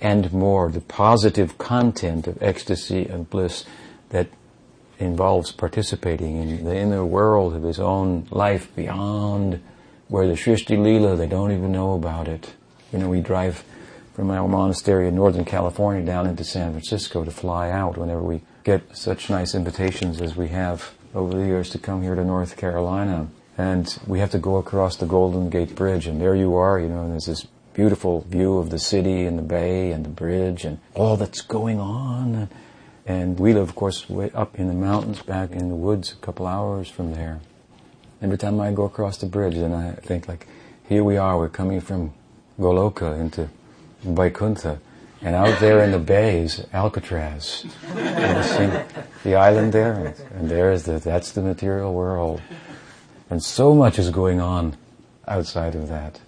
and 0.07 0.33
more, 0.33 0.71
the 0.71 0.81
positive 0.81 1.59
content 1.59 2.29
of 2.29 2.41
ecstasy 2.41 3.07
and 3.07 3.29
bliss 3.29 3.65
that 4.11 4.29
involves 5.01 5.51
participating 5.51 6.37
in 6.37 6.65
the 6.65 6.77
inner 6.77 7.05
world 7.05 7.57
of 7.57 7.65
his 7.65 7.81
own 7.81 8.25
life 8.31 8.73
beyond 8.77 9.61
where 10.07 10.29
the 10.29 10.35
Shrishti 10.35 10.79
Leela, 10.79 11.19
they 11.19 11.27
don't 11.27 11.51
even 11.51 11.73
know 11.73 11.95
about 11.95 12.29
it. 12.29 12.55
You 12.93 13.01
know, 13.01 13.09
we 13.09 13.21
drive 13.21 13.65
from 14.15 14.31
our 14.31 14.47
monastery 14.47 15.09
in 15.09 15.17
Northern 15.17 15.45
California 15.45 16.07
down 16.07 16.29
into 16.29 16.45
San 16.45 16.71
Francisco 16.71 17.25
to 17.25 17.33
fly 17.33 17.73
out 17.73 17.99
whenever 17.99 18.23
we 18.23 18.43
get 18.63 18.97
such 18.97 19.29
nice 19.29 19.57
invitations 19.57 20.21
as 20.21 20.37
we 20.37 20.49
have 20.49 20.95
over 21.17 21.37
the 21.37 21.47
years 21.47 21.69
to 21.71 21.79
come 21.79 22.03
here 22.03 22.15
to 22.15 22.25
North 22.25 22.57
Carolina. 22.57 23.27
And 23.59 23.99
we 24.07 24.21
have 24.21 24.31
to 24.31 24.39
go 24.39 24.57
across 24.57 24.95
the 24.97 25.07
Golden 25.07 25.51
Gate 25.51 25.75
Bridge, 25.75 26.07
and 26.07 26.21
there 26.21 26.37
you 26.37 26.55
are, 26.55 26.79
you 26.79 26.89
know, 26.89 27.03
and 27.03 27.11
there's 27.11 27.27
this 27.27 27.47
beautiful 27.77 28.23
view 28.23 28.57
of 28.57 28.71
the 28.71 28.79
city 28.79 29.27
and 29.27 29.39
the 29.39 29.43
bay 29.43 29.93
and 29.93 30.03
the 30.03 30.09
bridge 30.09 30.65
and 30.65 30.79
all 30.95 31.15
that's 31.15 31.43
going 31.43 31.79
on. 31.79 32.49
And 33.05 33.39
we 33.39 33.53
live, 33.53 33.69
of 33.69 33.75
course, 33.75 34.09
way 34.09 34.31
up 34.31 34.59
in 34.59 34.69
the 34.69 34.73
mountains, 34.73 35.21
back 35.21 35.51
in 35.51 35.69
the 35.69 35.75
woods, 35.75 36.11
a 36.11 36.17
couple 36.17 36.47
hours 36.47 36.89
from 36.89 37.13
there. 37.13 37.41
Every 38.23 38.39
time 38.39 38.59
I 38.63 38.73
go 38.73 38.85
across 38.85 39.19
the 39.19 39.27
bridge, 39.27 39.57
then 39.57 39.75
I 39.75 39.93
think 39.93 40.27
like, 40.27 40.49
here 40.89 41.05
we 41.05 41.19
are, 41.19 41.37
we're 41.37 41.51
coming 41.51 41.83
from 41.83 42.15
Goloka 42.59 43.21
into 43.21 43.51
Vaikuntha, 44.03 44.81
and 45.21 45.35
out 45.35 45.61
there 45.61 45.85
in 45.85 45.91
the 45.91 45.99
bay 45.99 46.41
is 46.41 46.67
Alcatraz. 46.73 47.67
the 47.93 49.35
island 49.35 49.75
there, 49.75 50.15
and 50.35 50.49
there 50.49 50.73
is 50.73 50.85
the, 50.85 50.99
that's 50.99 51.33
the 51.33 51.43
material 51.43 51.93
world. 51.93 52.41
And 53.29 53.43
so 53.43 53.75
much 53.75 53.99
is 53.99 54.09
going 54.09 54.41
on 54.41 54.79
outside 55.29 55.75
of 55.75 55.89
that. 55.89 56.21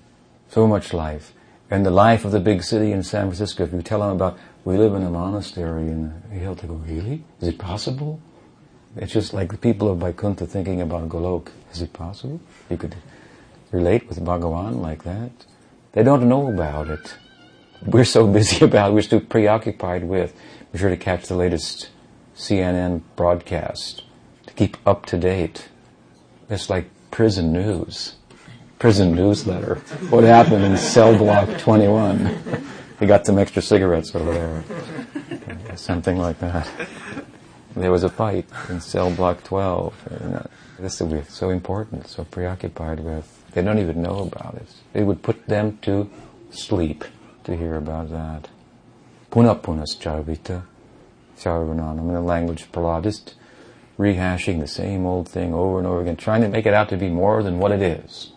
So 0.50 0.66
much 0.66 0.92
life. 0.92 1.32
And 1.70 1.84
the 1.84 1.90
life 1.90 2.24
of 2.24 2.32
the 2.32 2.40
big 2.40 2.62
city 2.62 2.92
in 2.92 3.02
San 3.02 3.26
Francisco, 3.26 3.64
if 3.64 3.72
you 3.72 3.82
tell 3.82 4.00
them 4.00 4.10
about, 4.10 4.38
we 4.64 4.76
live 4.78 4.94
in 4.94 5.02
a 5.02 5.10
monastery 5.10 5.86
hill, 6.30 6.54
they 6.54 6.66
go, 6.66 6.74
really? 6.74 7.24
Is 7.40 7.48
it 7.48 7.58
possible? 7.58 8.20
It's 8.96 9.12
just 9.12 9.34
like 9.34 9.52
the 9.52 9.58
people 9.58 9.90
of 9.90 9.98
Vaikuntha 9.98 10.46
thinking 10.46 10.80
about 10.80 11.08
Golok. 11.08 11.48
Is 11.72 11.82
it 11.82 11.92
possible? 11.92 12.40
You 12.70 12.78
could 12.78 12.96
relate 13.70 14.08
with 14.08 14.18
Bhagavan 14.20 14.80
like 14.80 15.04
that? 15.04 15.30
They 15.92 16.02
don't 16.02 16.28
know 16.28 16.48
about 16.48 16.88
it. 16.88 17.14
We're 17.84 18.04
so 18.04 18.26
busy 18.26 18.64
about 18.64 18.90
it, 18.90 18.94
we're 18.94 19.02
too 19.02 19.20
preoccupied 19.20 20.04
with. 20.04 20.34
Be 20.72 20.78
sure 20.78 20.90
to 20.90 20.96
catch 20.96 21.26
the 21.28 21.36
latest 21.36 21.90
CNN 22.36 23.02
broadcast 23.16 24.04
to 24.46 24.54
keep 24.54 24.76
up 24.86 25.06
to 25.06 25.18
date. 25.18 25.68
It's 26.50 26.70
like 26.70 26.90
prison 27.10 27.52
news, 27.52 28.14
prison 28.78 29.14
newsletter. 29.14 29.76
What 30.10 30.24
happened 30.24 30.64
in 30.64 30.76
cell 30.76 31.16
block 31.16 31.58
21? 31.58 32.38
We 33.00 33.06
got 33.06 33.26
some 33.26 33.38
extra 33.38 33.62
cigarettes 33.62 34.14
over 34.14 34.32
there. 34.32 34.64
Something 35.76 36.16
like 36.16 36.38
that. 36.40 36.68
there 37.76 37.90
was 37.90 38.04
a 38.04 38.08
fight 38.08 38.46
in 38.68 38.80
cell 38.80 39.10
block 39.10 39.44
12. 39.44 40.44
This 40.78 41.00
is 41.00 41.02
we're 41.02 41.24
so 41.24 41.50
important, 41.50 42.06
so 42.06 42.24
preoccupied 42.24 43.00
with. 43.00 43.44
They 43.52 43.62
don't 43.62 43.78
even 43.78 44.00
know 44.02 44.30
about 44.32 44.54
it. 44.54 44.68
It 44.94 45.04
would 45.04 45.22
put 45.22 45.46
them 45.46 45.78
to 45.82 46.08
sleep 46.50 47.04
to 47.44 47.56
hear 47.56 47.74
about 47.74 48.10
that. 48.10 48.48
Puna 49.30 49.56
punas 49.56 49.96
charvita, 49.96 50.62
charvananam, 51.36 52.00
in 52.00 52.14
the 52.14 52.20
language 52.20 52.70
Prahlad, 52.70 53.04
just 53.04 53.34
rehashing 53.98 54.60
the 54.60 54.66
same 54.66 55.04
old 55.04 55.28
thing 55.28 55.52
over 55.52 55.78
and 55.78 55.86
over 55.86 56.00
again, 56.00 56.16
trying 56.16 56.42
to 56.42 56.48
make 56.48 56.66
it 56.66 56.74
out 56.74 56.88
to 56.90 56.96
be 56.96 57.08
more 57.08 57.42
than 57.42 57.58
what 57.58 57.72
it 57.72 57.82
is. 57.82 58.32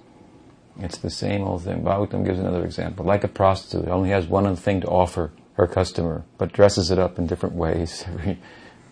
It's 0.80 0.98
the 0.98 1.10
same 1.10 1.44
old 1.44 1.64
thing. 1.64 1.84
Bhagavatam 1.84 2.26
gives 2.26 2.40
another 2.40 2.64
example. 2.64 3.06
Like 3.06 3.24
a 3.24 3.28
prostitute, 3.28 3.88
only 3.88 4.10
has 4.10 4.28
one 4.28 4.56
thing 4.56 4.82
to 4.82 4.88
offer 4.88 5.32
her 5.54 5.68
customer, 5.68 6.24
but 6.38 6.54
dresses 6.54 6.92
it 6.92 7.00
up 7.00 7.20
in 7.20 7.28
different 7.28 7.56
ways 7.56 8.04
every, 8.08 8.40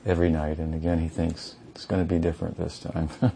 every 0.06 0.30
night. 0.30 0.60
And 0.60 0.76
again, 0.76 1.00
he 1.00 1.08
thinks 1.08 1.56
it's 1.72 1.86
going 1.86 2.06
to 2.06 2.14
be 2.14 2.20
different 2.20 2.58
this 2.58 2.80
time. 2.80 3.10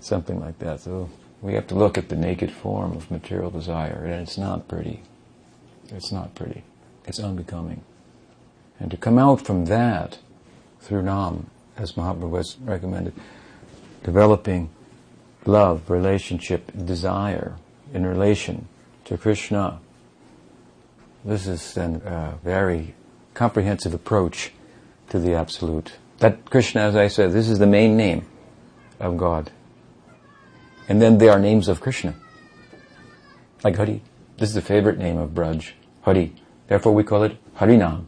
Something 0.00 0.40
like 0.40 0.58
that. 0.58 0.80
So 0.80 1.08
we 1.42 1.54
have 1.54 1.66
to 1.68 1.74
look 1.74 1.96
at 1.96 2.08
the 2.08 2.16
naked 2.16 2.50
form 2.50 2.92
of 2.92 3.10
material 3.10 3.50
desire, 3.50 4.04
and 4.04 4.22
it's 4.22 4.36
not 4.36 4.68
pretty. 4.68 5.02
It's 5.88 6.12
not 6.12 6.34
pretty. 6.34 6.64
It's 7.06 7.18
unbecoming. 7.18 7.82
And 8.78 8.90
to 8.90 8.96
come 8.96 9.18
out 9.18 9.44
from 9.44 9.66
that 9.66 10.18
through 10.80 11.02
Nam, 11.02 11.50
as 11.76 11.92
Mahaprabhu 11.92 12.56
recommended, 12.64 13.14
developing 14.02 14.70
love, 15.50 15.90
relationship, 15.90 16.70
desire 16.84 17.56
in 17.92 18.06
relation 18.06 18.68
to 19.04 19.18
Krishna. 19.18 19.80
This 21.24 21.46
is 21.46 21.74
then 21.74 21.96
a 22.04 22.38
very 22.44 22.94
comprehensive 23.34 23.92
approach 23.92 24.52
to 25.10 25.18
the 25.18 25.34
Absolute. 25.34 25.92
That 26.18 26.48
Krishna, 26.50 26.82
as 26.82 26.96
I 26.96 27.08
said, 27.08 27.32
this 27.32 27.48
is 27.48 27.58
the 27.58 27.66
main 27.66 27.96
name 27.96 28.26
of 28.98 29.16
God. 29.16 29.50
And 30.88 31.00
then 31.00 31.18
there 31.18 31.30
are 31.30 31.38
names 31.38 31.68
of 31.68 31.80
Krishna. 31.80 32.14
Like 33.62 33.76
Hari. 33.76 34.02
This 34.38 34.48
is 34.50 34.54
the 34.54 34.62
favorite 34.62 34.98
name 34.98 35.18
of 35.18 35.30
Braj. 35.30 35.72
Hari. 36.02 36.34
Therefore 36.68 36.94
we 36.94 37.04
call 37.04 37.24
it 37.24 37.36
Harinam. 37.56 38.06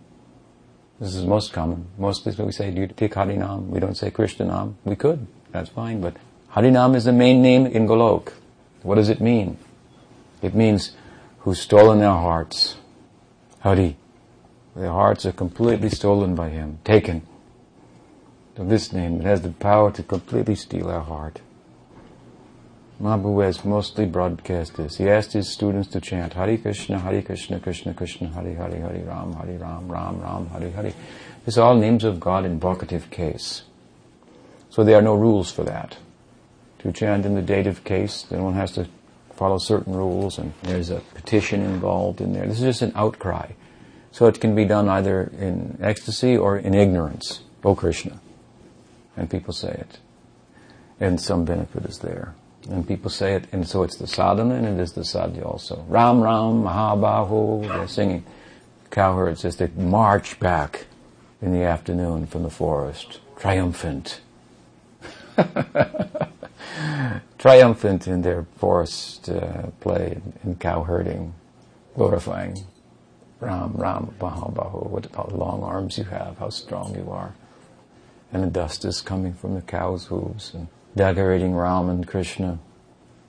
This 1.01 1.15
is 1.15 1.25
most 1.25 1.53
common. 1.53 1.87
Most 1.99 2.23
places 2.23 2.41
we 2.41 2.53
say, 2.53 2.71
do 2.71 2.83
you 2.83 2.87
take 2.87 3.15
Harinam? 3.15 3.67
We 3.69 3.81
don't 3.81 3.97
say 3.97 4.11
Krishna 4.11 4.47
Nam. 4.47 4.77
We 4.85 4.97
could. 4.97 5.27
That's 5.51 5.69
fine. 5.69 6.01
But 6.01 6.17
Harinam 6.55 6.95
is 6.95 7.05
the 7.05 7.13
main 7.13 7.41
name 7.41 7.67
in 7.67 7.87
Golok. 7.87 8.33
What 8.83 8.97
does 8.97 9.09
it 9.09 9.21
mean? 9.21 9.57
It 10.43 10.55
means 10.55 10.93
who's 11.41 11.61
stolen 11.61 12.03
our 12.03 12.21
hearts. 12.21 12.77
Hari. 13.61 13.97
Their 14.77 14.91
hearts 14.91 15.25
are 15.25 15.33
completely 15.33 15.89
stolen 15.89 16.35
by 16.35 16.51
him, 16.51 16.79
taken. 16.85 17.23
So 18.57 18.65
this 18.65 18.93
name, 18.93 19.21
it 19.21 19.25
has 19.25 19.41
the 19.41 19.51
power 19.51 19.91
to 19.93 20.03
completely 20.03 20.55
steal 20.55 20.89
our 20.91 21.01
heart. 21.01 21.41
Mahaprabhu 23.01 23.45
has 23.45 23.65
mostly 23.65 24.05
broadcast 24.05 24.77
this. 24.77 24.97
He 24.97 25.09
asked 25.09 25.33
his 25.33 25.49
students 25.49 25.89
to 25.89 26.01
chant 26.01 26.35
Hari 26.35 26.59
Krishna, 26.59 26.99
Hari 26.99 27.23
Krishna, 27.23 27.61
Krishna 27.61 27.95
Krishna, 27.95 28.29
Hari 28.29 28.55
Hari, 28.55 28.81
Hari 28.81 29.03
Ram, 29.03 29.33
Hari 29.33 29.57
Ram, 29.57 29.91
Ram 29.91 30.21
Ram, 30.21 30.47
Hari 30.49 30.71
Hari. 30.71 30.95
These 31.45 31.59
are 31.59 31.69
all 31.69 31.77
names 31.77 32.05
of 32.05 32.21
God 32.21 32.45
in 32.45 32.61
vocative 32.61 33.11
case. 33.11 33.63
So 34.69 34.85
there 34.85 34.99
are 34.99 35.03
no 35.03 35.15
rules 35.15 35.51
for 35.51 35.65
that. 35.65 35.97
To 36.83 36.93
chant 36.93 37.25
in 37.25 37.35
the 37.35 37.43
dative 37.43 37.85
case, 37.85 38.23
then 38.23 38.43
one 38.43 38.55
has 38.55 38.73
to 38.73 38.89
follow 39.35 39.59
certain 39.59 39.95
rules 39.95 40.39
and 40.39 40.53
there's 40.63 40.91
a 40.91 41.01
petition 41.15 41.63
involved 41.63 42.21
in 42.21 42.33
there. 42.33 42.47
This 42.47 42.59
is 42.59 42.65
just 42.65 42.83
an 42.83 42.93
outcry. 42.95 43.53
So 44.11 44.27
it 44.27 44.41
can 44.41 44.55
be 44.55 44.65
done 44.65 44.89
either 44.89 45.33
in 45.39 45.79
ecstasy 45.81 46.37
or 46.37 46.59
in 46.59 46.75
ignorance. 46.75 47.41
O 47.65 47.75
Krishna. 47.75 48.21
And 49.17 49.31
people 49.31 49.55
say 49.55 49.71
it. 49.71 49.99
And 51.01 51.21
some 51.21 51.45
benefit 51.45 51.85
is 51.85 51.99
there. 51.99 52.35
And 52.69 52.87
people 52.87 53.11
say 53.11 53.35
it, 53.35 53.47
and 53.51 53.67
so 53.67 53.83
it's 53.83 53.97
the 53.97 54.07
sadhana 54.07 54.55
and 54.55 54.67
it 54.67 54.81
is 54.81 54.93
the 54.93 55.01
sadhya 55.01 55.45
also. 55.45 55.85
Ram 55.89 56.21
Ram 56.21 56.63
Mahabahu, 56.63 57.67
they're 57.67 57.89
singing. 57.89 58.25
Cowherds 58.91 59.45
as 59.45 59.57
they 59.57 59.69
march 59.69 60.39
back 60.39 60.87
in 61.41 61.53
the 61.53 61.63
afternoon 61.63 62.27
from 62.27 62.43
the 62.43 62.51
forest, 62.51 63.21
triumphant. 63.37 64.21
triumphant 67.39 68.07
in 68.07 68.23
their 68.23 68.47
forest 68.57 69.29
uh, 69.29 69.67
play 69.81 70.21
in 70.45 70.57
cow 70.57 70.83
herding, 70.83 71.35
glorifying 71.95 72.65
Ram, 73.41 73.73
Ram, 73.75 74.15
Mahabahu, 74.21 74.89
what 74.89 75.09
how 75.15 75.29
long 75.33 75.65
arms 75.65 75.99
you 75.99 76.05
have, 76.05 76.39
how 76.39 76.49
strong 76.49 76.95
you 76.95 77.11
are. 77.11 77.35
And 78.33 78.45
the 78.45 78.47
dust 78.47 78.85
is 78.85 79.01
coming 79.01 79.35
from 79.35 79.55
the 79.55 79.63
cow's 79.63 80.07
hooves 80.07 80.55
and 80.55 80.69
decorating 80.95 81.55
Ram 81.55 81.89
and 81.89 82.07
Krishna, 82.07 82.61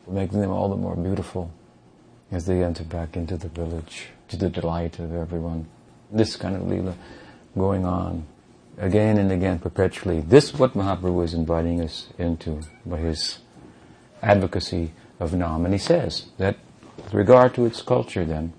making 0.07 0.39
them 0.39 0.51
all 0.51 0.69
the 0.69 0.75
more 0.75 0.95
beautiful 0.95 1.51
as 2.31 2.45
they 2.45 2.63
enter 2.63 2.83
back 2.83 3.17
into 3.17 3.37
the 3.37 3.47
village 3.47 4.09
to 4.27 4.37
the 4.37 4.49
delight 4.49 4.99
of 4.99 5.13
everyone. 5.15 5.67
This 6.11 6.35
kind 6.35 6.55
of 6.55 6.67
lila 6.67 6.95
going 7.57 7.85
on 7.85 8.25
again 8.77 9.17
and 9.17 9.31
again 9.31 9.59
perpetually. 9.59 10.21
This 10.21 10.45
is 10.45 10.59
what 10.59 10.73
Mahaprabhu 10.73 11.23
is 11.23 11.33
inviting 11.33 11.81
us 11.81 12.07
into 12.17 12.61
by 12.85 12.97
his 12.97 13.39
advocacy 14.21 14.93
of 15.19 15.33
Nam. 15.33 15.65
And 15.65 15.73
he 15.73 15.79
says 15.79 16.27
that 16.37 16.57
with 16.97 17.13
regard 17.13 17.53
to 17.55 17.65
its 17.65 17.81
culture 17.81 18.25
then, 18.25 18.53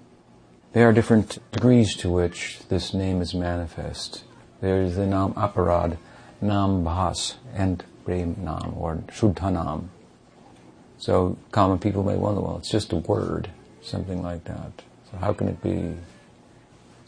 there 0.72 0.88
are 0.88 0.92
different 0.92 1.38
degrees 1.53 1.94
to 1.96 2.11
which 2.11 2.61
this 2.68 2.92
name 2.92 3.20
is 3.22 3.35
manifest. 3.35 4.24
There 4.61 4.81
is 4.83 4.96
the 4.96 5.07
Nam 5.07 5.35
Aparad, 5.35 5.98
Nam 6.40 6.85
Bhas, 6.85 7.37
and 7.53 7.85
Prem 8.05 8.37
Nam 8.38 8.74
or 8.77 8.96
Shuddha 9.09 9.53
Nam. 9.53 9.90
So 10.98 11.37
common 11.50 11.79
people 11.79 12.03
may 12.03 12.16
wonder, 12.16 12.40
well, 12.40 12.59
it's 12.59 12.70
just 12.70 12.92
a 12.92 12.96
word, 12.96 13.50
something 13.83 14.22
like 14.22 14.44
that. 14.44 14.83
So 15.11 15.18
how 15.18 15.33
can 15.33 15.48
it 15.48 15.62
be? 15.62 15.94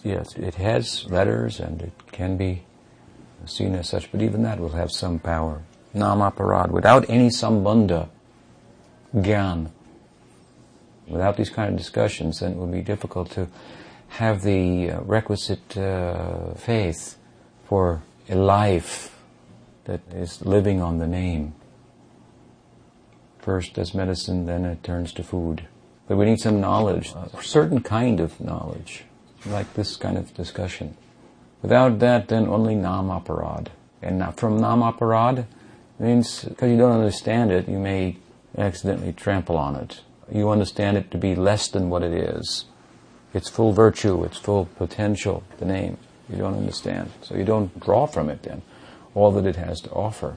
Yes, 0.04 0.36
it 0.36 0.54
has 0.56 1.04
letters 1.10 1.58
and 1.58 1.82
it 1.82 1.92
can 2.12 2.36
be 2.36 2.62
seen 3.44 3.74
as 3.74 3.88
such, 3.88 4.10
but 4.10 4.22
even 4.22 4.42
that 4.42 4.58
will 4.58 4.70
have 4.70 4.90
some 4.90 5.18
power. 5.18 5.62
Nam 5.94 6.18
aparad, 6.18 6.70
without 6.70 7.08
any 7.08 7.28
sambandha, 7.28 8.08
gyan, 9.14 9.70
without 11.06 11.36
these 11.36 11.50
kind 11.50 11.70
of 11.70 11.76
discussions, 11.76 12.40
then 12.40 12.52
it 12.52 12.56
will 12.58 12.66
be 12.66 12.82
difficult 12.82 13.30
to 13.32 13.48
have 14.08 14.42
the 14.42 14.90
uh, 14.90 15.00
requisite 15.02 15.76
uh, 15.76 16.54
faith 16.54 17.16
for 17.64 18.02
a 18.28 18.34
life 18.34 19.16
that 19.84 20.00
is 20.12 20.44
living 20.44 20.82
on 20.82 20.98
the 20.98 21.06
name. 21.06 21.54
First 23.38 23.78
as 23.78 23.94
medicine, 23.94 24.46
then 24.46 24.64
it 24.64 24.82
turns 24.82 25.12
to 25.14 25.22
food. 25.22 25.66
But 26.08 26.16
we 26.16 26.24
need 26.24 26.40
some 26.40 26.60
knowledge, 26.60 27.12
a 27.14 27.42
certain 27.42 27.80
kind 27.80 28.20
of 28.20 28.40
knowledge, 28.40 29.04
like 29.44 29.72
this 29.74 29.96
kind 29.96 30.18
of 30.18 30.34
discussion. 30.34 30.96
Without 31.62 31.98
that, 32.00 32.28
then 32.28 32.48
only 32.48 32.74
nam 32.74 33.08
aparad. 33.08 33.68
And 34.02 34.22
from 34.36 34.60
nam 34.60 34.80
aparad 34.80 35.46
means 35.98 36.44
because 36.44 36.70
you 36.70 36.76
don't 36.76 36.98
understand 36.98 37.50
it, 37.50 37.68
you 37.68 37.78
may 37.78 38.16
accidentally 38.56 39.12
trample 39.12 39.56
on 39.56 39.76
it. 39.76 40.00
You 40.32 40.50
understand 40.50 40.96
it 40.96 41.10
to 41.12 41.18
be 41.18 41.34
less 41.34 41.68
than 41.68 41.90
what 41.90 42.02
it 42.02 42.12
is. 42.12 42.64
Its 43.32 43.48
full 43.48 43.72
virtue, 43.72 44.24
its 44.24 44.38
full 44.38 44.66
potential, 44.76 45.42
the 45.58 45.64
name. 45.64 45.98
You 46.28 46.36
don't 46.36 46.54
understand. 46.54 47.12
So 47.22 47.36
you 47.36 47.44
don't 47.44 47.78
draw 47.78 48.06
from 48.06 48.28
it 48.28 48.42
then 48.42 48.62
all 49.16 49.32
that 49.32 49.46
it 49.46 49.56
has 49.56 49.80
to 49.80 49.90
offer. 49.90 50.36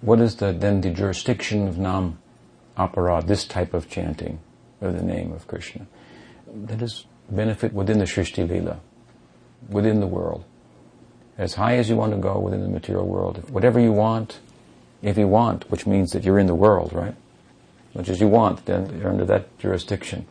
What 0.00 0.20
is 0.20 0.36
the, 0.36 0.52
then 0.52 0.80
the 0.80 0.90
jurisdiction 0.90 1.66
of 1.68 1.76
Nam 1.76 2.18
Aparad, 2.78 3.26
this 3.26 3.44
type 3.44 3.74
of 3.74 3.90
chanting 3.90 4.38
of 4.80 4.94
the 4.94 5.02
name 5.02 5.32
of 5.32 5.46
Krishna? 5.46 5.86
That 6.54 6.80
is 6.80 7.04
benefit 7.28 7.74
within 7.74 7.98
the 7.98 8.04
Shrishti 8.04 8.48
Lila, 8.48 8.80
within 9.68 10.00
the 10.00 10.06
world. 10.06 10.44
As 11.38 11.54
high 11.54 11.76
as 11.76 11.88
you 11.88 11.96
want 11.96 12.12
to 12.12 12.18
go 12.18 12.38
within 12.38 12.62
the 12.62 12.68
material 12.68 13.06
world. 13.06 13.48
Whatever 13.50 13.80
you 13.80 13.92
want, 13.92 14.40
if 15.02 15.16
you 15.16 15.26
want, 15.26 15.70
which 15.70 15.86
means 15.86 16.12
that 16.12 16.24
you're 16.24 16.38
in 16.38 16.46
the 16.46 16.54
world, 16.54 16.92
right? 16.92 17.14
Much 17.94 18.08
as 18.08 18.20
you 18.20 18.28
want, 18.28 18.66
then 18.66 18.98
you're 18.98 19.10
under 19.10 19.24
that 19.24 19.58
jurisdiction. 19.58 20.26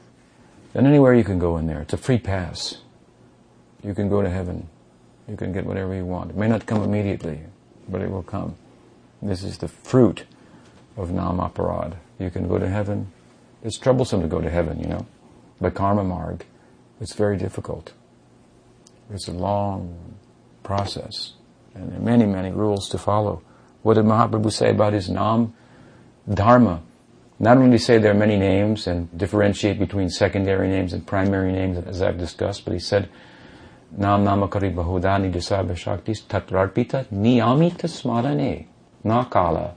Then 0.73 0.85
anywhere 0.85 1.13
you 1.13 1.23
can 1.23 1.39
go 1.39 1.57
in 1.57 1.67
there. 1.67 1.81
It's 1.81 1.93
a 1.93 1.97
free 1.97 2.19
pass. 2.19 2.77
You 3.83 3.95
can 3.95 4.09
go 4.09 4.21
to 4.21 4.29
heaven. 4.29 4.67
You 5.27 5.35
can 5.35 5.51
get 5.51 5.65
whatever 5.65 5.93
you 5.93 6.05
want. 6.05 6.31
It 6.31 6.37
may 6.37 6.47
not 6.47 6.65
come 6.65 6.83
immediately, 6.83 7.41
but 7.87 8.01
it 8.01 8.11
will 8.11 8.23
come. 8.23 8.55
This 9.21 9.43
is 9.43 9.57
the 9.57 9.67
fruit 9.67 10.25
of 10.95 11.09
namaparad. 11.09 11.95
You 12.19 12.29
can 12.29 12.47
go 12.47 12.57
to 12.57 12.67
heaven. 12.67 13.11
It's 13.63 13.77
troublesome 13.77 14.21
to 14.21 14.27
go 14.27 14.41
to 14.41 14.49
heaven, 14.49 14.79
you 14.79 14.87
know. 14.87 15.05
By 15.59 15.71
karma 15.71 16.03
marg, 16.03 16.45
it's 17.01 17.13
very 17.13 17.37
difficult. 17.37 17.93
It's 19.11 19.27
a 19.27 19.31
long 19.33 19.97
process, 20.61 21.33
and 21.73 21.91
there 21.91 21.97
are 21.97 22.03
many, 22.03 22.25
many 22.25 22.51
rules 22.51 22.89
to 22.89 22.97
follow. 22.97 23.41
What 23.81 23.95
did 23.95 24.05
Mahaprabhu 24.05 24.51
say 24.51 24.69
about 24.69 24.93
his 24.93 25.09
Nam? 25.09 25.53
Dharma. 26.31 26.83
Not 27.39 27.57
only 27.57 27.77
say 27.77 27.97
there 27.97 28.11
are 28.11 28.25
many 28.25 28.37
names 28.37 28.85
and 28.85 29.17
differentiate 29.17 29.79
between 29.79 30.09
secondary 30.09 30.67
names 30.67 30.93
and 30.93 31.07
primary 31.07 31.51
names, 31.51 31.77
as 31.87 32.01
I've 32.01 32.19
discussed, 32.19 32.65
but 32.65 32.73
he 32.73 32.79
said 32.79 33.09
Nam 33.97 34.25
Namakari 34.25 34.73
Bahudani 34.73 35.31
Dasabha 35.33 35.71
Shaktis 35.71 36.21
Tatrarpita 36.23 37.07
Niyamita 37.07 37.87
Smarane 37.87 38.67
Nakala. 39.03 39.73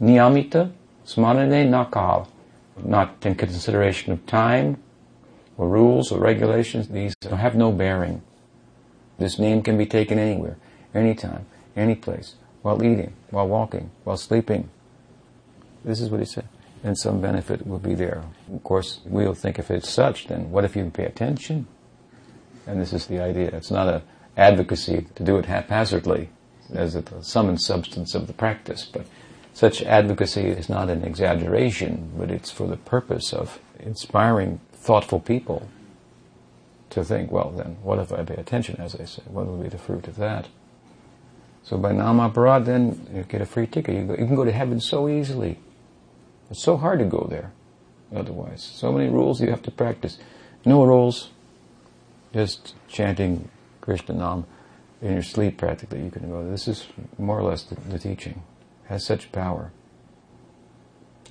Niyamita 0.00 0.70
Smarane 1.04 1.68
Nakal. 1.68 2.28
Not 2.84 3.26
in 3.26 3.34
consideration 3.34 4.12
of 4.12 4.24
time 4.26 4.80
or 5.60 5.68
rules 5.68 6.10
or 6.10 6.18
regulations. 6.18 6.88
These 6.88 7.14
have 7.30 7.54
no 7.54 7.70
bearing. 7.70 8.22
This 9.18 9.38
name 9.38 9.62
can 9.62 9.76
be 9.76 9.84
taken 9.84 10.18
anywhere, 10.18 10.56
anytime, 10.94 11.44
any 11.76 11.94
place, 11.94 12.36
while 12.62 12.82
eating, 12.82 13.12
while 13.28 13.46
walking, 13.46 13.90
while 14.04 14.16
sleeping. 14.16 14.70
This 15.84 16.00
is 16.00 16.08
what 16.08 16.20
he 16.20 16.26
said. 16.26 16.48
And 16.82 16.96
some 16.96 17.20
benefit 17.20 17.66
will 17.66 17.78
be 17.78 17.94
there. 17.94 18.24
Of 18.50 18.64
course, 18.64 19.00
we'll 19.04 19.34
think 19.34 19.58
if 19.58 19.70
it's 19.70 19.90
such, 19.90 20.28
then 20.28 20.50
what 20.50 20.64
if 20.64 20.74
you 20.74 20.88
pay 20.88 21.04
attention? 21.04 21.66
And 22.66 22.80
this 22.80 22.94
is 22.94 23.06
the 23.06 23.20
idea. 23.20 23.48
It's 23.48 23.70
not 23.70 23.86
an 23.86 24.00
advocacy 24.38 25.08
to 25.14 25.22
do 25.22 25.36
it 25.36 25.44
haphazardly 25.44 26.30
as 26.72 26.94
the 26.94 27.22
sum 27.22 27.50
and 27.50 27.60
substance 27.60 28.14
of 28.14 28.28
the 28.28 28.32
practice, 28.32 28.86
but 28.90 29.04
such 29.52 29.82
advocacy 29.82 30.46
is 30.46 30.70
not 30.70 30.88
an 30.88 31.04
exaggeration, 31.04 32.12
but 32.16 32.30
it's 32.30 32.50
for 32.50 32.66
the 32.66 32.78
purpose 32.78 33.34
of 33.34 33.58
inspiring 33.78 34.60
thoughtful 34.80 35.20
people 35.20 35.68
to 36.90 37.04
think, 37.04 37.30
well, 37.30 37.50
then, 37.50 37.76
what 37.82 37.98
if 37.98 38.12
I 38.12 38.24
pay 38.24 38.34
attention, 38.34 38.80
as 38.80 38.96
I 38.96 39.04
say? 39.04 39.22
What 39.26 39.46
will 39.46 39.58
be 39.58 39.68
the 39.68 39.78
fruit 39.78 40.08
of 40.08 40.16
that? 40.16 40.48
So 41.62 41.78
by 41.78 41.92
Namaparad, 41.92 42.64
then 42.64 43.06
you 43.14 43.22
get 43.22 43.40
a 43.40 43.46
free 43.46 43.66
ticket. 43.66 43.94
You, 43.94 44.04
go, 44.04 44.12
you 44.12 44.26
can 44.26 44.34
go 44.34 44.44
to 44.44 44.52
heaven 44.52 44.80
so 44.80 45.08
easily. 45.08 45.58
It's 46.50 46.62
so 46.62 46.76
hard 46.76 46.98
to 46.98 47.04
go 47.04 47.26
there 47.30 47.52
otherwise. 48.14 48.62
So 48.62 48.90
many 48.90 49.08
rules 49.08 49.40
you 49.40 49.50
have 49.50 49.62
to 49.62 49.70
practice. 49.70 50.18
No 50.64 50.84
rules, 50.84 51.30
just 52.32 52.74
chanting 52.88 53.48
Krishna 53.80 54.14
Nam 54.14 54.46
in 55.00 55.12
your 55.12 55.22
sleep 55.22 55.58
practically. 55.58 56.02
You 56.02 56.10
can 56.10 56.28
go. 56.28 56.50
This 56.50 56.66
is 56.66 56.86
more 57.18 57.38
or 57.38 57.42
less 57.42 57.62
the, 57.62 57.76
the 57.76 57.98
teaching. 57.98 58.42
It 58.84 58.88
has 58.88 59.04
such 59.04 59.30
power. 59.30 59.70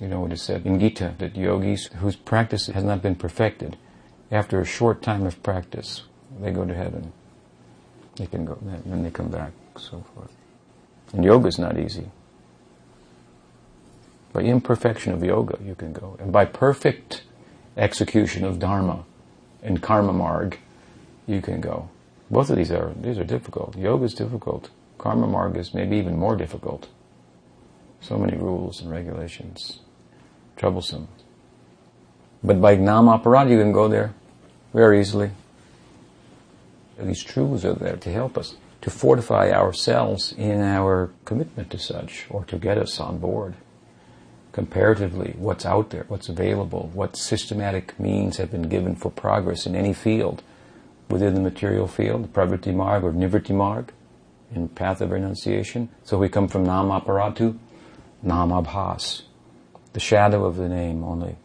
You 0.00 0.08
know 0.08 0.20
what 0.20 0.32
is 0.32 0.40
said 0.40 0.64
in 0.64 0.80
Gita 0.80 1.14
that 1.18 1.36
yogis 1.36 1.88
whose 1.98 2.16
practice 2.16 2.68
has 2.68 2.82
not 2.82 3.02
been 3.02 3.14
perfected 3.14 3.76
after 4.30 4.60
a 4.60 4.64
short 4.64 5.02
time 5.02 5.26
of 5.26 5.42
practice, 5.42 6.04
they 6.40 6.52
go 6.52 6.64
to 6.64 6.74
heaven. 6.74 7.12
They 8.16 8.26
can 8.26 8.44
go, 8.44 8.58
then 8.62 9.02
they 9.02 9.10
come 9.10 9.28
back, 9.28 9.52
so 9.76 10.04
forth. 10.14 10.32
And 11.12 11.24
yoga 11.24 11.48
is 11.48 11.58
not 11.58 11.78
easy. 11.78 12.10
By 14.32 14.42
imperfection 14.42 15.12
of 15.12 15.24
yoga, 15.24 15.58
you 15.62 15.74
can 15.74 15.92
go. 15.92 16.16
And 16.20 16.32
by 16.32 16.44
perfect 16.44 17.24
execution 17.76 18.44
of 18.44 18.58
dharma 18.58 19.04
and 19.62 19.82
karma 19.82 20.12
marg, 20.12 20.58
you 21.26 21.42
can 21.42 21.60
go. 21.60 21.88
Both 22.30 22.50
of 22.50 22.56
these 22.56 22.70
are, 22.70 22.92
these 23.00 23.18
are 23.18 23.24
difficult. 23.24 23.76
Yoga 23.76 24.04
is 24.04 24.14
difficult. 24.14 24.70
Karma 24.98 25.26
marg 25.26 25.56
is 25.56 25.74
maybe 25.74 25.96
even 25.96 26.16
more 26.16 26.36
difficult. 26.36 26.88
So 28.00 28.16
many 28.16 28.36
rules 28.36 28.80
and 28.80 28.90
regulations. 28.90 29.80
Troublesome. 30.60 31.08
But 32.44 32.60
by 32.60 32.76
Nam 32.76 33.06
Aparad, 33.06 33.50
you 33.50 33.58
can 33.58 33.72
go 33.72 33.88
there 33.88 34.12
very 34.74 35.00
easily. 35.00 35.30
These 36.98 37.24
truths 37.24 37.64
are 37.64 37.72
there 37.72 37.96
to 37.96 38.12
help 38.12 38.36
us, 38.36 38.56
to 38.82 38.90
fortify 38.90 39.52
ourselves 39.52 40.34
in 40.36 40.60
our 40.60 41.12
commitment 41.24 41.70
to 41.70 41.78
such, 41.78 42.26
or 42.28 42.44
to 42.44 42.58
get 42.58 42.76
us 42.76 43.00
on 43.00 43.16
board. 43.16 43.54
Comparatively, 44.52 45.34
what's 45.38 45.64
out 45.64 45.88
there, 45.88 46.04
what's 46.08 46.28
available, 46.28 46.90
what 46.92 47.16
systematic 47.16 47.98
means 47.98 48.36
have 48.36 48.50
been 48.50 48.68
given 48.68 48.94
for 48.96 49.10
progress 49.10 49.64
in 49.64 49.74
any 49.74 49.94
field, 49.94 50.42
within 51.08 51.32
the 51.32 51.40
material 51.40 51.86
field, 51.86 52.34
Pravritti 52.34 52.74
Marg 52.74 53.02
or 53.02 53.12
Nivritti 53.12 53.54
Marg, 53.54 53.94
in 54.54 54.68
path 54.68 55.00
of 55.00 55.10
renunciation. 55.10 55.88
So 56.04 56.18
we 56.18 56.28
come 56.28 56.48
from 56.48 56.64
Nam 56.64 56.88
Aparatu, 56.88 57.56
Nam 58.22 58.50
Abhas, 58.50 59.22
the 59.92 60.00
shadow 60.00 60.44
of 60.44 60.56
the 60.56 60.68
name 60.68 61.04
only. 61.04 61.36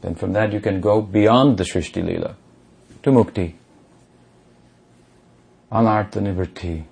Then 0.00 0.14
from 0.14 0.32
that 0.32 0.52
you 0.52 0.60
can 0.60 0.80
go 0.80 1.00
beyond 1.00 1.58
the 1.58 1.64
Srishti 1.64 2.04
Lila 2.04 2.36
to 3.02 3.10
mukti. 3.10 3.54
Anartha 5.70 6.20
nivritti 6.20 6.84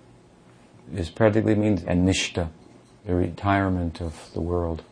is 0.95 1.11
practically 1.11 1.55
means 1.55 1.83
anishta, 1.83 2.49
the 3.05 3.15
retirement 3.15 4.01
of 4.01 4.31
the 4.33 4.41
world, 4.41 4.83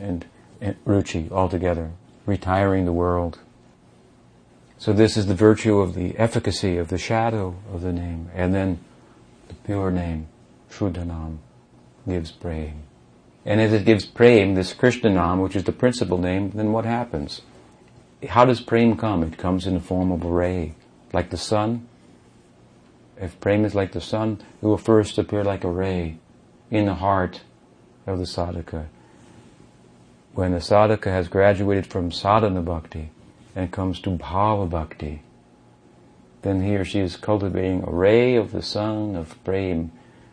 and, 0.00 0.24
and 0.60 0.76
ruchi 0.84 1.30
altogether, 1.30 1.90
retiring 2.26 2.84
the 2.84 2.92
world. 2.92 3.38
So 4.78 4.92
this 4.92 5.16
is 5.16 5.26
the 5.26 5.34
virtue 5.34 5.78
of 5.78 5.94
the 5.94 6.16
efficacy 6.18 6.76
of 6.76 6.88
the 6.88 6.98
shadow 6.98 7.56
of 7.72 7.82
the 7.82 7.92
name, 7.92 8.30
and 8.34 8.54
then 8.54 8.80
the 9.48 9.54
pure 9.54 9.90
name, 9.90 10.28
Shuddhanam, 10.70 11.38
gives 12.08 12.30
praying. 12.30 12.82
And 13.44 13.60
if 13.60 13.72
it 13.72 13.84
gives 13.84 14.06
praying, 14.06 14.54
this 14.54 14.72
Krishna 14.72 15.10
Nam, 15.10 15.40
which 15.40 15.56
is 15.56 15.64
the 15.64 15.72
principal 15.72 16.18
name, 16.18 16.50
then 16.50 16.72
what 16.72 16.84
happens? 16.84 17.42
how 18.28 18.44
does 18.44 18.60
prem 18.60 18.96
come? 18.96 19.22
It 19.22 19.36
comes 19.36 19.66
in 19.66 19.74
the 19.74 19.80
form 19.80 20.12
of 20.12 20.24
a 20.24 20.28
ray, 20.28 20.74
like 21.12 21.30
the 21.30 21.36
sun. 21.36 21.88
If 23.20 23.38
prem 23.40 23.64
is 23.64 23.74
like 23.74 23.92
the 23.92 24.00
sun, 24.00 24.40
it 24.60 24.66
will 24.66 24.78
first 24.78 25.18
appear 25.18 25.44
like 25.44 25.64
a 25.64 25.70
ray 25.70 26.18
in 26.70 26.86
the 26.86 26.94
heart 26.94 27.42
of 28.06 28.18
the 28.18 28.24
sadhaka. 28.24 28.86
When 30.34 30.52
the 30.52 30.58
sadhaka 30.58 31.10
has 31.10 31.28
graduated 31.28 31.86
from 31.86 32.10
sadhana 32.10 32.62
bhakti 32.62 33.10
and 33.54 33.70
comes 33.70 34.00
to 34.00 34.10
bhava 34.10 34.68
bhakti, 34.68 35.22
then 36.42 36.62
he 36.62 36.76
or 36.76 36.84
she 36.84 37.00
is 37.00 37.16
cultivating 37.16 37.84
a 37.84 37.90
ray 37.90 38.36
of 38.36 38.52
the 38.52 38.62
sun 38.62 39.14
of 39.14 39.42
prem. 39.44 39.92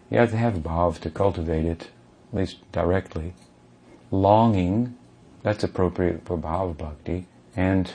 You 0.10 0.20
have 0.20 0.32
to 0.32 0.38
have 0.38 0.56
bhav 0.56 1.00
to 1.00 1.10
cultivate 1.10 1.66
it, 1.66 1.90
at 2.32 2.38
least 2.38 2.72
directly. 2.72 3.34
Longing, 4.12 4.96
that's 5.44 5.64
appropriate 5.64 6.26
for 6.26 6.38
bhava 6.38 6.78
bhakti 6.78 7.26
and 7.56 7.92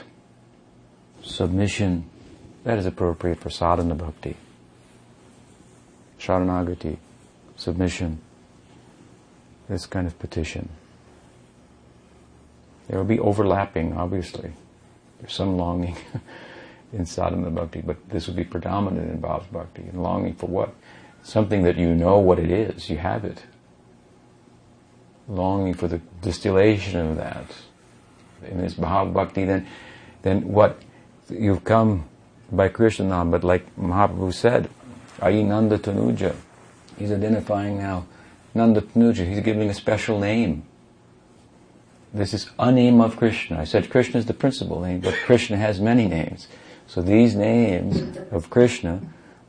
submission, 1.23 2.05
that 2.64 2.79
is 2.79 2.87
appropriate 2.87 3.40
for 3.40 3.51
sadhana 3.51 3.94
bhakti. 3.94 4.37
Sharanagati, 6.18 6.97
submission, 7.57 8.20
this 9.68 9.87
kind 9.87 10.07
of 10.07 10.18
petition. 10.18 10.68
There 12.88 12.99
will 12.99 13.07
be 13.07 13.18
overlapping, 13.18 13.94
obviously. 13.94 14.53
There's 15.20 15.33
some 15.33 15.57
longing 15.57 15.97
in 16.92 17.07
sadhana 17.07 17.51
bhakti, 17.51 17.81
but 17.81 18.09
this 18.09 18.27
will 18.27 18.35
be 18.35 18.44
predominant 18.44 19.11
in 19.11 19.20
bhava 19.20 19.51
bhakti. 19.51 19.83
And 19.83 20.03
longing 20.03 20.35
for 20.35 20.47
what? 20.47 20.75
Something 21.23 21.62
that 21.62 21.77
you 21.79 21.94
know 21.94 22.18
what 22.18 22.38
it 22.38 22.51
is, 22.51 22.90
you 22.90 22.99
have 22.99 23.25
it. 23.25 23.42
Longing 25.28 25.74
for 25.74 25.88
the 25.88 26.00
distillation 26.20 27.00
of 27.00 27.16
that, 27.16 27.46
in 28.46 28.58
this 28.58 28.74
Bhava 28.74 29.12
Bhakti, 29.12 29.44
then, 29.44 29.66
then 30.22 30.48
what 30.52 30.78
you've 31.30 31.64
come 31.64 32.04
by 32.52 32.68
Krishna 32.68 33.24
but 33.24 33.42
like 33.42 33.74
Mahaprabhu 33.76 34.34
said, 34.34 34.68
Ayi 35.18 35.44
Nanda 35.44 35.78
Tanuja, 35.78 36.34
he's 36.98 37.10
identifying 37.10 37.78
now 37.78 38.06
Nanda 38.54 38.82
Tanuja, 38.82 39.26
he's 39.26 39.40
giving 39.40 39.68
a 39.68 39.74
special 39.74 40.18
name. 40.20 40.64
This 42.12 42.32
is 42.32 42.50
a 42.58 42.70
name 42.70 43.00
of 43.00 43.16
Krishna. 43.16 43.58
I 43.58 43.64
said 43.64 43.90
Krishna 43.90 44.20
is 44.20 44.26
the 44.26 44.34
principal 44.34 44.80
name, 44.80 45.00
but 45.00 45.14
Krishna 45.14 45.56
has 45.56 45.80
many 45.80 46.06
names. 46.06 46.46
So 46.87 47.02
these 47.02 47.34
names 47.34 48.18
of 48.30 48.50
Krishna, 48.50 49.00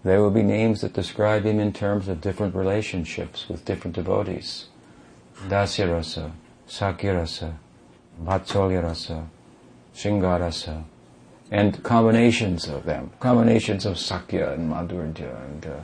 there 0.03 0.21
will 0.21 0.31
be 0.31 0.41
names 0.41 0.81
that 0.81 0.93
describe 0.93 1.43
him 1.45 1.59
in 1.59 1.73
terms 1.73 2.07
of 2.07 2.21
different 2.21 2.55
relationships 2.55 3.47
with 3.47 3.65
different 3.65 3.95
devotees. 3.95 4.65
Dasyarasa, 5.47 6.31
Sakyarasa, 6.67 7.53
Vatsalya 8.23 8.83
rasa, 8.83 9.27
Shringarasa, 9.93 10.83
and 11.51 11.83
combinations 11.83 12.67
of 12.67 12.85
them, 12.85 13.11
combinations 13.19 13.85
of 13.85 13.99
Sakya 13.99 14.53
and 14.53 14.71
Madhurya 14.71 15.45
and 15.45 15.65
uh, 15.65 15.79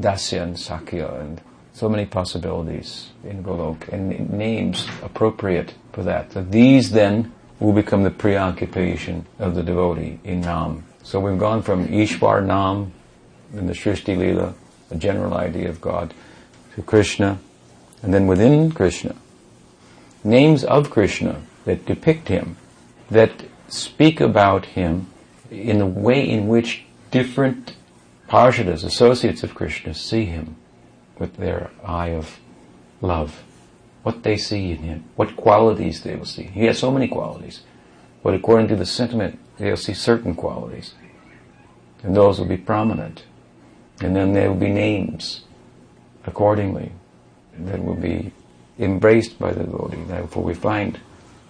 Dasya 0.00 0.42
and 0.42 0.58
Sakya 0.58 1.08
and 1.20 1.40
so 1.72 1.88
many 1.88 2.04
possibilities 2.04 3.10
in 3.24 3.42
Golok 3.42 3.88
and 3.88 4.30
names 4.30 4.86
appropriate 5.02 5.74
for 5.92 6.02
that. 6.02 6.32
So 6.32 6.42
these 6.42 6.90
then 6.90 7.32
will 7.60 7.72
become 7.72 8.02
the 8.02 8.10
preoccupation 8.10 9.26
of 9.38 9.54
the 9.54 9.62
devotee 9.62 10.18
in 10.24 10.40
Nam. 10.42 10.84
So 11.02 11.20
we've 11.20 11.38
gone 11.38 11.62
from 11.62 11.88
Ishwar 11.88 12.44
Nam 12.44 12.92
in 13.54 13.66
the 13.66 13.72
Srishti 13.72 14.16
Lila, 14.16 14.54
a 14.90 14.96
general 14.96 15.34
idea 15.34 15.68
of 15.68 15.80
God, 15.80 16.12
to 16.74 16.82
Krishna, 16.82 17.38
and 18.02 18.14
then 18.14 18.26
within 18.26 18.72
Krishna, 18.72 19.14
names 20.24 20.64
of 20.64 20.90
Krishna 20.90 21.42
that 21.64 21.86
depict 21.86 22.28
him, 22.28 22.56
that 23.10 23.44
speak 23.68 24.20
about 24.20 24.66
him 24.66 25.06
in 25.50 25.78
the 25.78 25.86
way 25.86 26.28
in 26.28 26.48
which 26.48 26.84
different 27.10 27.74
parshadas, 28.28 28.84
associates 28.84 29.42
of 29.42 29.54
Krishna, 29.54 29.94
see 29.94 30.24
him 30.24 30.56
with 31.18 31.36
their 31.36 31.70
eye 31.84 32.08
of 32.08 32.38
love. 33.00 33.42
What 34.02 34.22
they 34.22 34.38
see 34.38 34.70
in 34.70 34.78
him, 34.78 35.04
what 35.16 35.36
qualities 35.36 36.02
they 36.02 36.16
will 36.16 36.24
see. 36.24 36.44
He 36.44 36.64
has 36.64 36.78
so 36.78 36.90
many 36.90 37.08
qualities, 37.08 37.62
but 38.22 38.32
according 38.32 38.68
to 38.68 38.76
the 38.76 38.86
sentiment, 38.86 39.38
they'll 39.58 39.76
see 39.76 39.92
certain 39.92 40.34
qualities. 40.34 40.94
And 42.02 42.16
those 42.16 42.38
will 42.38 42.46
be 42.46 42.56
prominent. 42.56 43.24
And 44.00 44.16
then 44.16 44.32
there 44.32 44.48
will 44.48 44.58
be 44.58 44.70
names 44.70 45.42
accordingly 46.24 46.92
that 47.66 47.82
will 47.82 47.94
be 47.94 48.32
embraced 48.78 49.38
by 49.38 49.52
the 49.52 49.64
devotee. 49.64 50.02
Therefore 50.06 50.42
we 50.42 50.54
find 50.54 50.98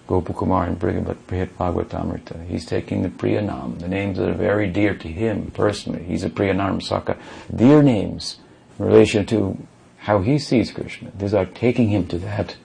Gopakumar 0.09 0.67
in 0.67 0.77
Brihat 0.77 1.49
Bhagavatamrita. 1.57 2.47
He's 2.49 2.67
taking 2.67 3.03
the 3.03 3.09
Priyanam, 3.09 3.79
the 3.79 3.89
names 3.89 4.19
that 4.19 4.29
are 4.29 4.35
very 4.35 4.69
dear 4.69 4.95
to 4.95 5.09
him 5.09 5.53
personally. 5.53 6.03
He's 6.03 6.25
a 6.25 6.31
Priyanam 6.31 6.83
Saka. 6.83 7.17
Dear 7.55 7.83
names 7.83 8.39
in 8.79 8.87
relation 8.87 9.25
to 9.27 9.57
how 9.99 10.21
he 10.21 10.39
sees 10.39 10.73
Krishna. 10.73 11.13
These 11.17 11.35
are 11.35 11.47
taking 11.47 11.89
him 11.89 12.09
to 12.09 12.19
that. 12.19 12.57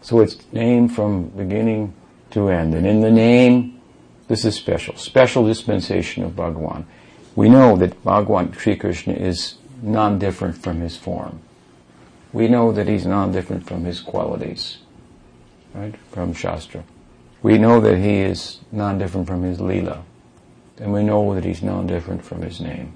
So 0.00 0.20
it's 0.20 0.38
name 0.52 0.88
from 0.88 1.24
beginning 1.28 1.92
to 2.30 2.48
end. 2.48 2.74
And 2.74 2.86
in 2.86 3.00
the 3.00 3.10
name, 3.10 3.80
this 4.28 4.44
is 4.44 4.54
special. 4.54 4.96
Special 4.96 5.44
dispensation 5.44 6.22
of 6.24 6.32
Bhagavan. 6.32 6.84
We 7.34 7.48
know 7.48 7.76
that 7.76 8.02
Bhagavan 8.04 8.58
Sri 8.58 8.76
Krishna 8.76 9.12
is 9.12 9.56
non-different 9.82 10.56
from 10.56 10.80
his 10.80 10.96
form. 10.96 11.40
We 12.32 12.48
know 12.48 12.72
that 12.72 12.88
he's 12.88 13.06
non-different 13.06 13.66
from 13.66 13.84
his 13.84 14.00
qualities 14.00 14.78
right, 15.74 15.94
from 16.10 16.32
Shastra. 16.32 16.84
We 17.42 17.58
know 17.58 17.80
that 17.80 17.98
he 17.98 18.18
is 18.20 18.58
non-different 18.72 19.26
from 19.26 19.42
his 19.42 19.60
lila, 19.60 20.04
and 20.78 20.92
we 20.92 21.02
know 21.02 21.34
that 21.34 21.44
he's 21.44 21.62
non-different 21.62 22.24
from 22.24 22.42
his 22.42 22.60
name. 22.60 22.94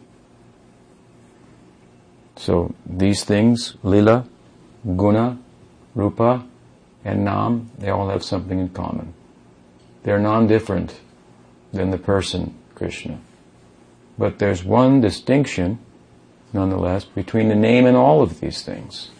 So 2.37 2.75
these 2.85 3.25
things, 3.25 3.77
lila, 3.83 4.27
guna, 4.97 5.39
rupa, 5.95 6.45
and 7.05 7.25
nam, 7.25 7.71
they 7.79 7.91
all 7.91 8.09
have 8.09 8.25
something 8.25 8.59
in 8.59 8.71
common. 8.71 9.15
They're 10.03 10.19
non-different 10.19 11.01
than 11.73 11.91
the 11.91 11.99
person 11.99 12.55
Krishna. 12.75 13.21
But 14.19 14.39
there's 14.39 14.65
one 14.65 15.01
distinction, 15.01 15.79
nonetheless, 16.53 17.05
between 17.05 17.49
the 17.49 17.55
name 17.55 17.87
and 17.87 17.97
all 17.97 18.23
of 18.23 18.41
these 18.41 18.63
things 18.63 19.11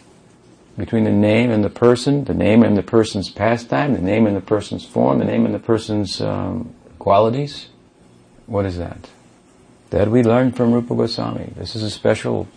between 0.77 1.03
the 1.03 1.11
name 1.11 1.51
and 1.51 1.63
the 1.63 1.69
person, 1.69 2.23
the 2.23 2.33
name 2.33 2.63
and 2.63 2.75
the 2.75 2.83
person's 2.83 3.29
pastime, 3.29 3.93
the 3.93 4.01
name 4.01 4.25
and 4.25 4.35
the 4.35 4.41
person's 4.41 4.85
form, 4.85 5.19
the 5.19 5.25
name 5.25 5.45
and 5.45 5.53
the 5.53 5.59
person's 5.59 6.19
um, 6.19 6.73
qualities. 6.97 7.67
What 8.47 8.65
is 8.65 8.77
that? 8.77 9.09
That 9.91 10.09
we 10.09 10.23
learned 10.23 10.57
from 10.57 10.73
Rupa 10.73 10.95
Goswami. 10.95 11.53
This 11.55 11.75
is 11.75 11.83
a 11.83 11.91
special 11.91 12.47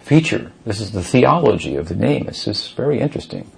feature. 0.00 0.52
This 0.64 0.80
is 0.80 0.92
the 0.92 1.02
theology 1.02 1.76
of 1.76 1.88
the 1.88 1.94
name. 1.94 2.26
It's 2.28 2.44
just 2.44 2.74
very 2.74 3.00
interesting. 3.00 3.50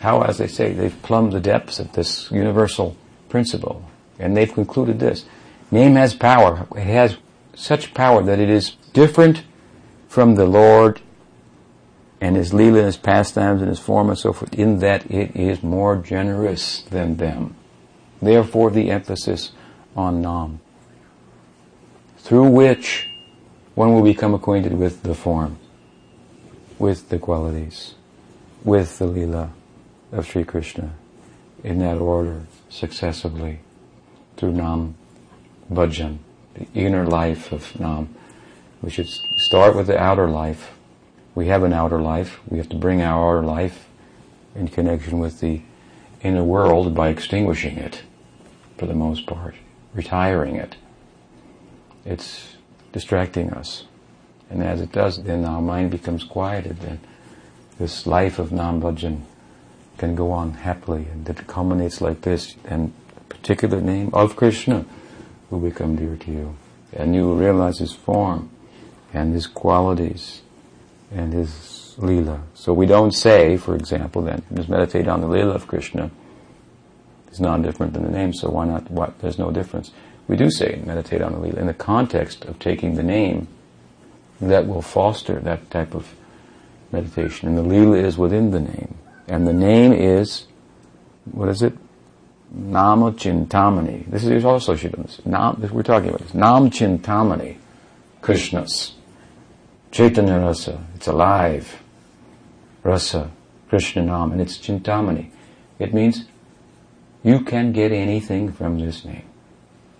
How, 0.00 0.22
as 0.22 0.38
they 0.38 0.46
say, 0.46 0.72
they've 0.72 1.02
plumbed 1.02 1.32
the 1.32 1.40
depths 1.40 1.78
of 1.78 1.92
this 1.92 2.30
universal 2.30 2.96
principle. 3.28 3.88
And 4.18 4.36
they've 4.36 4.52
concluded 4.52 5.00
this. 5.00 5.24
Name 5.70 5.94
has 5.94 6.14
power. 6.14 6.66
It 6.76 6.84
has 6.84 7.16
such 7.54 7.94
power 7.94 8.22
that 8.22 8.38
it 8.38 8.50
is 8.50 8.76
different 8.92 9.44
from 10.08 10.34
the 10.34 10.46
Lord 10.46 11.00
and 12.20 12.36
his 12.36 12.52
and 12.52 12.76
his 12.76 12.96
pastimes 12.96 13.60
and 13.60 13.68
his 13.68 13.78
form 13.78 14.08
and 14.08 14.18
so 14.18 14.32
forth, 14.32 14.52
in 14.54 14.80
that 14.80 15.10
it 15.10 15.36
is 15.36 15.62
more 15.62 15.96
generous 15.96 16.82
than 16.82 17.16
them. 17.16 17.54
Therefore 18.20 18.70
the 18.70 18.90
emphasis 18.90 19.52
on 19.96 20.20
Nam, 20.20 20.60
through 22.18 22.48
which 22.48 23.08
one 23.74 23.94
will 23.94 24.02
become 24.02 24.34
acquainted 24.34 24.72
with 24.74 25.02
the 25.02 25.14
form, 25.14 25.58
with 26.78 27.08
the 27.08 27.18
qualities, 27.18 27.94
with 28.64 28.98
the 28.98 29.06
lila 29.06 29.52
of 30.10 30.26
Sri 30.26 30.44
Krishna, 30.44 30.94
in 31.62 31.78
that 31.78 31.98
order, 31.98 32.46
successively, 32.68 33.60
through 34.36 34.52
Nam 34.52 34.96
Bhajan, 35.72 36.18
the 36.54 36.66
inner 36.74 37.06
life 37.06 37.52
of 37.52 37.78
Nam. 37.78 38.14
We 38.82 38.90
should 38.90 39.08
start 39.08 39.76
with 39.76 39.86
the 39.86 39.98
outer 39.98 40.28
life 40.28 40.77
we 41.38 41.46
have 41.46 41.62
an 41.62 41.72
outer 41.72 42.00
life. 42.00 42.40
We 42.48 42.58
have 42.58 42.68
to 42.70 42.76
bring 42.76 43.00
our 43.00 43.38
outer 43.38 43.46
life 43.46 43.86
in 44.56 44.66
connection 44.66 45.20
with 45.20 45.38
the 45.38 45.62
inner 46.20 46.42
world 46.42 46.96
by 46.96 47.10
extinguishing 47.10 47.78
it, 47.78 48.02
for 48.76 48.86
the 48.86 48.94
most 48.94 49.24
part, 49.24 49.54
retiring 49.94 50.56
it. 50.56 50.74
It's 52.04 52.56
distracting 52.92 53.52
us. 53.52 53.84
And 54.50 54.64
as 54.64 54.80
it 54.80 54.90
does, 54.90 55.22
then 55.22 55.44
our 55.44 55.62
mind 55.62 55.92
becomes 55.92 56.24
quieted, 56.24 56.82
and 56.82 56.98
this 57.78 58.04
life 58.04 58.40
of 58.40 58.50
Nam 58.50 58.80
can 59.96 60.14
go 60.16 60.32
on 60.32 60.54
happily, 60.54 61.06
and 61.12 61.28
it 61.28 61.46
culminates 61.46 62.00
like 62.00 62.22
this, 62.22 62.56
and 62.64 62.92
a 63.16 63.20
particular 63.32 63.80
name 63.80 64.10
of 64.12 64.34
Krishna 64.34 64.84
will 65.50 65.60
become 65.60 65.94
dear 65.94 66.16
to 66.16 66.32
you. 66.32 66.56
And 66.92 67.14
you 67.14 67.28
will 67.28 67.36
realize 67.36 67.78
his 67.78 67.92
form 67.92 68.50
and 69.14 69.34
his 69.34 69.46
qualities 69.46 70.42
and 71.10 71.32
his 71.32 71.94
lila. 71.98 72.42
So 72.54 72.72
we 72.72 72.86
don't 72.86 73.12
say, 73.12 73.56
for 73.56 73.74
example, 73.74 74.22
then 74.22 74.42
just 74.54 74.68
meditate 74.68 75.08
on 75.08 75.20
the 75.20 75.26
lila 75.26 75.54
of 75.54 75.66
Krishna. 75.66 76.10
is 77.30 77.40
non-different 77.40 77.92
than 77.92 78.04
the 78.04 78.10
name, 78.10 78.32
so 78.32 78.50
why 78.50 78.66
not? 78.66 78.90
What? 78.90 79.18
There's 79.20 79.38
no 79.38 79.50
difference. 79.50 79.90
We 80.26 80.36
do 80.36 80.50
say 80.50 80.80
meditate 80.84 81.22
on 81.22 81.32
the 81.32 81.38
lila 81.38 81.60
in 81.60 81.66
the 81.66 81.74
context 81.74 82.44
of 82.44 82.58
taking 82.58 82.94
the 82.94 83.02
name 83.02 83.48
that 84.40 84.66
will 84.66 84.82
foster 84.82 85.40
that 85.40 85.70
type 85.70 85.94
of 85.94 86.14
meditation. 86.92 87.48
And 87.48 87.58
the 87.58 87.62
lila 87.62 87.96
is 87.96 88.16
within 88.16 88.50
the 88.50 88.60
name, 88.60 88.96
and 89.26 89.46
the 89.46 89.52
name 89.52 89.92
is 89.92 90.46
what 91.32 91.48
is 91.48 91.62
it? 91.62 91.76
Nama 92.50 93.12
Chintamani. 93.12 94.10
This 94.10 94.24
is 94.24 94.44
also 94.44 94.74
Shiva's. 94.74 95.20
Nam, 95.26 95.68
we're 95.72 95.82
talking 95.82 96.08
about 96.08 96.20
this. 96.20 96.34
Nam 96.34 96.70
Chintamani, 96.70 97.56
Krishna's. 98.22 98.94
Chaitanya 99.90 100.38
rasa, 100.38 100.84
it's 100.94 101.06
alive. 101.06 101.82
Rasa, 102.82 103.30
Krishna 103.68 104.02
Nam, 104.02 104.32
and 104.32 104.40
it's 104.40 104.58
Chintamani. 104.58 105.30
It 105.78 105.94
means 105.94 106.24
you 107.22 107.40
can 107.40 107.72
get 107.72 107.92
anything 107.92 108.52
from 108.52 108.78
this 108.78 109.04
name. 109.04 109.24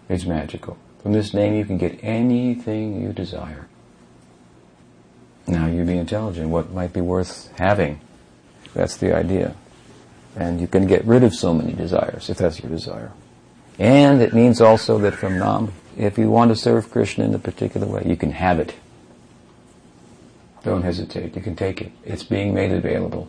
It's 0.09 0.25
magical. 0.25 0.77
From 1.03 1.13
this 1.13 1.33
name 1.35 1.55
you 1.55 1.65
can 1.65 1.79
get 1.79 1.99
anything 2.03 3.01
you 3.01 3.13
desire. 3.13 3.69
Now 5.47 5.67
you 5.67 5.85
be 5.85 5.97
intelligent. 5.97 6.51
What 6.51 6.73
might 6.73 6.93
be 6.93 7.01
worth 7.01 7.51
having? 7.59 8.01
That's 8.75 8.97
the 8.97 9.15
idea. 9.15 9.55
And 10.37 10.61
you 10.61 10.67
can 10.69 10.87
get 10.87 11.05
rid 11.05 11.25
of 11.25 11.35
so 11.35 11.55
many 11.55 11.73
desires, 11.73 12.29
if 12.29 12.39
that's 12.39 12.61
your 12.61 12.71
desire. 12.71 13.13
And 13.79 14.21
it 14.21 14.35
means 14.35 14.61
also 14.61 14.99
that 14.99 15.15
from 15.15 15.39
Nam, 15.39 15.73
if 15.97 16.19
you 16.19 16.31
want 16.31 16.51
to 16.51 16.57
serve 16.57 16.91
Krishna 16.91 17.25
in 17.25 17.35
a 17.35 17.39
particular 17.39 17.87
way, 17.87 18.03
you 18.05 18.17
can 18.17 18.33
have 18.33 18.61
it. 18.61 18.75
Don't 20.65 20.83
hesitate. 20.83 21.37
You 21.37 21.43
can 21.43 21.57
take 21.57 21.81
it. 21.81 21.93
It's 22.05 22.25
being 22.25 22.53
made 22.53 22.73
available 22.73 23.29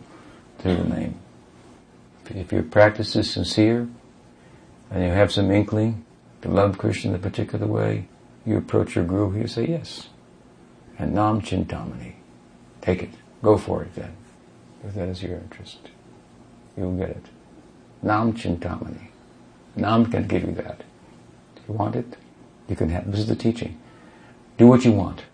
through 0.58 0.76
the 0.76 0.84
name. 0.84 1.18
If 2.28 2.52
your 2.52 2.62
practice 2.62 3.16
is 3.16 3.30
sincere 3.30 3.88
and 4.90 5.02
you 5.02 5.10
have 5.10 5.32
some 5.32 5.50
inkling 5.50 6.04
to 6.42 6.48
love 6.48 6.78
Krishna 6.78 7.10
in 7.10 7.16
a 7.16 7.18
particular 7.18 7.66
way, 7.66 8.06
you 8.46 8.56
approach 8.56 8.94
your 8.94 9.04
guru, 9.04 9.40
you 9.40 9.46
say 9.46 9.66
yes. 9.66 10.08
And 10.98 11.14
Nam 11.14 11.40
Chintamani. 11.40 12.14
Take 12.80 13.02
it. 13.02 13.10
Go 13.42 13.58
for 13.58 13.82
it 13.82 13.94
then. 13.94 14.14
If 14.84 14.94
that 14.94 15.08
is 15.08 15.22
your 15.22 15.38
interest. 15.38 15.78
You'll 16.76 16.96
get 16.96 17.10
it. 17.10 17.26
Nam 18.02 18.32
Chintamani. 18.32 19.08
Nam 19.76 20.10
can 20.10 20.26
give 20.26 20.44
you 20.44 20.52
that. 20.52 20.82
If 21.56 21.68
you 21.68 21.74
want 21.74 21.96
it, 21.96 22.16
you 22.68 22.76
can 22.76 22.90
have 22.90 23.10
this 23.10 23.20
is 23.20 23.26
the 23.26 23.36
teaching. 23.36 23.78
Do 24.56 24.66
what 24.66 24.84
you 24.84 24.92
want. 24.92 25.24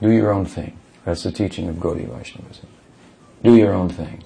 Do 0.00 0.10
your 0.10 0.32
own 0.32 0.46
thing. 0.46 0.76
That's 1.04 1.22
the 1.22 1.32
teaching 1.32 1.68
of 1.68 1.76
Gaudiya 1.76 2.08
Vaishnavism. 2.08 2.68
Do 3.42 3.56
your 3.56 3.72
own 3.72 3.88
thing. 3.88 4.22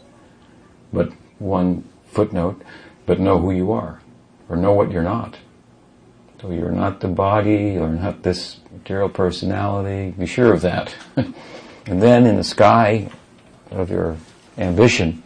But 0.93 1.13
one 1.39 1.85
footnote, 2.07 2.63
but 3.07 3.21
know 3.21 3.39
who 3.39 3.53
you 3.53 3.73
are, 3.73 4.01
or 4.49 4.57
know 4.57 4.73
what 4.73 4.91
you're 4.91 5.03
not. 5.03 5.39
So 6.41 6.51
you're 6.51 6.73
not 6.73 7.01
the 7.01 7.09
body, 7.09 7.79
or 7.79 7.89
not 7.89 8.23
this 8.23 8.59
material 8.73 9.09
personality, 9.09 10.11
be 10.11 10.27
sure 10.27 10.53
of 10.53 10.61
that. 10.61 10.95
and 11.17 12.03
then 12.03 12.27
in 12.27 12.37
the 12.37 12.45
sky 12.45 13.11
of 13.71 13.91
your 13.91 14.17
ambition 14.59 15.23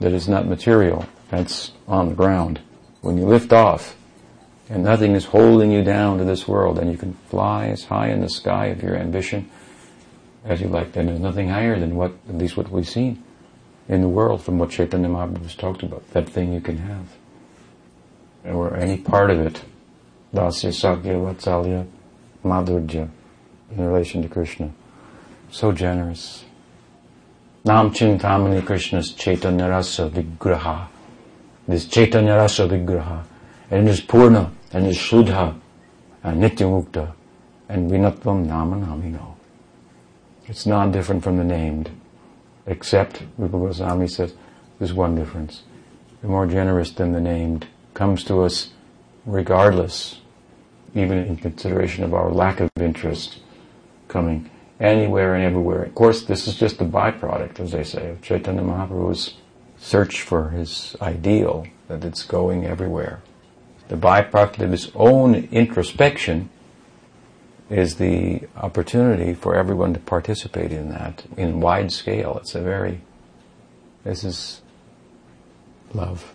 that 0.00 0.12
is 0.12 0.28
not 0.28 0.46
material, 0.46 1.04
that's 1.28 1.72
on 1.86 2.08
the 2.08 2.14
ground. 2.14 2.60
When 3.02 3.18
you 3.18 3.26
lift 3.26 3.52
off, 3.52 3.96
and 4.68 4.82
nothing 4.82 5.14
is 5.14 5.26
holding 5.26 5.70
you 5.70 5.84
down 5.84 6.18
to 6.18 6.24
this 6.24 6.48
world, 6.48 6.78
and 6.78 6.90
you 6.90 6.96
can 6.96 7.14
fly 7.28 7.66
as 7.66 7.84
high 7.84 8.08
in 8.08 8.20
the 8.20 8.28
sky 8.28 8.66
of 8.66 8.82
your 8.82 8.96
ambition, 8.96 9.50
as 10.46 10.60
you 10.60 10.68
like, 10.68 10.92
then 10.92 11.06
there's 11.06 11.20
nothing 11.20 11.48
higher 11.48 11.78
than 11.78 11.96
what, 11.96 12.12
at 12.28 12.36
least 12.36 12.56
what 12.56 12.70
we've 12.70 12.88
seen 12.88 13.22
in 13.88 14.00
the 14.00 14.08
world 14.08 14.42
from 14.42 14.58
what 14.58 14.70
Chaitanya 14.70 15.08
Mahaprabhu 15.08 15.56
talked 15.56 15.82
about. 15.82 16.08
That 16.12 16.28
thing 16.28 16.52
you 16.52 16.60
can 16.60 16.78
have. 16.78 17.06
Or 18.44 18.76
any 18.76 18.96
part 18.96 19.30
of 19.30 19.40
it. 19.40 19.62
Dasya, 20.32 20.72
Sakya, 20.72 21.14
Vatsalya, 21.14 21.86
Madhurya, 22.44 23.08
in 23.70 23.84
relation 23.84 24.22
to 24.22 24.28
Krishna. 24.28 24.70
So 25.50 25.72
generous. 25.72 26.44
Nam 27.64 27.90
Chintamani 27.90 28.64
Krishna's 28.64 29.12
Chaitanya 29.12 29.68
Rasa 29.68 30.08
Vigraha. 30.08 30.86
This 31.66 31.86
Chaitanya 31.86 32.36
Rasa 32.36 32.68
Vigraha. 32.68 33.24
And 33.70 33.88
it 33.88 33.90
is 33.90 34.00
Purna, 34.00 34.52
and 34.72 34.86
it 34.86 34.90
is 34.90 34.96
Shuddha, 34.96 35.58
and 36.22 36.42
Nityamukta, 36.42 37.12
And 37.68 37.90
vinatvam 37.90 38.46
nama 38.46 38.76
namino. 38.76 39.35
It's 40.48 40.66
not 40.66 40.92
different 40.92 41.24
from 41.24 41.38
the 41.38 41.44
named, 41.44 41.90
except 42.66 43.24
Rupa 43.36 43.58
Goswami 43.58 44.06
says 44.06 44.34
there's 44.78 44.92
one 44.92 45.16
difference. 45.16 45.62
The 46.22 46.28
more 46.28 46.46
generous 46.46 46.90
than 46.92 47.12
the 47.12 47.20
named 47.20 47.66
comes 47.94 48.22
to 48.24 48.42
us 48.42 48.70
regardless, 49.24 50.20
even 50.94 51.18
in 51.18 51.36
consideration 51.36 52.04
of 52.04 52.14
our 52.14 52.30
lack 52.30 52.60
of 52.60 52.70
interest 52.76 53.38
coming 54.06 54.48
anywhere 54.78 55.34
and 55.34 55.44
everywhere. 55.44 55.82
Of 55.82 55.94
course, 55.94 56.22
this 56.22 56.46
is 56.46 56.56
just 56.56 56.80
a 56.80 56.84
byproduct, 56.84 57.58
as 57.58 57.72
they 57.72 57.82
say, 57.82 58.10
of 58.10 58.22
Chaitanya 58.22 58.62
Mahaprabhu's 58.62 59.34
search 59.78 60.22
for 60.22 60.50
his 60.50 60.94
ideal, 61.02 61.66
that 61.88 62.04
it's 62.04 62.22
going 62.22 62.64
everywhere. 62.64 63.20
The 63.88 63.96
byproduct 63.96 64.60
of 64.60 64.70
his 64.70 64.92
own 64.94 65.34
introspection 65.50 66.50
is 67.68 67.96
the 67.96 68.42
opportunity 68.56 69.34
for 69.34 69.56
everyone 69.56 69.92
to 69.94 70.00
participate 70.00 70.72
in 70.72 70.90
that 70.90 71.24
in 71.36 71.60
wide 71.60 71.90
scale. 71.92 72.38
It's 72.38 72.54
a 72.54 72.60
very, 72.60 73.00
this 74.04 74.22
is 74.24 74.62
love. 75.92 76.34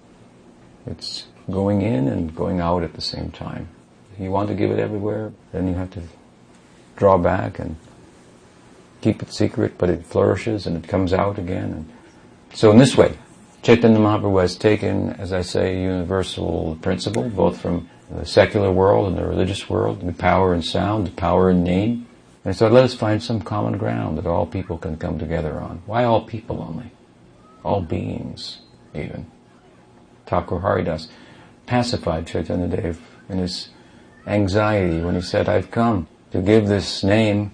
It's 0.86 1.28
going 1.50 1.82
in 1.82 2.08
and 2.08 2.36
going 2.36 2.60
out 2.60 2.84
at 2.84 2.94
the 2.94 3.02
same 3.02 3.32
time. 3.32 3.70
You 4.20 4.30
want 4.30 4.50
to 4.50 4.56
give 4.56 4.72
it 4.72 4.80
everywhere, 4.80 5.32
then 5.52 5.68
you 5.68 5.74
have 5.76 5.92
to 5.92 6.02
draw 6.96 7.18
back 7.18 7.60
and 7.60 7.76
keep 9.02 9.24
it 9.24 9.34
secret, 9.34 9.78
but 9.78 9.90
it 9.90 10.06
flourishes 10.06 10.68
and 10.68 10.78
it 10.78 10.88
comes 10.88 11.14
out 11.14 11.40
again. 11.40 11.74
And 11.74 11.92
so 12.54 12.72
in 12.72 12.78
this 12.78 12.98
way, 12.98 13.18
Chaitanya 13.64 14.00
Mahaprabhu 14.00 14.42
has 14.42 14.56
taken, 14.56 15.12
as 15.14 15.34
I 15.34 15.42
say, 15.42 15.82
universal 15.82 16.78
principle, 16.82 17.30
both 17.30 17.60
from 17.60 17.90
the 18.16 18.26
secular 18.26 18.72
world 18.72 19.08
and 19.08 19.18
the 19.18 19.26
religious 19.26 19.70
world, 19.70 20.02
the 20.02 20.14
power 20.14 20.54
in 20.54 20.62
sound, 20.62 21.08
the 21.08 21.12
power 21.12 21.50
in 21.50 21.64
name. 21.64 22.08
And 22.44 22.56
so 22.56 22.68
let 22.68 22.84
us 22.84 22.94
find 22.94 23.22
some 23.22 23.42
common 23.42 23.78
ground 23.78 24.18
that 24.18 24.26
all 24.26 24.46
people 24.46 24.78
can 24.78 24.98
come 24.98 25.20
together 25.20 25.60
on. 25.60 25.82
Why 25.86 26.04
all 26.04 26.22
people 26.22 26.62
only? 26.62 26.92
All 27.64 27.82
beings, 27.82 28.60
even. 28.94 29.30
Thakur 30.26 30.60
Haridas 30.60 31.08
pacified 31.66 32.28
Chaitanya 32.28 32.68
Dev 32.68 33.00
in 33.30 33.38
his 33.38 33.70
anxiety 34.26 35.02
when 35.02 35.16
he 35.16 35.22
said, 35.22 35.48
I've 35.48 35.72
come 35.72 36.08
to 36.32 36.42
give 36.42 36.68
this 36.68 37.04
name 37.04 37.52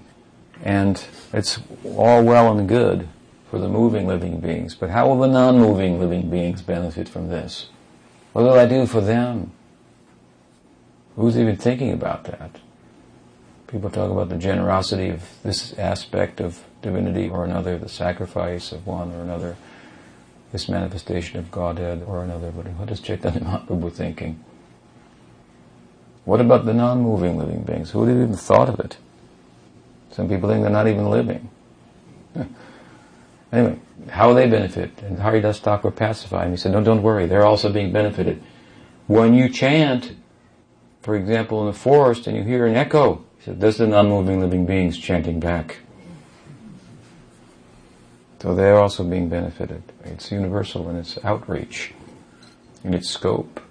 and 0.64 1.04
it's 1.34 1.60
all 1.84 2.24
well 2.24 2.58
and 2.58 2.68
good 2.68 3.08
for 3.50 3.60
the 3.60 3.70
moving 3.70 4.08
living 4.08 4.40
beings, 4.40 4.76
but 4.76 4.90
how 4.90 5.08
will 5.08 5.20
the 5.20 5.28
non-moving 5.28 6.00
living 6.00 6.30
beings 6.30 6.62
benefit 6.62 7.08
from 7.08 7.30
this? 7.30 7.70
What 8.34 8.44
will 8.44 8.60
I 8.60 8.66
do 8.66 8.86
for 8.86 9.02
them? 9.02 9.52
Who's 11.18 11.36
even 11.36 11.58
thinking 11.58 11.92
about 11.92 12.26
that? 12.26 12.60
People 13.66 13.90
talk 13.90 14.12
about 14.12 14.30
the 14.30 14.38
generosity 14.38 15.10
of 15.10 15.24
this 15.42 15.74
aspect 15.74 16.40
of 16.40 16.64
divinity 16.84 17.28
or 17.28 17.44
another, 17.44 17.80
the 17.80 17.90
sacrifice 17.90 18.72
of 18.72 18.86
one 18.86 19.12
or 19.12 19.22
another, 19.22 19.58
this 20.52 20.70
manifestation 20.70 21.40
of 21.40 21.50
Godhead 21.50 22.04
or 22.06 22.24
another, 22.24 22.52
but 22.52 22.68
what 22.68 22.92
is 22.92 23.00
Chaitanya 23.00 23.40
Mahaprabhu 23.40 23.92
thinking? 23.92 24.44
What 26.24 26.40
about 26.40 26.66
the 26.66 26.74
non-moving 26.74 27.36
living 27.36 27.64
beings? 27.64 27.90
Who 27.90 28.00
would 28.02 28.10
have 28.10 28.18
even 28.18 28.36
thought 28.36 28.70
of 28.70 28.80
it? 28.80 28.98
Some 30.12 30.30
people 30.30 30.48
think 30.48 30.62
they're 30.62 30.70
not 30.70 30.88
even 30.88 31.10
living. 31.10 31.50
anyway, 33.52 33.80
how 34.10 34.34
they 34.34 34.48
benefit? 34.48 34.92
And 35.02 35.18
Haridas 35.18 35.60
Thakur 35.62 35.90
pacified 35.90 36.46
him. 36.46 36.52
He 36.52 36.58
said, 36.58 36.74
no, 36.74 36.84
don't 36.84 37.02
worry, 37.02 37.26
they're 37.26 37.46
also 37.46 37.72
being 37.72 37.92
benefited. 37.92 38.44
When 39.08 39.34
you 39.34 39.50
chant, 39.50 40.14
for 41.08 41.16
example, 41.16 41.62
in 41.62 41.68
the 41.68 41.80
forest 41.80 42.28
and 42.28 42.36
you 42.36 42.44
hear 42.44 42.66
an 42.66 42.76
echo, 42.76 43.24
he 43.38 43.46
said, 43.46 43.64
are 43.64 43.72
the 43.72 43.88
non-moving 43.88 44.42
living 44.42 44.66
beings 44.66 44.98
chanting 44.98 45.40
back. 45.40 45.78
So 48.42 48.54
they're 48.54 48.78
also 48.78 49.06
being 49.06 49.30
benefited. 49.30 49.84
It's 50.04 50.34
universal 50.34 50.90
in 50.90 50.98
its 50.98 51.18
outreach, 51.24 51.94
in 52.84 52.94
its 52.94 53.10
scope. 53.10 53.62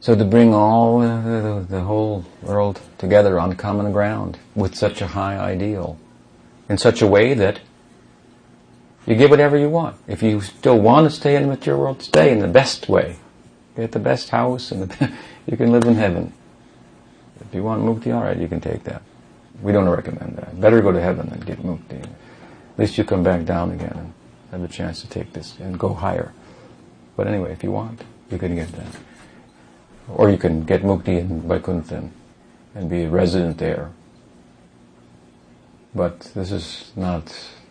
So 0.00 0.16
to 0.16 0.24
bring 0.24 0.52
all 0.52 1.00
uh, 1.00 1.22
the, 1.22 1.66
the, 1.68 1.80
whole 1.82 2.24
world 2.42 2.80
together 2.98 3.38
on 3.38 3.52
common 3.52 3.92
ground 3.92 4.36
with 4.56 4.74
such 4.74 5.00
a 5.00 5.06
high 5.06 5.38
ideal, 5.38 5.96
in 6.68 6.76
such 6.76 7.02
a 7.02 7.06
way 7.06 7.34
that 7.34 7.60
you 9.06 9.14
get 9.14 9.30
whatever 9.30 9.56
you 9.56 9.70
want. 9.70 9.94
If 10.08 10.24
you 10.24 10.40
still 10.40 10.80
want 10.80 11.08
to 11.08 11.16
stay 11.16 11.36
in 11.36 11.42
the 11.42 11.48
material 11.48 11.82
world, 11.82 12.02
stay 12.02 12.32
in 12.32 12.40
the 12.40 12.48
best 12.48 12.88
way. 12.88 13.18
Get 13.78 13.92
the 13.92 14.00
best 14.00 14.30
house, 14.30 14.72
and 14.72 14.90
you 15.46 15.56
can 15.56 15.70
live 15.70 15.84
in 15.84 15.94
heaven. 15.94 16.32
If 17.40 17.54
you 17.54 17.62
want 17.62 17.84
mukti, 17.84 18.12
all 18.12 18.24
right, 18.24 18.36
you 18.36 18.48
can 18.48 18.60
take 18.60 18.82
that. 18.84 19.02
We 19.62 19.70
don't 19.70 19.88
recommend 19.88 20.36
that. 20.36 20.60
Better 20.60 20.82
go 20.82 20.90
to 20.90 21.00
heaven 21.00 21.28
than 21.28 21.38
get 21.40 21.62
mukti. 21.62 22.02
At 22.02 22.78
least 22.78 22.98
you 22.98 23.04
come 23.04 23.22
back 23.22 23.44
down 23.44 23.70
again 23.70 23.92
and 23.96 24.14
have 24.50 24.64
a 24.64 24.72
chance 24.72 25.00
to 25.02 25.08
take 25.08 25.32
this 25.32 25.56
and 25.60 25.78
go 25.78 25.94
higher. 25.94 26.32
But 27.14 27.28
anyway, 27.28 27.52
if 27.52 27.62
you 27.62 27.70
want, 27.70 28.02
you 28.32 28.38
can 28.38 28.56
get 28.56 28.72
that. 28.72 28.96
Or 30.08 30.28
you 30.28 30.38
can 30.38 30.64
get 30.64 30.82
mukti 30.82 31.20
in 31.20 31.42
Vaikuntha 31.42 32.10
and 32.74 32.90
be 32.90 33.04
a 33.04 33.08
resident 33.08 33.58
there. 33.58 33.92
But 35.94 36.18
this 36.34 36.50
is 36.50 36.90
not 36.96 37.26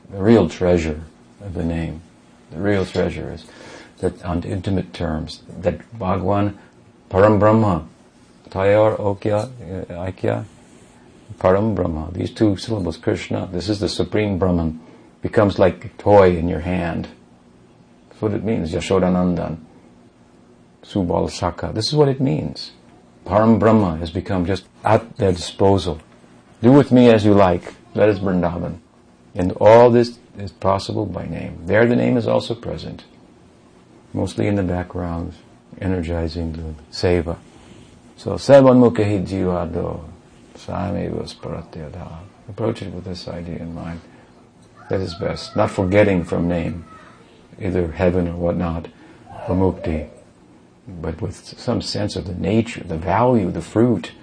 the 0.10 0.24
real 0.24 0.48
treasure 0.48 1.02
of 1.42 1.54
the 1.54 1.66
name. 1.66 2.02
The 2.52 2.60
real 2.60 2.86
treasure 2.86 3.34
is 3.34 3.46
that 4.00 4.24
on 4.24 4.44
intimate 4.44 4.94
terms, 4.94 5.42
that 5.60 5.80
Bhagwan 5.98 6.58
Param 7.10 7.40
Brahma, 7.40 7.88
Tayor 8.50 8.98
Okya, 9.00 9.90
uh, 9.90 10.06
Aikya, 10.06 10.46
Param 11.40 11.76
Brahma, 11.76 12.10
these 12.12 12.32
two 12.32 12.58
syllables, 12.58 12.98
Krishna, 12.98 13.48
this 13.52 13.70
is 13.70 13.80
the 13.80 13.90
Supreme 13.90 14.38
Brahman, 14.38 14.80
becomes 15.22 15.60
like 15.60 15.86
a 15.86 15.90
toy 15.90 16.36
in 16.36 16.48
your 16.48 16.60
hand. 16.60 17.08
That's 18.10 18.22
what 18.22 18.34
it 18.34 18.44
means, 18.44 18.74
Yashodanandan. 18.74 19.58
Subal 20.84 21.30
Saka. 21.30 21.72
This 21.74 21.88
is 21.88 21.94
what 21.94 22.08
it 22.08 22.22
means. 22.22 22.72
Param 23.26 23.60
Brahma 23.60 23.98
has 23.98 24.10
become 24.10 24.46
just 24.46 24.66
at 24.86 25.18
their 25.18 25.32
disposal. 25.32 26.00
Do 26.62 26.72
with 26.72 26.92
me 26.92 27.10
as 27.10 27.26
you 27.26 27.34
like. 27.34 27.76
That 27.94 28.10
is 28.10 28.20
Vrindavan. 28.20 28.80
And 29.36 29.52
all 29.54 29.90
this 29.90 30.18
is 30.38 30.52
possible 30.52 31.06
by 31.06 31.26
name. 31.26 31.66
There 31.66 31.86
the 31.86 31.96
name 31.96 32.16
is 32.16 32.28
also 32.28 32.56
present. 32.56 33.04
Mostly 34.14 34.48
in 34.48 34.56
the 34.56 34.64
background, 34.64 35.34
energizing 35.80 36.54
the 36.54 36.74
seva. 36.92 37.38
So 38.16 38.32
sevan 38.34 38.80
mukhi 38.80 39.26
jivado 39.26 40.04
sameva 40.56 41.24
sparatyada. 41.28 42.20
Approach 42.50 42.82
it 42.82 42.94
with 42.94 43.04
this 43.04 43.28
idea 43.28 43.58
in 43.58 43.74
mind. 43.74 44.02
That 44.90 45.02
is 45.02 45.14
best. 45.16 45.56
Not 45.56 45.70
forgetting 45.72 46.24
from 46.24 46.48
name, 46.48 46.86
either 47.60 47.92
heaven 47.92 48.28
or 48.28 48.36
whatnot, 48.36 48.88
or 49.48 49.56
mukti 49.56 50.10
but 50.88 51.22
with 51.22 51.36
some 51.36 51.82
sense 51.82 52.16
of 52.16 52.26
the 52.26 52.34
nature, 52.34 52.84
the 52.84 52.98
value, 52.98 53.52
the 53.52 53.62
fruit 53.62 54.14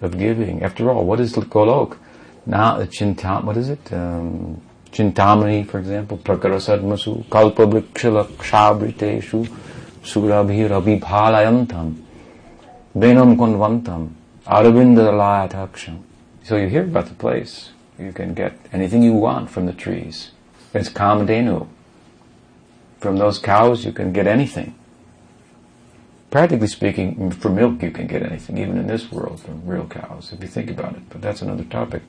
of 0.00 0.18
giving. 0.18 0.62
After 0.62 0.90
all, 0.90 1.04
what 1.04 1.20
is 1.20 1.34
Golok? 1.34 1.98
Now, 2.46 2.80
Chintam, 2.82 3.44
what 3.44 3.56
is 3.56 3.68
it? 3.68 3.92
Um, 3.92 4.62
Chintamani, 4.92 5.68
for 5.68 5.78
example, 5.78 6.18
Prakarasadmasu, 6.18 7.24
Kalpabrikshala 7.26 8.26
Kshabriteshu, 8.26 9.46
Surabhir 10.02 10.70
Abhibhalayantam, 10.70 12.02
Venam 12.96 13.36
Konvantam, 13.36 14.10
Aravindalayataksam. 14.46 16.02
So 16.44 16.56
you 16.56 16.68
hear 16.68 16.84
about 16.84 17.06
the 17.06 17.14
place. 17.14 17.70
You 17.98 18.12
can 18.12 18.34
get 18.34 18.58
anything 18.72 19.02
you 19.02 19.12
want 19.12 19.50
from 19.50 19.66
the 19.66 19.72
trees. 19.72 20.30
It's 20.72 20.88
Kamadenu. 20.88 21.66
From 23.00 23.16
those 23.16 23.38
cows 23.38 23.84
you 23.84 23.92
can 23.92 24.12
get 24.12 24.26
anything 24.26 24.74
practically 26.36 26.66
speaking, 26.66 27.30
for 27.30 27.48
milk 27.48 27.82
you 27.82 27.90
can 27.90 28.06
get 28.06 28.22
anything, 28.22 28.58
even 28.58 28.76
in 28.76 28.86
this 28.86 29.10
world, 29.10 29.40
from 29.40 29.64
real 29.64 29.86
cows, 29.86 30.32
if 30.34 30.42
you 30.42 30.48
think 30.48 30.70
about 30.70 30.94
it. 30.94 31.08
But 31.08 31.22
that's 31.22 31.40
another 31.40 31.64
topic. 31.64 32.02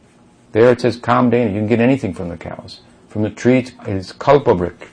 There 0.58 0.72
it 0.72 0.82
says 0.82 0.98
Kam 0.98 1.30
Dana. 1.30 1.52
you 1.52 1.60
can 1.60 1.68
get 1.68 1.80
anything 1.80 2.16
from 2.16 2.30
the 2.30 2.36
cows. 2.36 2.82
From 3.10 3.22
the 3.22 3.30
trees, 3.30 3.74
it's 3.86 4.12
kalpabrik. 4.12 4.88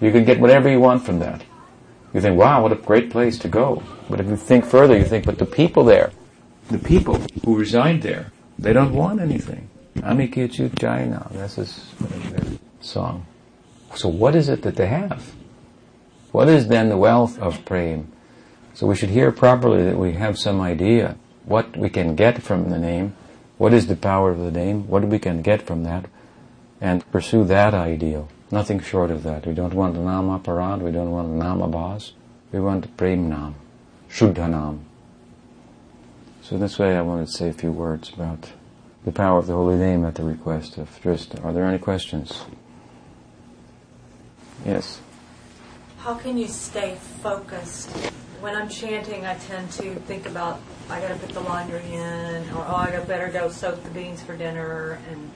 You 0.00 0.10
can 0.10 0.24
get 0.24 0.40
whatever 0.40 0.68
you 0.68 0.80
want 0.80 1.06
from 1.06 1.20
that. 1.20 1.44
You 2.12 2.20
think, 2.20 2.36
wow, 2.36 2.60
what 2.64 2.72
a 2.72 2.74
great 2.74 3.10
place 3.10 3.38
to 3.38 3.48
go. 3.48 3.80
But 4.10 4.18
if 4.18 4.26
you 4.26 4.34
think 4.34 4.64
further, 4.64 4.98
you 4.98 5.04
think, 5.04 5.24
but 5.24 5.38
the 5.38 5.46
people 5.46 5.84
there, 5.84 6.10
the 6.66 6.80
people 6.80 7.20
who 7.44 7.56
reside 7.56 8.02
there, 8.02 8.32
they 8.58 8.72
don't 8.72 8.92
want 8.92 9.20
anything. 9.20 9.70
Amikichu 9.98 10.76
China, 10.80 11.28
that's 11.30 11.54
his 11.54 11.92
song. 12.80 13.24
So 13.94 14.08
what 14.08 14.34
is 14.34 14.48
it 14.48 14.62
that 14.62 14.74
they 14.74 14.88
have? 14.88 15.32
What 16.32 16.48
is 16.48 16.66
then 16.66 16.88
the 16.88 16.98
wealth 16.98 17.38
of 17.38 17.64
prem? 17.64 18.10
So 18.74 18.88
we 18.88 18.96
should 18.96 19.10
hear 19.10 19.30
properly 19.30 19.84
that 19.84 19.96
we 19.96 20.14
have 20.14 20.36
some 20.40 20.60
idea 20.60 21.16
what 21.44 21.76
we 21.76 21.88
can 21.88 22.16
get 22.16 22.42
from 22.42 22.68
the 22.68 22.78
name, 22.80 23.14
what 23.58 23.72
is 23.72 23.86
the 23.86 23.96
power 23.96 24.30
of 24.30 24.38
the 24.38 24.50
name, 24.50 24.88
what 24.88 25.04
we 25.04 25.18
can 25.18 25.42
get 25.42 25.62
from 25.62 25.84
that, 25.84 26.06
and 26.80 27.10
pursue 27.12 27.44
that 27.44 27.74
ideal. 27.74 28.28
Nothing 28.50 28.80
short 28.80 29.10
of 29.10 29.22
that. 29.22 29.46
We 29.46 29.54
don't 29.54 29.74
want 29.74 29.96
nama 29.96 30.38
parad, 30.38 30.80
we 30.80 30.90
don't 30.90 31.10
want 31.10 31.28
nama 31.30 31.66
bas, 31.68 32.12
we 32.52 32.60
want 32.60 32.96
prem 32.96 33.28
nam, 33.28 33.54
shuddha 34.10 34.50
nam. 34.50 34.84
So 36.42 36.58
this 36.58 36.78
way 36.78 36.96
I 36.96 37.00
wanted 37.00 37.26
to 37.26 37.32
say 37.32 37.48
a 37.48 37.52
few 37.52 37.72
words 37.72 38.10
about 38.10 38.50
the 39.04 39.12
power 39.12 39.38
of 39.38 39.46
the 39.46 39.54
holy 39.54 39.76
name 39.76 40.04
at 40.04 40.14
the 40.14 40.24
request 40.24 40.78
of 40.78 40.88
Drista. 41.02 41.42
Are 41.44 41.52
there 41.52 41.64
any 41.64 41.78
questions? 41.78 42.44
Yes. 44.64 45.00
How 45.98 46.14
can 46.14 46.36
you 46.36 46.48
stay 46.48 46.96
focused? 47.22 47.90
When 48.40 48.54
I'm 48.54 48.68
chanting, 48.68 49.24
I 49.24 49.34
tend 49.36 49.70
to 49.72 49.94
think 50.00 50.26
about 50.26 50.60
I 50.90 51.00
got 51.00 51.08
to 51.08 51.14
put 51.16 51.30
the 51.30 51.40
laundry 51.40 51.82
in, 51.92 52.50
or 52.50 52.64
oh, 52.68 52.76
I 52.76 52.90
got 52.90 53.08
better 53.08 53.28
go 53.28 53.48
soak 53.48 53.82
the 53.82 53.90
beans 53.90 54.22
for 54.22 54.36
dinner, 54.36 54.98
and 55.10 55.30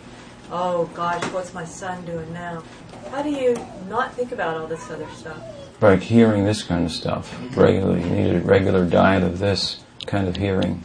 oh 0.50 0.86
gosh, 0.94 1.24
what's 1.32 1.54
my 1.54 1.64
son 1.64 2.04
doing 2.04 2.32
now? 2.32 2.62
How 3.10 3.22
do 3.22 3.30
you 3.30 3.56
not 3.88 4.14
think 4.14 4.32
about 4.32 4.56
all 4.56 4.66
this 4.66 4.90
other 4.90 5.08
stuff? 5.16 5.42
By 5.80 5.96
hearing 5.96 6.44
this 6.44 6.62
kind 6.62 6.84
of 6.84 6.92
stuff 6.92 7.34
regularly. 7.56 8.02
You 8.02 8.10
need 8.10 8.34
a 8.34 8.40
regular 8.40 8.84
diet 8.84 9.22
of 9.22 9.38
this 9.38 9.82
kind 10.06 10.28
of 10.28 10.36
hearing. 10.36 10.82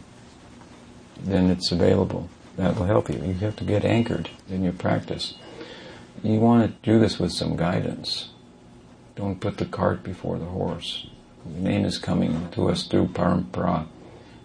Then 1.20 1.50
it's 1.50 1.72
available. 1.72 2.28
That 2.56 2.76
will 2.76 2.86
help 2.86 3.10
you. 3.10 3.16
You 3.16 3.34
have 3.34 3.56
to 3.56 3.64
get 3.64 3.84
anchored 3.84 4.30
in 4.48 4.62
your 4.62 4.72
practice. 4.72 5.34
You 6.22 6.38
want 6.38 6.66
to 6.66 6.90
do 6.90 6.98
this 6.98 7.18
with 7.18 7.32
some 7.32 7.56
guidance. 7.56 8.30
Don't 9.16 9.40
put 9.40 9.58
the 9.58 9.66
cart 9.66 10.02
before 10.02 10.38
the 10.38 10.46
horse. 10.46 11.06
The 11.44 11.60
name 11.60 11.84
is 11.84 11.98
coming 11.98 12.48
to 12.52 12.70
us 12.70 12.84
through 12.84 13.08
parampara. 13.08 13.86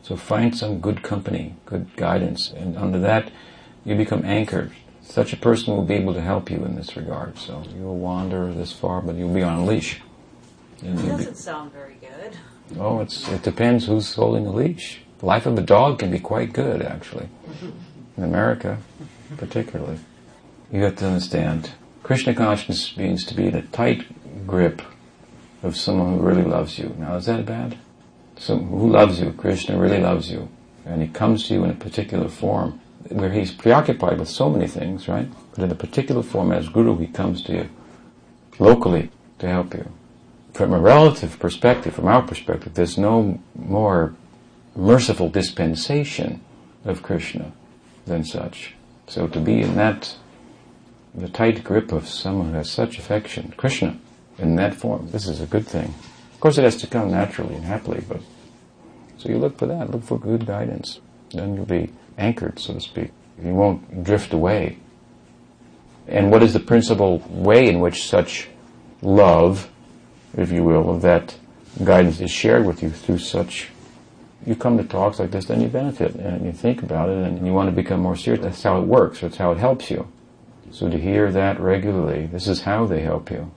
So 0.10 0.16
find 0.16 0.58
some 0.58 0.80
good 0.80 1.04
company, 1.04 1.54
good 1.68 1.96
guidance, 1.96 2.50
and 2.50 2.76
under 2.76 2.98
that 2.98 3.32
you 3.86 3.94
become 3.94 4.26
anchored. 4.26 4.72
Such 5.04 5.34
a 5.34 5.38
person 5.38 5.76
will 5.76 5.84
be 5.84 5.94
able 5.94 6.16
to 6.16 6.22
help 6.22 6.50
you 6.50 6.66
in 6.66 6.76
this 6.76 6.98
regard. 6.98 7.38
So 7.38 7.64
you'll 7.78 8.00
wander 8.00 8.52
this 8.52 8.72
far, 8.72 9.04
but 9.04 9.18
you'll 9.18 9.32
be 9.32 9.44
on 9.44 9.60
a 9.60 9.66
leash. 9.66 10.02
And 10.82 10.98
that 10.98 11.06
doesn't 11.06 11.34
be, 11.34 11.38
sound 11.38 11.74
very 11.74 11.98
good. 12.02 12.36
Oh, 12.80 13.02
it's, 13.02 13.30
it 13.30 13.44
depends 13.44 13.86
who's 13.86 14.16
holding 14.16 14.46
the 14.46 14.52
leash. 14.52 15.00
The 15.20 15.28
life 15.28 15.46
of 15.46 15.56
a 15.60 15.62
dog 15.62 16.00
can 16.00 16.10
be 16.10 16.20
quite 16.20 16.54
good, 16.54 16.82
actually. 16.82 17.30
In 18.18 18.24
America, 18.24 18.80
particularly. 19.38 20.00
You 20.72 20.86
have 20.86 20.96
to 20.96 21.06
understand, 21.06 21.74
Krishna 22.02 22.34
consciousness 22.34 22.98
means 22.98 23.24
to 23.26 23.36
be 23.36 23.46
in 23.46 23.54
a 23.54 23.62
tight 23.62 24.08
grip 24.48 24.82
of 25.62 25.78
someone 25.78 26.18
who 26.18 26.26
really 26.26 26.42
loves 26.42 26.80
you. 26.80 26.96
Now, 26.98 27.18
is 27.18 27.28
that 27.28 27.46
bad? 27.46 27.78
So, 28.40 28.58
who 28.58 28.90
loves 28.90 29.20
you? 29.20 29.34
Krishna 29.34 29.78
really 29.78 30.00
loves 30.00 30.32
you. 30.32 30.48
And 30.86 31.02
he 31.02 31.10
comes 31.10 31.48
to 31.48 31.54
you 31.54 31.64
in 31.66 31.72
a 31.72 31.76
particular 31.76 32.30
form 32.30 32.80
where 33.10 33.32
he's 33.32 33.52
preoccupied 33.52 34.18
with 34.18 34.30
so 34.30 34.50
many 34.50 34.66
things, 34.66 35.08
right? 35.08 35.28
But 35.54 35.66
in 35.66 35.72
a 35.72 35.76
particular 35.76 36.24
form, 36.24 36.52
as 36.52 36.70
Guru, 36.70 36.98
he 36.98 37.08
comes 37.08 37.44
to 37.44 37.54
you 37.54 37.70
locally 38.58 39.12
to 39.40 39.48
help 39.48 39.74
you. 39.74 39.92
From 40.54 40.74
a 40.74 40.80
relative 40.80 41.38
perspective, 41.38 41.94
from 41.94 42.08
our 42.08 42.22
perspective, 42.22 42.74
there's 42.74 42.98
no 42.98 43.40
more 43.56 44.16
merciful 44.76 45.30
dispensation 45.30 46.42
of 46.86 47.04
Krishna 47.04 47.52
than 48.06 48.24
such. 48.24 48.74
So 49.08 49.28
to 49.28 49.40
be 49.40 49.62
in 49.62 49.76
that, 49.76 50.16
the 51.14 51.30
tight 51.30 51.64
grip 51.64 51.92
of 51.92 52.08
someone 52.08 52.50
who 52.50 52.54
has 52.54 52.72
such 52.72 53.00
affection, 53.00 53.54
Krishna, 53.58 53.98
in 54.38 54.56
that 54.56 54.76
form, 54.76 55.12
this 55.12 55.28
is 55.28 55.42
a 55.42 55.46
good 55.46 55.68
thing. 55.68 55.94
Of 56.40 56.42
course, 56.42 56.58
it 56.58 56.64
has 56.64 56.78
to 56.78 56.88
come 56.88 57.12
naturally 57.12 57.54
and 57.54 57.66
happily, 57.66 58.02
but 58.08 58.22
so 59.18 59.28
you 59.28 59.38
look 59.38 59.58
for 59.58 59.66
that. 59.66 59.92
Look 59.92 60.04
for 60.04 60.18
good 60.18 60.46
guidance. 60.46 61.02
Then 61.34 61.54
you'll 61.54 61.66
be 61.66 61.92
anchored, 62.18 62.60
so 62.60 62.76
to 62.76 62.80
speak. 62.80 63.12
You 63.44 63.54
won't 63.54 64.06
drift 64.06 64.32
away. 64.32 64.78
And 66.08 66.32
what 66.32 66.42
is 66.42 66.54
the 66.54 66.62
principal 66.62 67.18
way 67.28 67.68
in 67.68 67.82
which 67.82 68.08
such 68.08 68.48
love, 69.02 69.70
if 70.38 70.50
you 70.50 70.64
will, 70.64 70.90
of 70.90 71.02
that 71.02 71.36
guidance 71.84 72.22
is 72.22 72.32
shared 72.32 72.66
with 72.66 72.82
you 72.82 72.90
through 72.90 73.18
such 73.18 73.68
you 74.46 74.56
come 74.56 74.78
to 74.78 74.86
talks 74.86 75.20
like 75.20 75.32
this, 75.32 75.44
then 75.44 75.60
you 75.60 75.68
benefit 75.68 76.16
and 76.16 76.46
you 76.46 76.54
think 76.54 76.82
about 76.82 77.10
it 77.10 77.18
and 77.18 77.46
you 77.46 77.52
want 77.52 77.70
to 77.70 77.76
become 77.76 78.00
more 78.00 78.16
serious. 78.16 78.46
That's 78.46 78.64
how 78.64 78.80
it 78.80 78.88
works. 78.88 79.20
That's 79.20 79.36
how 79.36 79.52
it 79.52 79.58
helps 79.58 79.92
you. 79.92 80.08
So 80.72 80.90
to 80.90 80.98
hear 80.98 81.34
that 81.34 81.60
regularly, 81.60 82.28
this 82.28 82.48
is 82.48 82.62
how 82.62 82.86
they 82.86 83.02
help 83.02 83.30
you 83.30 83.52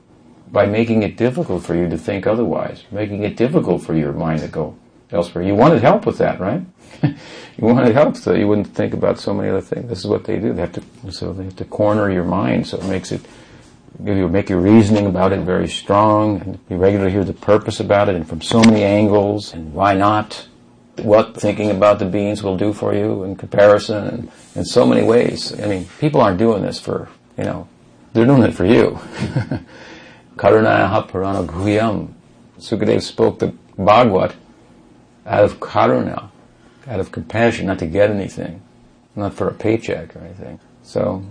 by 0.52 0.66
making 0.66 1.02
it 1.02 1.16
difficult 1.16 1.64
for 1.64 1.74
you 1.74 1.88
to 1.88 1.96
think 1.96 2.26
otherwise, 2.26 2.84
making 2.90 3.24
it 3.24 3.36
difficult 3.36 3.82
for 3.82 3.94
your 3.94 4.12
mind 4.12 4.40
to 4.40 4.48
go 4.48 4.76
elsewhere. 5.10 5.42
You 5.42 5.54
wanted 5.54 5.82
help 5.82 6.04
with 6.04 6.18
that, 6.18 6.38
right? 6.38 6.62
you 7.02 7.16
wanted 7.58 7.94
help 7.94 8.16
so 8.16 8.34
you 8.34 8.46
wouldn't 8.46 8.68
think 8.68 8.92
about 8.92 9.18
so 9.18 9.32
many 9.32 9.48
other 9.48 9.62
things. 9.62 9.88
This 9.88 10.00
is 10.00 10.06
what 10.06 10.24
they 10.24 10.38
do. 10.38 10.52
They 10.52 10.60
have 10.60 10.72
to, 10.72 11.12
so 11.12 11.32
they 11.32 11.44
have 11.44 11.56
to 11.56 11.64
corner 11.64 12.10
your 12.10 12.24
mind, 12.24 12.66
so 12.66 12.78
it 12.78 12.84
makes 12.84 13.12
it, 13.12 13.22
give 14.04 14.16
you, 14.16 14.28
make 14.28 14.50
your 14.50 14.60
reasoning 14.60 15.06
about 15.06 15.32
it 15.32 15.40
very 15.40 15.68
strong, 15.68 16.40
and 16.42 16.58
you 16.68 16.76
regularly 16.76 17.12
hear 17.12 17.24
the 17.24 17.32
purpose 17.32 17.80
about 17.80 18.10
it, 18.10 18.14
and 18.14 18.28
from 18.28 18.42
so 18.42 18.60
many 18.60 18.84
angles, 18.84 19.54
and 19.54 19.72
why 19.72 19.94
not? 19.94 20.48
What 20.98 21.34
thinking 21.34 21.70
about 21.70 21.98
the 21.98 22.04
beans 22.04 22.42
will 22.42 22.58
do 22.58 22.74
for 22.74 22.94
you 22.94 23.24
in 23.24 23.36
comparison, 23.36 24.06
and 24.06 24.30
in 24.54 24.64
so 24.66 24.86
many 24.86 25.02
ways. 25.02 25.58
I 25.58 25.66
mean, 25.66 25.86
people 25.98 26.20
aren't 26.20 26.38
doing 26.38 26.62
this 26.62 26.78
for, 26.78 27.08
you 27.38 27.44
know, 27.44 27.66
they're 28.12 28.26
doing 28.26 28.42
it 28.42 28.52
for 28.52 28.66
you. 28.66 28.98
Karunayaha 30.36 31.08
Purana 31.08 31.46
Guhyam. 31.46 32.12
Sukadev 32.58 33.02
spoke 33.02 33.38
the 33.38 33.54
Bhagavad 33.76 34.34
out 35.26 35.44
of 35.44 35.60
karuna, 35.60 36.30
out 36.86 37.00
of 37.00 37.12
compassion, 37.12 37.66
not 37.66 37.78
to 37.78 37.86
get 37.86 38.10
anything, 38.10 38.60
not 39.16 39.34
for 39.34 39.48
a 39.48 39.54
paycheck 39.54 40.14
or 40.16 40.20
anything. 40.20 40.60
So 40.82 41.24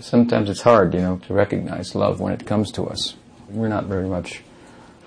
sometimes 0.00 0.50
it's 0.50 0.62
hard, 0.62 0.94
you 0.94 1.00
know, 1.00 1.18
to 1.26 1.34
recognize 1.34 1.94
love 1.94 2.20
when 2.20 2.32
it 2.32 2.46
comes 2.46 2.70
to 2.72 2.86
us. 2.86 3.14
We're 3.48 3.68
not 3.68 3.84
very 3.84 4.08
much 4.08 4.42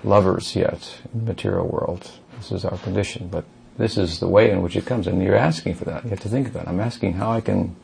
lovers 0.04 0.56
yet 0.56 1.00
in 1.12 1.20
the 1.20 1.32
material 1.32 1.66
world. 1.66 2.10
This 2.36 2.52
is 2.52 2.64
our 2.64 2.78
condition, 2.78 3.28
but 3.28 3.44
this 3.78 3.96
is 3.96 4.20
the 4.20 4.28
way 4.28 4.50
in 4.50 4.62
which 4.62 4.76
it 4.76 4.84
comes, 4.84 5.06
and 5.06 5.22
you're 5.22 5.36
asking 5.36 5.74
for 5.74 5.84
that. 5.86 6.04
You 6.04 6.10
have 6.10 6.20
to 6.20 6.28
think 6.28 6.48
about 6.48 6.64
it. 6.64 6.68
I'm 6.68 6.80
asking 6.80 7.14
how 7.14 7.30
I 7.30 7.40
can 7.40 7.76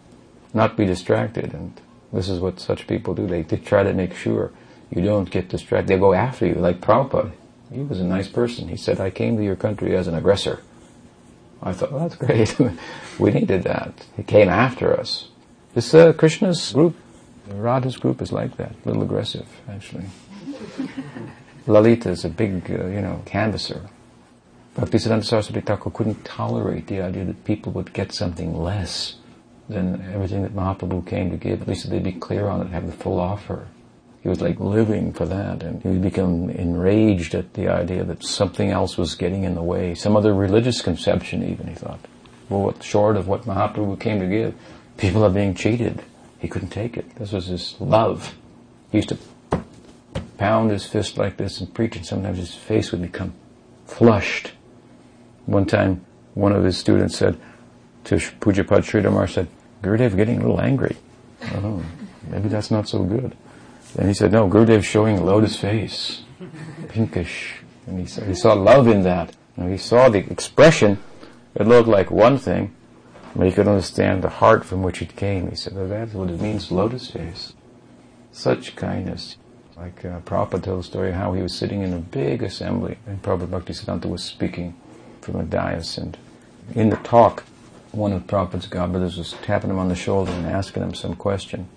not 0.52 0.76
be 0.76 0.84
distracted, 0.84 1.54
and 1.54 1.80
this 2.12 2.28
is 2.28 2.40
what 2.40 2.60
such 2.60 2.86
people 2.86 3.14
do. 3.14 3.26
They, 3.26 3.42
they 3.42 3.56
try 3.56 3.82
to 3.82 3.92
make 3.92 4.14
sure 4.14 4.50
you 4.90 5.02
don't 5.02 5.30
get 5.30 5.48
distracted. 5.48 5.88
They 5.88 5.98
go 5.98 6.14
after 6.14 6.46
you, 6.46 6.54
like 6.54 6.80
Prabhupada. 6.80 7.32
He 7.72 7.80
was 7.80 8.00
a 8.00 8.04
nice 8.04 8.28
person. 8.28 8.68
He 8.68 8.76
said, 8.76 9.00
I 9.00 9.10
came 9.10 9.36
to 9.36 9.44
your 9.44 9.56
country 9.56 9.94
as 9.96 10.08
an 10.08 10.14
aggressor. 10.14 10.60
I 11.62 11.72
thought, 11.72 11.92
well, 11.92 12.08
that's 12.08 12.16
great. 12.16 12.56
we 13.18 13.30
needed 13.30 13.64
that. 13.64 14.06
He 14.16 14.22
came 14.22 14.48
after 14.48 14.98
us. 14.98 15.28
This 15.74 15.92
uh, 15.92 16.12
Krishna's 16.12 16.72
group, 16.72 16.96
Radha's 17.48 17.96
group 17.96 18.22
is 18.22 18.32
like 18.32 18.56
that, 18.56 18.72
a 18.72 18.88
little 18.88 19.02
aggressive, 19.02 19.46
actually. 19.68 20.06
Lalita 21.66 22.10
is 22.10 22.24
a 22.24 22.28
big, 22.28 22.70
uh, 22.70 22.86
you 22.86 23.02
know, 23.02 23.22
canvasser. 23.26 23.88
Bhaktisiddhanta 24.76 25.24
Saraswati 25.24 25.60
Thakur 25.60 25.90
couldn't 25.90 26.24
tolerate 26.24 26.86
the 26.86 27.02
idea 27.02 27.24
that 27.24 27.44
people 27.44 27.72
would 27.72 27.92
get 27.92 28.12
something 28.12 28.56
less 28.56 29.16
than 29.68 30.00
everything 30.14 30.42
that 30.42 30.54
Mahaprabhu 30.54 31.06
came 31.06 31.30
to 31.30 31.36
give. 31.36 31.60
At 31.60 31.68
least 31.68 31.90
they'd 31.90 32.02
be 32.02 32.12
clear 32.12 32.46
on 32.46 32.62
it, 32.62 32.68
have 32.70 32.86
the 32.86 32.92
full 32.92 33.18
offer. 33.20 33.66
He 34.22 34.28
was 34.28 34.40
like 34.40 34.58
living 34.58 35.12
for 35.12 35.26
that, 35.26 35.62
and 35.62 35.82
he 35.82 35.96
became 35.96 36.50
enraged 36.50 37.34
at 37.34 37.54
the 37.54 37.68
idea 37.68 38.04
that 38.04 38.24
something 38.24 38.70
else 38.70 38.98
was 38.98 39.14
getting 39.14 39.44
in 39.44 39.54
the 39.54 39.62
way, 39.62 39.94
some 39.94 40.16
other 40.16 40.34
religious 40.34 40.82
conception 40.82 41.42
even, 41.42 41.68
he 41.68 41.74
thought. 41.74 42.00
Well, 42.48 42.62
what, 42.62 42.82
short 42.82 43.16
of 43.16 43.28
what 43.28 43.42
Mahaprabhu 43.42 44.00
came 44.00 44.20
to 44.20 44.26
give, 44.26 44.54
people 44.96 45.24
are 45.24 45.30
being 45.30 45.54
cheated. 45.54 46.02
He 46.40 46.48
couldn't 46.48 46.70
take 46.70 46.96
it. 46.96 47.14
This 47.16 47.32
was 47.32 47.46
his 47.46 47.76
love. 47.80 48.34
He 48.90 48.98
used 48.98 49.10
to 49.10 49.18
pound 50.36 50.70
his 50.70 50.86
fist 50.86 51.18
like 51.18 51.36
this 51.36 51.60
and 51.60 51.72
preach, 51.72 51.96
and 51.96 52.04
sometimes 52.04 52.38
his 52.38 52.54
face 52.54 52.90
would 52.90 53.02
become 53.02 53.34
flushed. 53.86 54.52
One 55.46 55.66
time, 55.66 56.04
one 56.34 56.52
of 56.52 56.64
his 56.64 56.76
students 56.76 57.16
said 57.16 57.38
to 58.04 58.16
Pujyapad 58.16 58.84
Sridhar 58.84 59.28
said, 59.28 59.48
Gurudev 59.82 60.16
getting 60.16 60.38
a 60.38 60.40
little 60.40 60.60
angry. 60.60 60.96
Oh, 61.54 61.84
maybe 62.28 62.48
that's 62.48 62.70
not 62.70 62.88
so 62.88 63.04
good. 63.04 63.36
And 63.96 64.08
he 64.08 64.14
said, 64.14 64.32
no, 64.32 64.48
Gurudev's 64.48 64.84
showing 64.84 65.24
lotus 65.24 65.56
face, 65.56 66.22
pinkish. 66.88 67.60
And 67.86 67.98
he 67.98 68.06
saw, 68.06 68.24
he 68.24 68.34
saw 68.34 68.52
love 68.52 68.86
in 68.86 69.02
that. 69.02 69.34
And 69.56 69.70
he 69.70 69.78
saw 69.78 70.08
the 70.08 70.18
expression. 70.18 70.98
It 71.54 71.66
looked 71.66 71.88
like 71.88 72.10
one 72.10 72.38
thing, 72.38 72.74
but 73.34 73.46
he 73.46 73.52
could 73.52 73.66
understand 73.66 74.22
the 74.22 74.28
heart 74.28 74.64
from 74.64 74.82
which 74.82 75.02
it 75.02 75.16
came. 75.16 75.48
He 75.48 75.56
said, 75.56 75.74
that's 75.74 76.14
what 76.14 76.30
it 76.30 76.40
means, 76.40 76.70
lotus 76.70 77.10
face. 77.10 77.54
Such 78.30 78.76
kindness. 78.76 79.36
Like 79.76 80.04
uh, 80.04 80.20
Prabhupada 80.20 80.62
told 80.62 80.80
the 80.80 80.84
story 80.84 81.12
how 81.12 81.32
he 81.32 81.42
was 81.42 81.54
sitting 81.54 81.82
in 81.82 81.94
a 81.94 81.98
big 81.98 82.42
assembly 82.42 82.98
and 83.06 83.22
Prabhupada 83.22 83.62
Bhaktisiddhanta 83.62 84.06
was 84.06 84.24
speaking 84.24 84.74
from 85.20 85.36
a 85.36 85.44
dais 85.44 85.96
and 85.96 86.18
in 86.74 86.90
the 86.90 86.96
talk, 86.96 87.44
one 87.92 88.12
of 88.12 88.26
Prabhupada's 88.26 88.66
godbrothers 88.66 89.16
was 89.16 89.34
tapping 89.42 89.70
him 89.70 89.78
on 89.78 89.88
the 89.88 89.94
shoulder 89.94 90.32
and 90.32 90.46
asking 90.46 90.82
him 90.82 90.94
some 90.94 91.14
question 91.14 91.68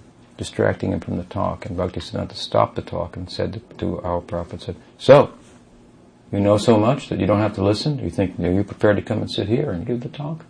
distracting 0.42 0.92
him 0.92 1.00
from 1.00 1.18
the 1.18 1.24
talk. 1.26 1.68
And 1.68 1.78
Bhaktisiddhanta 1.78 2.34
stopped 2.34 2.76
the 2.76 2.82
talk 2.82 3.16
and 3.16 3.32
said 3.32 3.62
to, 3.78 4.02
our 4.02 4.22
Prophet, 4.22 4.64
said, 4.64 4.76
So, 4.98 5.32
you 6.32 6.40
know 6.40 6.58
so 6.58 6.80
much 6.80 7.10
that 7.10 7.20
you 7.20 7.28
don't 7.28 7.42
have 7.42 7.54
to 7.56 7.64
listen? 7.64 8.00
You 8.00 8.10
think, 8.10 8.40
are 8.40 8.52
you 8.52 8.64
prepared 8.64 8.96
to 8.96 9.04
come 9.04 9.20
and 9.20 9.30
sit 9.30 9.48
here 9.48 9.70
and 9.70 9.86
give 9.86 10.00
the 10.00 10.10
talk? 10.10 10.48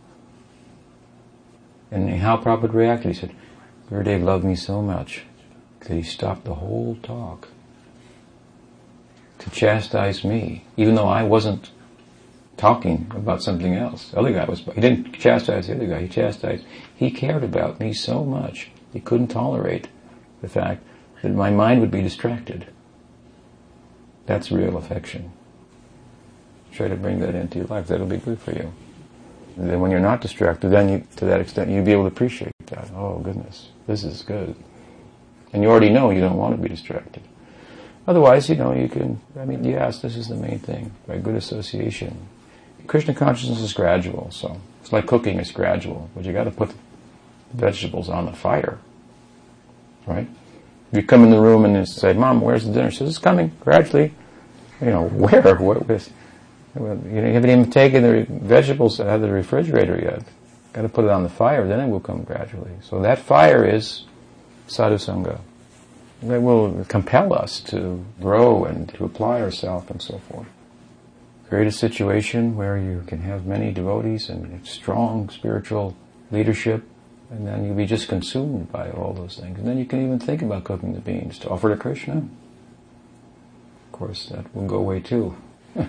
And 1.91 2.09
how 2.09 2.37
Prabhupada 2.37 2.73
reacted, 2.73 3.13
he 3.13 3.19
said, 3.19 3.35
Gurudev 3.89 4.23
loved 4.23 4.45
me 4.45 4.55
so 4.55 4.81
much 4.81 5.23
that 5.81 5.93
he 5.93 6.03
stopped 6.03 6.45
the 6.45 6.55
whole 6.55 6.97
talk 7.03 7.49
to 9.39 9.49
chastise 9.49 10.23
me, 10.23 10.63
even 10.77 10.95
though 10.95 11.09
I 11.09 11.23
wasn't 11.23 11.69
talking 12.55 13.11
about 13.13 13.43
something 13.43 13.75
else. 13.75 14.11
The 14.11 14.19
other 14.19 14.31
guy 14.31 14.45
was, 14.45 14.61
he 14.61 14.79
didn't 14.79 15.19
chastise 15.19 15.67
the 15.67 15.75
other 15.75 15.87
guy, 15.87 16.03
he 16.03 16.07
chastised, 16.07 16.63
he 16.95 17.11
cared 17.11 17.43
about 17.43 17.81
me 17.81 17.91
so 17.91 18.23
much, 18.23 18.71
he 18.93 18.99
couldn't 18.99 19.27
tolerate 19.27 19.87
the 20.41 20.49
fact 20.49 20.83
that 21.21 21.33
my 21.33 21.49
mind 21.49 21.81
would 21.81 21.91
be 21.91 22.01
distracted. 22.01 22.67
That's 24.25 24.51
real 24.51 24.77
affection. 24.77 25.31
Try 26.71 26.87
to 26.87 26.95
bring 26.95 27.19
that 27.19 27.35
into 27.35 27.59
your 27.59 27.67
life, 27.67 27.87
that'll 27.87 28.07
be 28.07 28.17
good 28.17 28.39
for 28.39 28.51
you. 28.51 28.71
And 29.57 29.69
then 29.69 29.79
when 29.81 29.91
you're 29.91 29.99
not 29.99 30.21
distracted, 30.21 30.69
then 30.69 30.89
you, 30.89 31.07
to 31.17 31.25
that 31.25 31.41
extent, 31.41 31.69
you'll 31.69 31.85
be 31.85 31.91
able 31.91 32.03
to 32.03 32.07
appreciate 32.07 32.53
that. 32.67 32.89
Oh 32.95 33.19
goodness, 33.19 33.69
this 33.87 34.03
is 34.03 34.21
good. 34.21 34.55
And 35.53 35.61
you 35.61 35.69
already 35.69 35.89
know 35.89 36.11
you 36.11 36.21
don't 36.21 36.37
want 36.37 36.55
to 36.55 36.61
be 36.61 36.69
distracted. 36.69 37.23
Otherwise, 38.07 38.49
you 38.49 38.55
know, 38.55 38.73
you 38.73 38.87
can, 38.87 39.19
I 39.37 39.45
mean, 39.45 39.63
yes, 39.63 40.01
this 40.01 40.15
is 40.15 40.29
the 40.29 40.35
main 40.35 40.59
thing, 40.59 40.91
by 41.07 41.17
good 41.17 41.35
association. 41.35 42.27
Krishna 42.87 43.13
consciousness 43.13 43.59
is 43.59 43.73
gradual, 43.73 44.31
so 44.31 44.59
it's 44.81 44.91
like 44.91 45.05
cooking, 45.05 45.39
it's 45.39 45.51
gradual, 45.51 46.09
but 46.15 46.25
you 46.25 46.33
got 46.33 46.45
to 46.45 46.51
put 46.51 46.73
vegetables 47.53 48.09
on 48.09 48.25
the 48.25 48.33
fire, 48.33 48.77
right? 50.05 50.27
You 50.91 51.03
come 51.03 51.23
in 51.23 51.31
the 51.31 51.39
room 51.39 51.65
and 51.65 51.87
say, 51.87 52.13
"Mom, 52.13 52.41
where's 52.41 52.65
the 52.65 52.73
dinner?" 52.73 52.91
She 52.91 52.97
says, 52.97 53.09
"It's 53.09 53.17
coming 53.17 53.51
gradually." 53.59 54.13
You 54.81 54.87
know, 54.87 55.03
where? 55.07 55.55
What? 55.55 55.87
With, 55.87 56.11
you, 56.75 56.81
haven't 56.83 57.49
even 57.49 57.69
taken 57.69 58.03
the 58.03 58.25
vegetables 58.29 58.99
out 58.99 59.15
of 59.15 59.21
the 59.21 59.31
refrigerator 59.31 59.99
yet. 60.01 60.23
Got 60.73 60.83
to 60.83 60.89
put 60.89 61.03
it 61.05 61.11
on 61.11 61.23
the 61.23 61.29
fire, 61.29 61.67
then 61.67 61.81
it 61.81 61.89
will 61.89 61.99
come 61.99 62.23
gradually. 62.23 62.71
So 62.81 63.01
that 63.01 63.19
fire 63.19 63.65
is 63.65 64.05
sadhu 64.67 64.95
sangha. 64.95 65.41
That 66.23 66.41
will 66.41 66.85
compel 66.85 67.33
us 67.33 67.59
to 67.61 68.05
grow 68.21 68.63
and 68.63 68.87
to 68.93 69.03
apply 69.03 69.41
ourselves 69.41 69.89
and 69.89 70.01
so 70.01 70.19
forth 70.19 70.47
create 71.51 71.67
a 71.67 71.71
situation 71.73 72.55
where 72.55 72.77
you 72.77 73.03
can 73.07 73.19
have 73.19 73.45
many 73.45 73.73
devotees 73.73 74.29
and 74.29 74.65
strong 74.65 75.27
spiritual 75.27 75.93
leadership, 76.31 76.81
and 77.31 77.47
then 77.47 77.65
you'll 77.65 77.75
be 77.75 77.85
just 77.85 78.09
consumed 78.09 78.71
by 78.71 78.91
all 78.91 79.13
those 79.13 79.37
things. 79.37 79.57
And 79.57 79.67
then 79.67 79.77
you 79.77 79.85
can 79.85 80.03
even 80.03 80.19
think 80.19 80.41
about 80.41 80.65
cooking 80.65 80.93
the 80.93 80.99
beans 80.99 81.39
to 81.39 81.49
offer 81.49 81.69
to 81.69 81.77
Krishna. 81.77 82.17
Of 83.85 83.91
course, 83.93 84.25
that 84.27 84.53
will 84.53 84.67
go 84.67 84.77
away 84.77 84.99
too. 84.99 85.37
but 85.73 85.87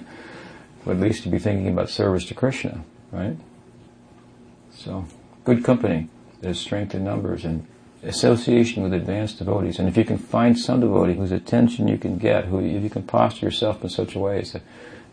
at 0.87 1.01
least 1.01 1.25
you'll 1.25 1.33
be 1.33 1.41
thinking 1.41 1.69
about 1.69 1.91
service 1.91 2.25
to 2.27 2.35
Krishna, 2.35 2.85
right? 3.11 3.37
So, 4.73 5.07
good 5.45 5.65
company. 5.65 6.09
There's 6.41 6.61
strength 6.61 6.95
in 6.95 7.03
numbers 7.03 7.45
and 7.45 7.67
association 8.05 8.85
with 8.85 8.93
advanced 8.93 9.39
devotees. 9.39 9.81
And 9.81 9.89
if 9.89 9.97
you 9.97 10.05
can 10.05 10.19
find 10.19 10.57
some 10.57 10.81
devotee 10.81 11.15
whose 11.15 11.33
attention 11.33 11.89
you 11.89 11.99
can 11.99 12.19
get, 12.19 12.47
who 12.47 12.61
if 12.61 12.85
you 12.85 12.91
can 12.91 13.03
posture 13.03 13.47
yourself 13.47 13.83
in 13.83 13.89
such 13.89 14.15
a 14.15 14.19
way 14.21 14.41
as 14.41 14.53
to 14.53 14.61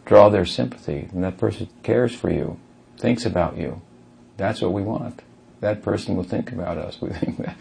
draw 0.06 0.30
their 0.30 0.46
sympathy, 0.46 1.10
and 1.12 1.24
that 1.24 1.38
person 1.38 1.70
cares 1.82 2.14
for 2.14 2.30
you, 2.30 2.60
thinks 2.98 3.26
about 3.26 3.58
you. 3.58 3.82
That's 4.38 4.62
what 4.62 4.74
we 4.74 4.84
want. 4.84 5.22
That 5.62 5.82
person 5.82 6.16
will 6.16 6.24
think 6.24 6.52
about 6.52 6.78
us. 6.78 7.02
We 7.02 7.10
think 7.10 7.38
that 7.38 7.58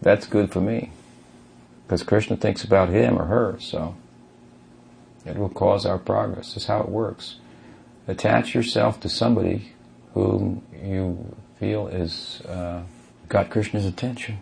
that's 0.00 0.26
good 0.26 0.52
for 0.52 0.60
me. 0.60 0.90
Because 1.86 2.02
Krishna 2.02 2.36
thinks 2.36 2.64
about 2.64 2.88
him 2.88 3.18
or 3.18 3.26
her, 3.26 3.56
so 3.60 3.94
it 5.26 5.36
will 5.36 5.48
cause 5.48 5.84
our 5.84 5.98
progress. 5.98 6.54
That's 6.54 6.66
how 6.66 6.80
it 6.80 6.88
works. 6.88 7.36
Attach 8.06 8.54
yourself 8.54 9.00
to 9.00 9.08
somebody 9.08 9.72
whom 10.14 10.62
you 10.82 11.36
feel 11.58 11.88
is 11.88 12.40
uh, 12.42 12.82
got 13.28 13.50
Krishna's 13.50 13.86
attention, 13.86 14.38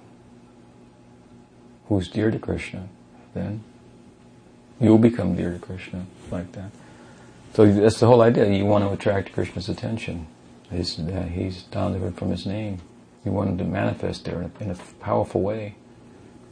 who's 1.89 2.09
dear 2.09 2.31
to 2.31 2.39
Krishna, 2.39 2.89
then 3.35 3.63
you'll 4.81 4.99
become 4.99 5.35
dear 5.35 5.53
to 5.53 5.59
Krishna 5.59 6.07
like 6.31 6.53
that. 6.53 6.71
So 7.55 7.71
that's 7.71 8.01
the 8.01 8.07
whole 8.07 8.23
idea. 8.23 8.51
You 8.51 8.65
want 8.65 8.85
to 8.85 8.91
attract 8.91 9.33
Krishna's 9.33 9.69
attention. 9.69 10.27
He's, 10.73 10.99
uh, 10.99 11.29
he's 11.33 11.63
down 11.65 12.13
from 12.13 12.31
his 12.31 12.47
name. 12.47 12.79
He 13.25 13.31
wanted 13.31 13.59
to 13.59 13.65
manifest 13.65 14.25
there 14.25 14.43
in 14.43 14.51
a, 14.61 14.65
in 14.65 14.71
a 14.71 14.75
powerful 15.01 15.43
way. 15.43 15.77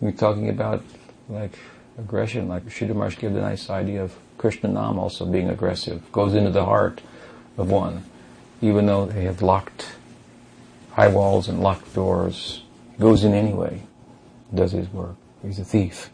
We're 0.00 0.12
talking 0.12 0.48
about 0.48 0.84
like 1.28 1.58
aggression, 1.98 2.48
like 2.48 2.64
Sridhar 2.66 3.18
gave 3.18 3.32
the 3.32 3.40
nice 3.40 3.70
idea 3.70 4.02
of 4.02 4.16
Krishna 4.38 4.68
Nam 4.68 4.98
also 4.98 5.26
being 5.26 5.48
aggressive, 5.48 6.10
goes 6.12 6.34
into 6.34 6.50
the 6.50 6.64
heart 6.64 7.02
of 7.58 7.70
one. 7.70 8.04
Even 8.62 8.86
though 8.86 9.06
they 9.06 9.24
have 9.24 9.42
locked 9.42 9.96
high 10.92 11.08
walls 11.08 11.48
and 11.48 11.60
locked 11.60 11.94
doors, 11.94 12.62
goes 12.98 13.24
in 13.24 13.32
anyway, 13.32 13.82
does 14.54 14.72
his 14.72 14.88
work. 14.88 15.16
He's 15.42 15.58
a 15.58 15.64
thief, 15.64 16.10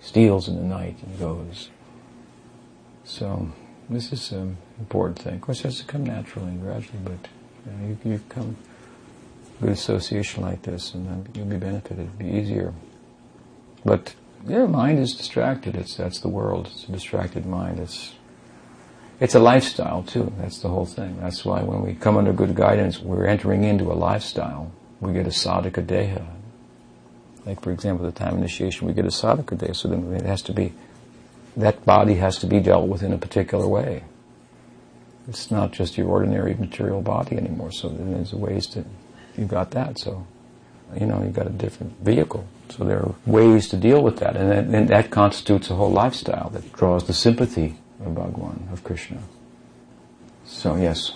steals 0.00 0.48
in 0.48 0.56
the 0.56 0.62
night 0.62 0.96
and 1.02 1.18
goes. 1.18 1.70
So 3.04 3.50
this 3.88 4.12
is 4.12 4.32
an 4.32 4.56
important 4.78 5.18
thing. 5.18 5.34
Of 5.34 5.40
course, 5.40 5.60
it 5.60 5.64
has 5.64 5.78
to 5.78 5.84
come 5.84 6.04
naturally 6.04 6.48
and 6.48 6.60
gradually, 6.60 6.98
but 7.04 7.28
you, 7.82 7.98
you, 8.04 8.20
come 8.28 8.56
good 9.60 9.70
association 9.70 10.42
like 10.42 10.62
this, 10.62 10.94
and 10.94 11.06
then 11.06 11.28
you'll 11.34 11.46
be 11.46 11.56
benefited. 11.56 12.00
It'll 12.00 12.18
be 12.18 12.38
easier. 12.38 12.72
But 13.84 14.14
yeah, 14.46 14.66
mind 14.66 14.98
is 14.98 15.14
distracted. 15.14 15.74
It's 15.76 15.96
that's 15.96 16.20
the 16.20 16.28
world. 16.28 16.68
It's 16.72 16.84
a 16.84 16.92
distracted 16.92 17.46
mind. 17.46 17.78
It's 17.78 18.14
it's 19.18 19.34
a 19.34 19.38
lifestyle 19.38 20.02
too. 20.02 20.32
That's 20.38 20.58
the 20.58 20.68
whole 20.68 20.86
thing. 20.86 21.18
That's 21.20 21.44
why 21.44 21.62
when 21.62 21.82
we 21.82 21.94
come 21.94 22.16
under 22.16 22.32
good 22.32 22.54
guidance, 22.54 23.00
we're 23.00 23.26
entering 23.26 23.64
into 23.64 23.90
a 23.90 23.94
lifestyle. 23.94 24.72
We 25.00 25.12
get 25.12 25.26
a 25.26 25.30
sadhaka 25.30 25.84
deha. 25.84 26.26
Like 27.44 27.62
for 27.62 27.70
example, 27.70 28.04
the 28.04 28.12
time 28.12 28.36
initiation, 28.36 28.86
we 28.86 28.92
get 28.92 29.04
a 29.04 29.08
sadhaka 29.08 29.56
deha. 29.56 29.74
So 29.74 29.88
then 29.88 30.12
it 30.12 30.26
has 30.26 30.42
to 30.42 30.52
be 30.52 30.72
that 31.56 31.84
body 31.86 32.16
has 32.16 32.38
to 32.38 32.46
be 32.46 32.60
dealt 32.60 32.88
with 32.88 33.02
in 33.02 33.12
a 33.12 33.18
particular 33.18 33.66
way. 33.66 34.04
It's 35.28 35.50
not 35.50 35.72
just 35.72 35.98
your 35.98 36.08
ordinary 36.08 36.54
material 36.54 37.02
body 37.02 37.36
anymore. 37.36 37.72
So 37.72 37.88
there's 37.88 38.32
ways 38.32 38.66
to, 38.68 38.84
you've 39.36 39.48
got 39.48 39.72
that. 39.72 39.98
So, 39.98 40.26
you 40.98 41.06
know, 41.06 41.22
you've 41.22 41.34
got 41.34 41.46
a 41.46 41.50
different 41.50 41.98
vehicle. 42.00 42.46
So 42.68 42.84
there 42.84 42.98
are 42.98 43.14
ways 43.26 43.68
to 43.70 43.76
deal 43.76 44.02
with 44.02 44.18
that. 44.18 44.36
And 44.36 44.50
that, 44.50 44.64
and 44.78 44.88
that 44.88 45.10
constitutes 45.10 45.70
a 45.70 45.74
whole 45.74 45.90
lifestyle 45.90 46.50
that 46.50 46.72
draws 46.72 47.06
the 47.06 47.12
sympathy 47.12 47.76
of 48.04 48.14
Bhagwan, 48.14 48.68
of 48.72 48.84
Krishna. 48.84 49.18
So, 50.44 50.76
yes. 50.76 51.12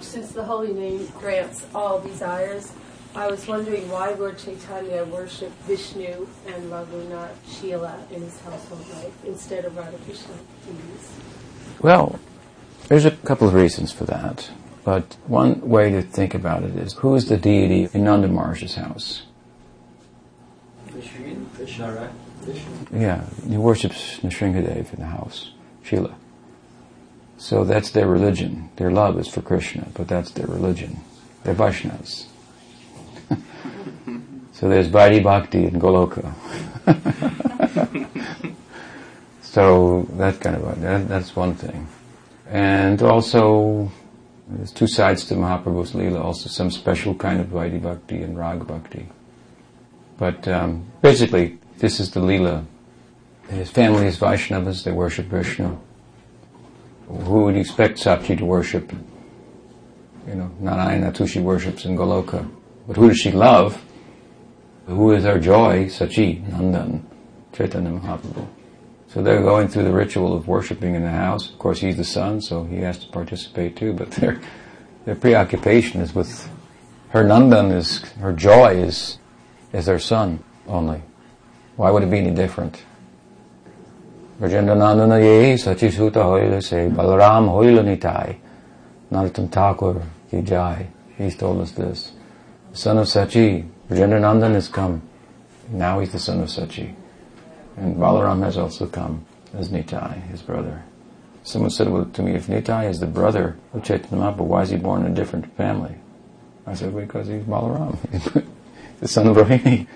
Since 0.00 0.32
the 0.32 0.44
holy 0.44 0.74
name 0.74 1.08
grants 1.18 1.66
all 1.74 2.00
desires, 2.00 2.72
I 3.14 3.28
was 3.28 3.46
wondering 3.46 3.88
why 3.90 4.10
Lord 4.10 4.36
Chaitanya 4.36 5.04
worshipped 5.04 5.58
Vishnu 5.62 6.28
and 6.46 6.70
Raghunath 6.70 7.30
Shila 7.48 8.04
in 8.10 8.20
his 8.20 8.38
household 8.42 8.86
life 8.90 9.24
instead 9.24 9.64
of 9.64 9.72
Radhakrishna 9.72 10.36
deities. 10.66 11.12
Well, 11.80 12.20
there's 12.88 13.04
a 13.04 13.10
couple 13.10 13.48
of 13.48 13.54
reasons 13.54 13.92
for 13.92 14.04
that. 14.04 14.50
But 14.84 15.16
one 15.26 15.60
way 15.68 15.90
to 15.90 16.02
think 16.02 16.34
about 16.34 16.62
it 16.62 16.76
is 16.76 16.92
who 16.94 17.14
is 17.14 17.28
the 17.28 17.36
deity 17.36 17.88
in 17.92 18.04
Nanda 18.04 18.28
Maharaj's 18.28 18.76
house? 18.76 19.22
Krishna, 21.56 21.92
right? 21.92 22.10
Yeah, 22.92 23.24
he 23.48 23.56
worships 23.56 24.18
Nrsingadev 24.20 24.94
in 24.94 25.00
the 25.00 25.06
house, 25.06 25.50
Shila. 25.82 26.14
So 27.38 27.64
that's 27.64 27.90
their 27.90 28.06
religion. 28.06 28.70
Their 28.76 28.90
love 28.90 29.18
is 29.18 29.26
for 29.26 29.42
Krishna, 29.42 29.88
but 29.94 30.06
that's 30.06 30.30
their 30.30 30.46
religion. 30.46 31.00
They're 31.44 31.54
Vaishnavas. 31.54 32.26
So 34.52 34.70
there's 34.70 34.88
Vaidhi 34.88 35.22
Bhakti 35.22 35.66
in 35.66 35.78
Goloka. 35.78 36.32
so 39.42 40.06
that 40.12 40.40
kind 40.40 40.56
of 40.56 40.80
that, 40.80 41.08
that's 41.08 41.36
one 41.36 41.54
thing, 41.54 41.86
and 41.86 41.86
also 43.02 43.90
there's 44.48 44.72
two 44.72 44.86
sides 44.86 45.24
to 45.26 45.34
Mahaprabhu's 45.34 45.92
Leela, 45.92 46.22
Also, 46.22 46.48
some 46.48 46.70
special 46.70 47.14
kind 47.14 47.40
of 47.40 47.48
Vaidhi 47.48 47.82
Bhakti 47.82 48.22
and 48.22 48.38
Rag 48.38 48.66
Bhakti. 48.66 49.08
But 50.18 50.46
um, 50.48 50.86
basically, 51.02 51.58
this 51.78 52.00
is 52.00 52.10
the 52.10 52.20
Leela. 52.20 52.64
His 53.48 53.70
family 53.70 54.06
is 54.06 54.18
Vaishnavas. 54.18 54.84
They 54.84 54.92
worship 54.92 55.26
Vishnu. 55.26 55.76
Who 57.08 57.44
would 57.44 57.56
expect 57.56 57.98
Sachi 57.98 58.36
to 58.38 58.44
worship? 58.44 58.92
You 60.26 60.34
know, 60.34 60.50
Narayana, 60.58 61.12
who 61.12 61.26
she 61.26 61.38
worships 61.40 61.84
in 61.84 61.96
Goloka. 61.96 62.48
But 62.86 62.96
who 62.96 63.08
does 63.08 63.18
she 63.18 63.30
love? 63.30 63.80
who 64.86 65.12
is 65.12 65.24
our 65.24 65.38
joy, 65.38 65.86
Sachi, 65.86 66.42
Nandan, 66.48 67.02
Chaitanya 67.52 67.90
Mahaprabhu. 67.90 68.46
So 69.16 69.22
they're 69.22 69.40
going 69.40 69.68
through 69.68 69.84
the 69.84 69.94
ritual 69.94 70.34
of 70.34 70.46
worshipping 70.46 70.94
in 70.94 71.02
the 71.02 71.10
house. 71.10 71.48
Of 71.48 71.58
course, 71.58 71.80
he's 71.80 71.96
the 71.96 72.04
son, 72.04 72.42
so 72.42 72.64
he 72.64 72.80
has 72.80 72.98
to 72.98 73.08
participate 73.08 73.74
too. 73.74 73.94
But 73.94 74.10
their 74.10 74.38
their 75.06 75.14
preoccupation 75.14 76.02
is 76.02 76.14
with 76.14 76.46
her 77.08 77.24
Nandan 77.24 77.74
is 77.74 78.00
her 78.20 78.34
joy 78.34 78.74
is 78.76 79.16
is 79.72 79.86
their 79.86 79.98
son 79.98 80.44
only. 80.66 81.00
Why 81.76 81.90
would 81.90 82.02
it 82.02 82.10
be 82.10 82.18
any 82.18 82.32
different? 82.32 82.84
Vrajendra 84.38 84.76
Nandana 84.76 85.18
ye 85.18 85.54
Sachi 85.54 85.90
Suta 85.90 86.18
hoile 86.18 86.62
se 86.62 86.90
Balaram 86.90 87.48
hoile 87.48 87.82
nitai 87.82 88.36
Narottam 89.10 89.50
Thakur 89.50 90.02
ki. 90.30 90.86
He's 91.16 91.38
told 91.38 91.62
us 91.62 91.70
this. 91.70 92.12
The 92.72 92.76
son 92.76 92.98
of 92.98 93.06
Sachi, 93.06 93.66
Nandan 93.88 94.52
has 94.52 94.68
come. 94.68 95.00
Now 95.70 96.00
he's 96.00 96.12
the 96.12 96.18
son 96.18 96.40
of 96.40 96.48
Sachi. 96.48 96.94
And 97.76 97.96
Balaram 97.96 98.42
has 98.42 98.56
also 98.56 98.86
come 98.86 99.24
as 99.54 99.68
Nitai, 99.68 100.22
his 100.28 100.42
brother. 100.42 100.82
Someone 101.44 101.70
said 101.70 101.86
to 102.14 102.22
me, 102.22 102.34
if 102.34 102.46
Nitai 102.46 102.88
is 102.88 103.00
the 103.00 103.06
brother 103.06 103.56
of 103.72 103.84
Chaitanya 103.84 104.16
Mahaprabhu, 104.16 104.46
why 104.46 104.62
is 104.62 104.70
he 104.70 104.76
born 104.76 105.04
in 105.04 105.12
a 105.12 105.14
different 105.14 105.54
family? 105.56 105.94
I 106.66 106.74
said, 106.74 106.94
because 106.94 107.28
he's 107.28 107.42
Balaram, 107.42 107.98
the 109.00 109.08
son 109.08 109.28
of 109.28 109.36
Rohini. 109.36 109.86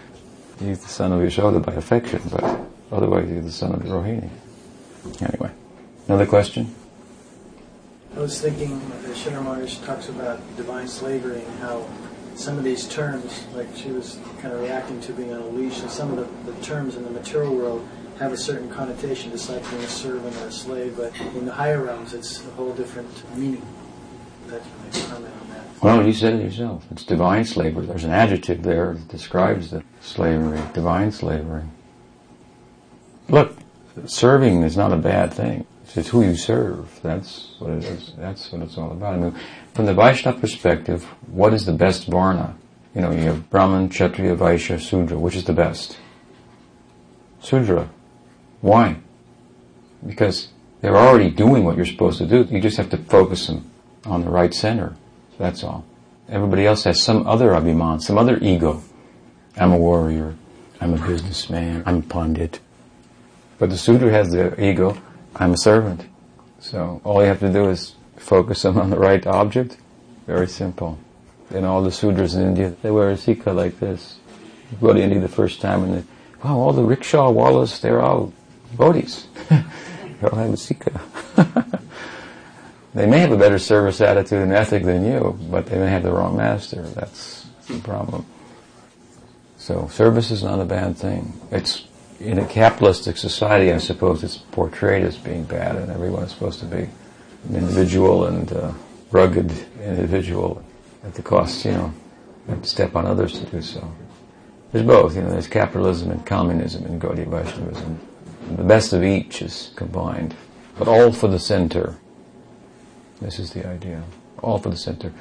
He's 0.61 0.81
the 0.81 0.89
son 0.89 1.13
of 1.13 1.21
Yashoda 1.21 1.65
by 1.65 1.73
affection, 1.73 2.21
but 2.31 2.45
otherwise 2.93 3.29
he's 3.29 3.45
the 3.45 3.51
son 3.51 3.75
of 3.75 3.81
Rohini. 3.81 4.29
Anyway, 5.21 5.51
another 6.07 6.27
question? 6.27 6.73
I 8.15 8.21
was 8.21 8.41
thinking, 8.41 8.81
Sridhar 9.15 9.87
talks 9.87 10.09
about 10.09 10.41
divine 10.57 10.87
slavery 10.87 11.43
and 11.43 11.59
how 11.61 11.87
some 12.41 12.57
of 12.57 12.65
these 12.65 12.89
terms, 12.89 13.45
like 13.55 13.69
she 13.77 13.91
was 13.91 14.19
kind 14.41 14.55
of 14.55 14.61
reacting 14.61 14.99
to 15.03 15.13
being 15.13 15.33
on 15.33 15.43
a 15.43 15.47
leash, 15.49 15.81
and 15.83 15.91
some 15.91 16.17
of 16.17 16.17
the, 16.17 16.53
the 16.53 16.63
terms 16.63 16.97
in 16.97 17.05
the 17.05 17.11
material 17.11 17.55
world 17.55 17.87
have 18.19 18.33
a 18.33 18.37
certain 18.37 18.69
connotation, 18.71 19.31
just 19.31 19.51
like 19.51 19.69
being 19.71 19.83
a 19.83 19.89
servant 19.89 20.35
or 20.39 20.47
a 20.47 20.53
slave, 20.53 20.97
but 20.97 21.19
in 21.37 21.45
the 21.45 21.53
higher 21.53 21.83
realms 21.85 22.15
it's 22.15 22.45
a 22.47 22.51
whole 22.53 22.73
different 22.73 23.37
meaning. 23.37 23.63
That's 24.47 24.65
my 24.65 25.09
comment 25.09 25.35
on 25.43 25.51
that. 25.51 25.83
Well, 25.83 26.07
you 26.07 26.15
said 26.15 26.35
it 26.35 26.43
yourself. 26.43 26.85
It's 26.91 27.05
divine 27.05 27.45
slavery. 27.45 27.87
There's 27.87 28.05
an 28.05 28.11
adjective 28.11 28.63
there 28.63 28.95
that 28.95 29.09
describes 29.09 29.71
the 29.71 29.83
slavery, 30.01 30.61
divine 30.73 31.13
slavery. 31.13 31.65
Look, 33.29 33.57
serving 34.07 34.63
is 34.63 34.77
not 34.77 34.93
a 34.93 34.97
bad 34.97 35.33
thing. 35.33 35.67
It's 35.95 36.09
who 36.09 36.23
you 36.23 36.37
serve. 36.37 37.01
That's 37.03 37.57
what 37.59 37.73
it 37.73 37.85
is. 37.85 38.13
That's 38.17 38.53
what 38.53 38.63
it's 38.63 38.79
all 38.79 38.93
about. 38.93 39.15
I 39.15 39.17
mean, 39.19 39.35
from 39.75 39.87
the 39.87 39.95
Vaishnava 39.95 40.41
perspective, 40.41 41.05
what 41.29 41.55
is 41.55 41.65
the 41.65 41.73
best 41.73 42.07
varna? 42.07 42.57
You 42.95 43.03
know, 43.03 43.11
you 43.13 43.23
have 43.23 43.49
Brahman, 43.51 43.89
Kshatriya, 43.89 44.37
Vaishya, 44.37 44.81
Sudra. 44.81 45.19
Which 45.19 45.37
is 45.37 45.45
the 45.45 45.53
best? 45.53 45.99
Sudra. 47.41 47.89
Why? 48.61 48.97
Because 50.07 50.49
they're 50.81 50.97
already 50.97 51.31
doing 51.31 51.65
what 51.65 51.77
you're 51.77 51.87
supposed 51.87 52.19
to 52.19 52.27
do. 52.27 52.47
You 52.51 52.61
just 52.61 52.77
have 52.79 52.91
to 52.91 52.97
focus 52.97 53.47
them 53.47 53.71
on 54.05 54.23
the 54.23 54.31
right 54.31 54.53
center. 54.53 54.97
That's 55.39 55.63
all. 55.63 55.85
Everybody 56.29 56.67
else 56.67 56.85
has 56.85 57.03
some 57.03 57.27
other 57.27 57.51
abhiman, 57.51 58.03
some 58.03 58.19
other 58.19 58.39
ego. 58.39 58.83
I'm 59.57 59.73
a 59.73 59.79
warrior. 59.79 60.37
I'm 60.81 60.95
a 60.95 61.07
businessman. 61.07 61.83
I'm 61.87 61.99
a 61.99 62.03
pundit. 62.03 62.61
But 63.59 63.71
the 63.71 63.79
Sudra 63.79 64.11
has 64.11 64.31
the 64.31 64.63
ego. 64.63 64.97
I'm 65.37 65.53
a 65.53 65.57
servant. 65.57 66.07
So 66.61 67.01
all 67.05 67.23
you 67.23 67.29
have 67.29 67.41
to 67.41 67.53
do 67.53 67.69
is 67.69 67.95
focus 68.31 68.63
them 68.63 68.79
on 68.79 68.91
the 68.91 68.97
right 68.97 69.27
object. 69.27 69.77
Very 70.29 70.47
simple. 70.47 70.97
In 71.51 71.65
all 71.65 71.83
the 71.83 71.91
Sudras 71.91 72.37
in 72.37 72.43
India, 72.43 72.73
they 72.81 72.93
wear 72.93 73.11
a 73.11 73.17
sikha 73.17 73.51
like 73.51 73.81
this. 73.81 74.21
You 74.71 74.79
go 74.81 74.93
to 74.93 75.03
India 75.03 75.19
the 75.19 75.27
first 75.27 75.61
time 75.61 75.83
and 75.83 75.95
they, 75.95 76.05
wow, 76.45 76.57
all 76.57 76.73
the 76.73 76.85
rickshaw 76.85 77.33
wallahs, 77.33 77.81
they're 77.81 78.01
all 78.01 78.33
bodhis. 78.77 79.27
they 79.49 80.29
all 80.29 80.39
have 80.39 80.53
a 80.53 80.57
sikha. 80.57 81.01
they 82.95 83.07
may 83.07 83.19
have 83.19 83.33
a 83.33 83.37
better 83.37 83.59
service 83.59 84.01
attitude 84.01 84.43
and 84.43 84.53
ethic 84.53 84.85
than 84.85 85.05
you, 85.05 85.37
but 85.51 85.67
they 85.67 85.77
may 85.77 85.91
have 85.91 86.05
the 86.05 86.13
wrong 86.13 86.37
master. 86.37 86.83
That's 86.83 87.49
the 87.67 87.81
problem. 87.81 88.25
So 89.59 89.89
service 89.89 90.31
is 90.31 90.45
not 90.45 90.61
a 90.61 90.65
bad 90.65 90.97
thing. 90.97 91.33
It's 91.51 91.85
in 92.21 92.39
a 92.39 92.47
capitalistic 92.47 93.17
society, 93.17 93.73
I 93.73 93.79
suppose 93.79 94.23
it's 94.23 94.37
portrayed 94.37 95.03
as 95.03 95.17
being 95.17 95.43
bad, 95.43 95.75
and 95.75 95.91
everyone 95.91 96.23
is 96.23 96.31
supposed 96.31 96.61
to 96.61 96.67
be 96.67 96.89
an 97.49 97.57
individual 97.57 98.27
and 98.27 98.53
uh, 98.53 98.73
rugged 99.11 99.51
individual 99.83 100.63
at 101.05 101.15
the 101.15 101.23
cost, 101.23 101.65
you 101.65 101.73
know, 101.73 101.93
step 102.63 102.97
on 102.97 103.07
others 103.07 103.39
to 103.39 103.47
do 103.47 103.63
so. 103.63 103.93
There's 104.73 104.87
both, 104.87 105.17
you 105.17 105.23
know, 105.23 105.31
there's 105.31 105.49
capitalism 105.49 106.11
and 106.11 106.25
communism 106.25 106.85
and 106.85 107.01
Gaudiya 107.01 107.29
Vaishnavism. 107.29 107.99
The 108.57 108.65
best 108.65 108.93
of 108.93 109.03
each 109.03 109.43
is 109.43 109.73
combined, 109.77 110.35
but 110.79 110.89
all 110.89 111.13
for 111.13 111.29
the 111.29 111.39
center. 111.39 111.97
This 113.21 113.39
is 113.39 113.53
the 113.53 113.67
idea. 113.67 114.03
All 114.43 114.59
for 114.59 114.71
the 114.71 114.77
center. 114.77 115.13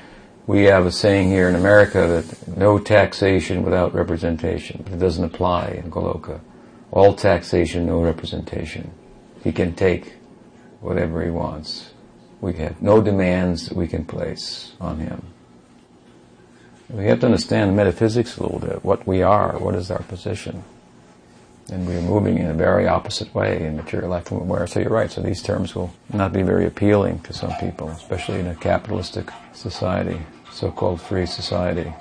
We 0.48 0.64
have 0.64 0.86
a 0.86 0.92
saying 0.92 1.30
here 1.30 1.48
in 1.48 1.56
America 1.56 2.24
that 2.24 2.58
no 2.58 2.80
taxation 2.80 3.64
without 3.64 3.94
representation. 3.94 4.84
It 4.92 4.98
doesn't 4.98 5.24
apply 5.24 5.82
in 5.84 5.92
Goloka. 5.92 6.40
All 6.92 7.14
taxation, 7.14 7.86
no 7.86 8.02
representation. 8.02 8.92
He 9.44 9.52
can 9.52 9.76
take 9.76 10.14
whatever 10.82 11.24
he 11.24 11.30
wants. 11.30 11.92
We 12.42 12.54
have 12.54 12.82
no 12.82 13.02
demands 13.02 13.68
that 13.68 13.78
we 13.78 13.88
can 13.88 14.06
place 14.06 14.74
on 14.80 15.00
him. 15.00 15.22
We 16.90 17.06
have 17.06 17.20
to 17.20 17.28
understand 17.28 17.76
metaphysics 17.76 18.38
a 18.38 18.44
little 18.44 18.60
bit, 18.60 18.84
what 18.84 19.06
we 19.06 19.22
are, 19.22 19.60
what 19.60 19.76
is 19.76 19.92
our 19.92 20.02
position. 20.04 20.64
And 21.72 21.88
we 21.88 21.96
are 21.96 22.02
moving 22.02 22.40
in 22.40 22.48
a 22.48 22.54
very 22.54 22.88
opposite 22.88 23.34
way 23.36 23.64
in 23.64 23.76
material 23.76 24.10
life 24.10 24.26
from 24.30 24.48
where. 24.48 24.66
So 24.66 24.80
you're 24.80 24.90
right, 24.90 25.12
so 25.12 25.22
these 25.22 25.44
terms 25.44 25.76
will 25.76 25.94
not 26.12 26.34
be 26.34 26.42
very 26.42 26.66
appealing 26.66 27.20
to 27.22 27.34
some 27.34 27.54
people, 27.60 27.90
especially 27.90 28.40
in 28.40 28.48
a 28.48 28.56
capitalistic 28.56 29.30
society, 29.54 30.20
so-called 30.52 31.00
free 31.00 31.28
society. 31.28 31.94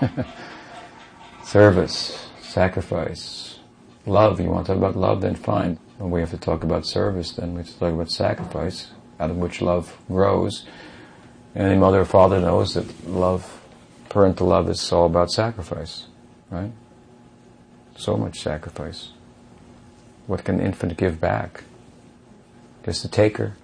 Service, 1.44 2.30
sacrifice, 2.40 3.58
love. 4.06 4.40
You 4.40 4.48
want 4.48 4.66
to 4.66 4.72
talk 4.72 4.78
about 4.78 4.96
love, 4.96 5.20
then 5.20 5.34
fine. 5.34 5.78
When 5.98 6.10
we 6.10 6.20
have 6.20 6.30
to 6.30 6.38
talk 6.38 6.64
about 6.64 6.86
service, 6.86 7.32
then 7.32 7.52
we 7.52 7.58
have 7.58 7.66
to 7.66 7.78
talk 7.78 7.92
about 7.92 8.10
sacrifice, 8.10 8.88
out 9.20 9.30
of 9.30 9.36
which 9.36 9.60
love 9.60 9.96
grows. 10.08 10.64
Any 11.54 11.76
mother 11.76 12.00
or 12.00 12.04
father 12.04 12.40
knows 12.40 12.74
that 12.74 13.06
love, 13.06 13.60
parental 14.08 14.48
love, 14.48 14.68
is 14.68 14.92
all 14.92 15.06
about 15.06 15.30
sacrifice, 15.30 16.06
right? 16.50 16.72
So 17.96 18.16
much 18.16 18.40
sacrifice. 18.40 19.10
What 20.26 20.44
can 20.44 20.58
an 20.58 20.66
infant 20.66 20.96
give 20.96 21.20
back? 21.20 21.64
Just 22.84 23.04
a 23.04 23.08
taker. 23.08 23.54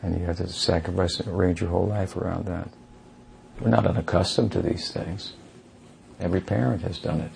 And 0.00 0.18
you 0.18 0.26
have 0.26 0.36
to 0.36 0.46
sacrifice 0.46 1.18
and 1.18 1.28
arrange 1.28 1.60
your 1.60 1.70
whole 1.70 1.86
life 1.86 2.16
around 2.16 2.46
that. 2.46 2.68
We're 3.60 3.70
not 3.70 3.86
unaccustomed 3.86 4.52
to 4.52 4.62
these 4.62 4.92
things. 4.92 5.32
Every 6.20 6.40
parent 6.40 6.82
has 6.82 6.98
done 6.98 7.20
it. 7.20 7.32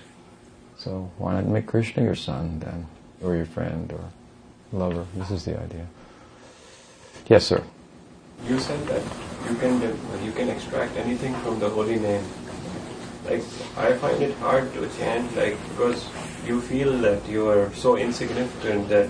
So 0.76 1.10
why 1.18 1.34
not 1.34 1.46
make 1.46 1.66
Krishna 1.66 2.04
your 2.04 2.14
son 2.14 2.60
then, 2.60 2.86
or 3.20 3.34
your 3.34 3.46
friend, 3.46 3.92
or 3.92 4.10
lover? 4.72 5.06
This 5.16 5.30
is 5.30 5.44
the 5.44 5.60
idea. 5.60 5.86
Yes, 7.32 7.46
sir. 7.46 7.62
You 8.46 8.58
said 8.60 8.86
that 8.88 9.02
you 9.48 9.54
can 9.56 9.80
you 10.22 10.32
can 10.32 10.50
extract 10.50 10.98
anything 11.02 11.34
from 11.36 11.60
the 11.60 11.70
holy 11.70 11.98
name. 11.98 12.26
Like 13.24 13.40
I 13.84 13.94
find 14.02 14.22
it 14.26 14.34
hard 14.36 14.68
to 14.74 14.86
chant, 14.98 15.34
like 15.34 15.56
because 15.70 16.04
you 16.46 16.60
feel 16.60 16.92
that 16.98 17.26
you 17.26 17.48
are 17.48 17.72
so 17.72 17.96
insignificant 17.96 18.90
that 18.90 19.08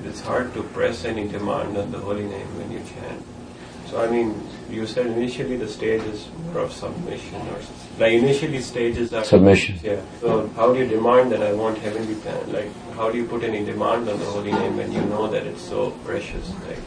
it 0.00 0.10
is 0.14 0.20
hard 0.32 0.52
to 0.54 0.64
press 0.78 1.04
any 1.04 1.28
demand 1.28 1.78
on 1.78 1.92
the 1.92 2.02
holy 2.10 2.26
name 2.34 2.52
when 2.58 2.72
you 2.72 2.82
chant. 2.90 3.22
So 3.86 4.02
I 4.02 4.10
mean, 4.10 4.34
you 4.68 4.84
said 4.84 5.06
initially 5.06 5.56
the 5.56 5.68
stage 5.68 6.02
is 6.10 6.28
more 6.42 6.66
of 6.66 6.72
submission 6.72 7.48
or 7.54 7.64
like 8.02 8.14
initially 8.14 8.62
stages 8.74 9.14
are 9.14 9.22
submission. 9.22 9.78
Yeah. 9.84 10.00
So 10.20 10.48
how 10.56 10.72
do 10.72 10.80
you 10.80 10.88
demand 10.88 11.30
that 11.30 11.44
I 11.44 11.52
want 11.64 11.78
heavenly 11.78 12.22
plan? 12.26 12.52
Like 12.52 12.72
how 13.02 13.12
do 13.12 13.18
you 13.24 13.26
put 13.34 13.44
any 13.44 13.64
demand 13.74 14.08
on 14.08 14.18
the 14.18 14.32
holy 14.38 14.62
name 14.62 14.76
when 14.76 14.90
you 14.90 15.12
know 15.12 15.28
that 15.28 15.46
it's 15.46 15.62
so 15.74 15.92
precious? 16.08 16.50
Like 16.66 16.82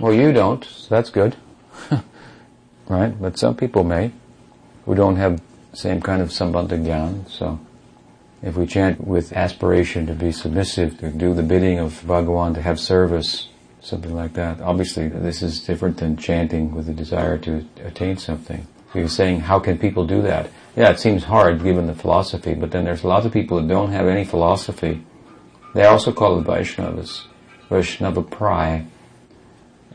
well, 0.00 0.12
you 0.12 0.32
don't. 0.32 0.64
So 0.64 0.94
that's 0.94 1.10
good, 1.10 1.36
right? 2.88 3.20
But 3.20 3.38
some 3.38 3.56
people 3.56 3.84
may, 3.84 4.12
who 4.84 4.94
don't 4.94 5.16
have 5.16 5.40
same 5.72 6.00
kind 6.00 6.22
of 6.22 6.30
sambandha 6.30 6.82
gyan. 6.82 7.28
So, 7.28 7.60
if 8.42 8.56
we 8.56 8.66
chant 8.66 9.06
with 9.06 9.32
aspiration 9.32 10.06
to 10.06 10.14
be 10.14 10.32
submissive, 10.32 10.98
to 11.00 11.10
do 11.10 11.34
the 11.34 11.42
bidding 11.42 11.78
of 11.78 12.02
Bhagawan, 12.02 12.54
to 12.54 12.62
have 12.62 12.78
service, 12.78 13.48
something 13.80 14.14
like 14.14 14.34
that. 14.34 14.60
Obviously, 14.60 15.08
this 15.08 15.42
is 15.42 15.60
different 15.60 15.98
than 15.98 16.16
chanting 16.16 16.74
with 16.74 16.86
the 16.86 16.92
desire 16.92 17.38
to 17.38 17.64
attain 17.84 18.16
something. 18.16 18.66
He 18.92 19.00
was 19.00 19.14
saying, 19.14 19.40
how 19.40 19.58
can 19.58 19.78
people 19.78 20.06
do 20.06 20.22
that? 20.22 20.50
Yeah, 20.74 20.90
it 20.90 20.98
seems 20.98 21.24
hard 21.24 21.62
given 21.62 21.86
the 21.86 21.94
philosophy, 21.94 22.54
but 22.54 22.70
then 22.70 22.84
there's 22.84 23.04
a 23.04 23.08
lot 23.08 23.24
of 23.26 23.32
people 23.32 23.60
who 23.60 23.68
don't 23.68 23.92
have 23.92 24.06
any 24.06 24.24
philosophy. 24.24 25.04
They 25.74 25.84
also 25.84 26.12
call 26.12 26.38
it 26.38 26.46
Vaishnavas, 26.46 27.24
Vaishnava 27.68 28.22
Prai. 28.22 28.86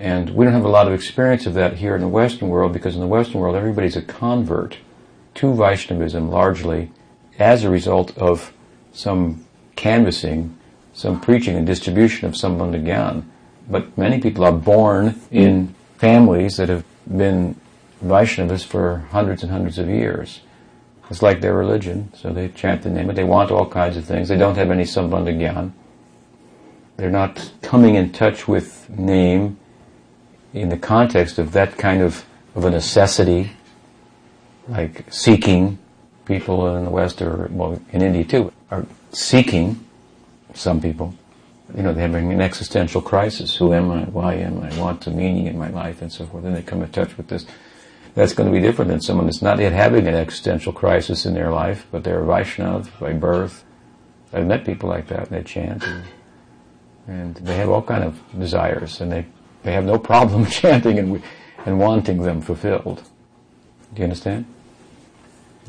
And 0.02 0.32
we 0.32 0.46
don't 0.46 0.56
have 0.56 0.66
a 0.66 0.68
lot 0.68 0.88
of 0.88 0.94
experience 0.94 1.46
of 1.46 1.54
that 1.54 1.76
here 1.76 1.94
in 1.94 2.02
the 2.02 2.08
Western 2.08 2.50
world 2.50 2.74
because 2.74 2.96
in 2.96 3.02
the 3.02 3.08
Western 3.08 3.40
world 3.40 3.56
everybody's 3.56 3.96
a 3.96 4.02
convert 4.02 4.78
to 5.36 5.54
Vaishnavism 5.54 6.28
largely 6.28 6.90
as 7.38 7.64
a 7.64 7.70
result 7.70 8.18
of 8.18 8.52
some 8.92 9.46
canvassing, 9.76 10.58
some 10.92 11.22
preaching 11.22 11.56
and 11.56 11.68
distribution 11.68 12.28
of 12.28 12.36
some 12.36 12.58
Gyan. 12.58 13.26
But 13.70 13.96
many 13.96 14.20
people 14.20 14.44
are 14.44 14.52
born 14.52 15.22
in 15.30 15.76
families 16.00 16.58
that 16.58 16.68
have 16.68 16.84
been 17.06 17.56
Vaishnavas 18.04 18.66
for 18.66 19.06
hundreds 19.12 19.44
and 19.44 19.52
hundreds 19.52 19.78
of 19.78 19.88
years. 19.88 20.42
It's 21.12 21.22
like 21.22 21.42
their 21.42 21.54
religion, 21.54 22.12
so 22.16 22.34
they 22.34 22.48
chant 22.48 22.82
the 22.82 22.90
name, 22.90 23.06
but 23.06 23.16
they 23.16 23.24
want 23.24 23.52
all 23.52 23.70
kinds 23.70 23.98
of 23.98 24.06
things. 24.06 24.30
They 24.30 24.38
don't 24.38 24.56
have 24.56 24.72
any 24.72 24.84
Sambandha 24.84 25.38
Gyan. 25.38 25.74
They're 26.98 27.12
not 27.12 27.52
coming 27.62 27.94
in 27.94 28.12
touch 28.12 28.48
with 28.48 28.90
name 28.90 29.58
in 30.54 30.70
the 30.70 30.78
context 30.78 31.40
of 31.40 31.52
that 31.54 31.78
kind 31.78 32.02
of, 32.02 32.26
of 32.56 32.66
a 32.66 32.70
necessity, 32.70 33.52
like 34.68 35.06
seeking, 35.12 35.78
people 36.26 36.76
in 36.76 36.86
the 36.86 36.92
West 36.92 37.22
or, 37.22 37.48
well, 37.52 37.82
in 37.92 38.02
India 38.02 38.24
too, 38.24 38.52
are 38.70 38.86
seeking, 39.12 39.86
some 40.54 40.82
people, 40.82 41.14
you 41.76 41.84
know, 41.84 41.94
they're 41.94 42.08
having 42.08 42.34
an 42.34 42.42
existential 42.42 43.02
crisis. 43.02 43.56
Who 43.56 43.74
am 43.74 43.92
I? 43.92 44.04
Why 44.04 44.36
am 44.36 44.62
I? 44.62 44.70
What's 44.78 45.06
the 45.06 45.12
meaning 45.12 45.48
in 45.48 45.58
my 45.58 45.70
life? 45.70 46.02
And 46.02 46.12
so 46.12 46.26
forth. 46.26 46.44
And 46.44 46.56
they 46.56 46.62
come 46.62 46.82
in 46.84 46.92
touch 46.92 47.16
with 47.16 47.28
this. 47.28 47.46
That's 48.14 48.34
going 48.34 48.52
to 48.52 48.54
be 48.54 48.62
different 48.62 48.90
than 48.90 49.00
someone 49.00 49.28
that's 49.28 49.42
not 49.42 49.60
yet 49.60 49.72
having 49.72 50.06
an 50.08 50.16
existential 50.16 50.74
crisis 50.74 51.26
in 51.26 51.34
their 51.34 51.50
life, 51.50 51.88
but 51.92 52.04
they're 52.04 52.24
Vaishnav 52.24 53.00
by 53.00 53.14
birth. 53.14 53.64
I've 54.34 54.46
met 54.46 54.66
people 54.66 54.90
like 54.90 55.08
that, 55.08 55.30
and 55.30 55.38
they 55.38 55.44
chant, 55.44 55.84
and, 55.86 56.04
and 57.08 57.36
they 57.36 57.56
have 57.56 57.70
all 57.70 57.82
kind 57.82 58.04
of 58.04 58.20
desires, 58.38 59.00
and 59.00 59.12
they, 59.12 59.26
they 59.64 59.72
have 59.74 59.86
no 59.86 59.98
problem 59.98 60.46
chanting 60.62 61.00
and, 61.00 61.22
and 61.66 61.80
wanting 61.80 62.22
them 62.22 62.42
fulfilled. 62.42 63.04
Do 63.94 64.00
you 64.00 64.04
understand? 64.04 64.46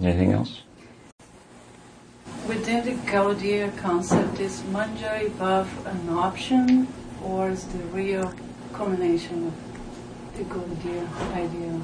Anything 0.01 0.33
else? 0.33 0.63
Within 2.47 2.85
the 2.85 2.93
Gaudiya 3.11 3.77
concept, 3.79 4.41
is 4.41 4.63
Manjari 4.63 5.31
Bhav 5.31 5.67
an 5.87 6.09
option 6.09 6.89
or 7.23 7.51
is 7.51 7.65
the 7.67 7.79
real 7.95 8.33
culmination 8.73 9.47
of 9.47 9.55
the 10.37 10.45
Gaudiya 10.45 11.35
idea? 11.35 11.81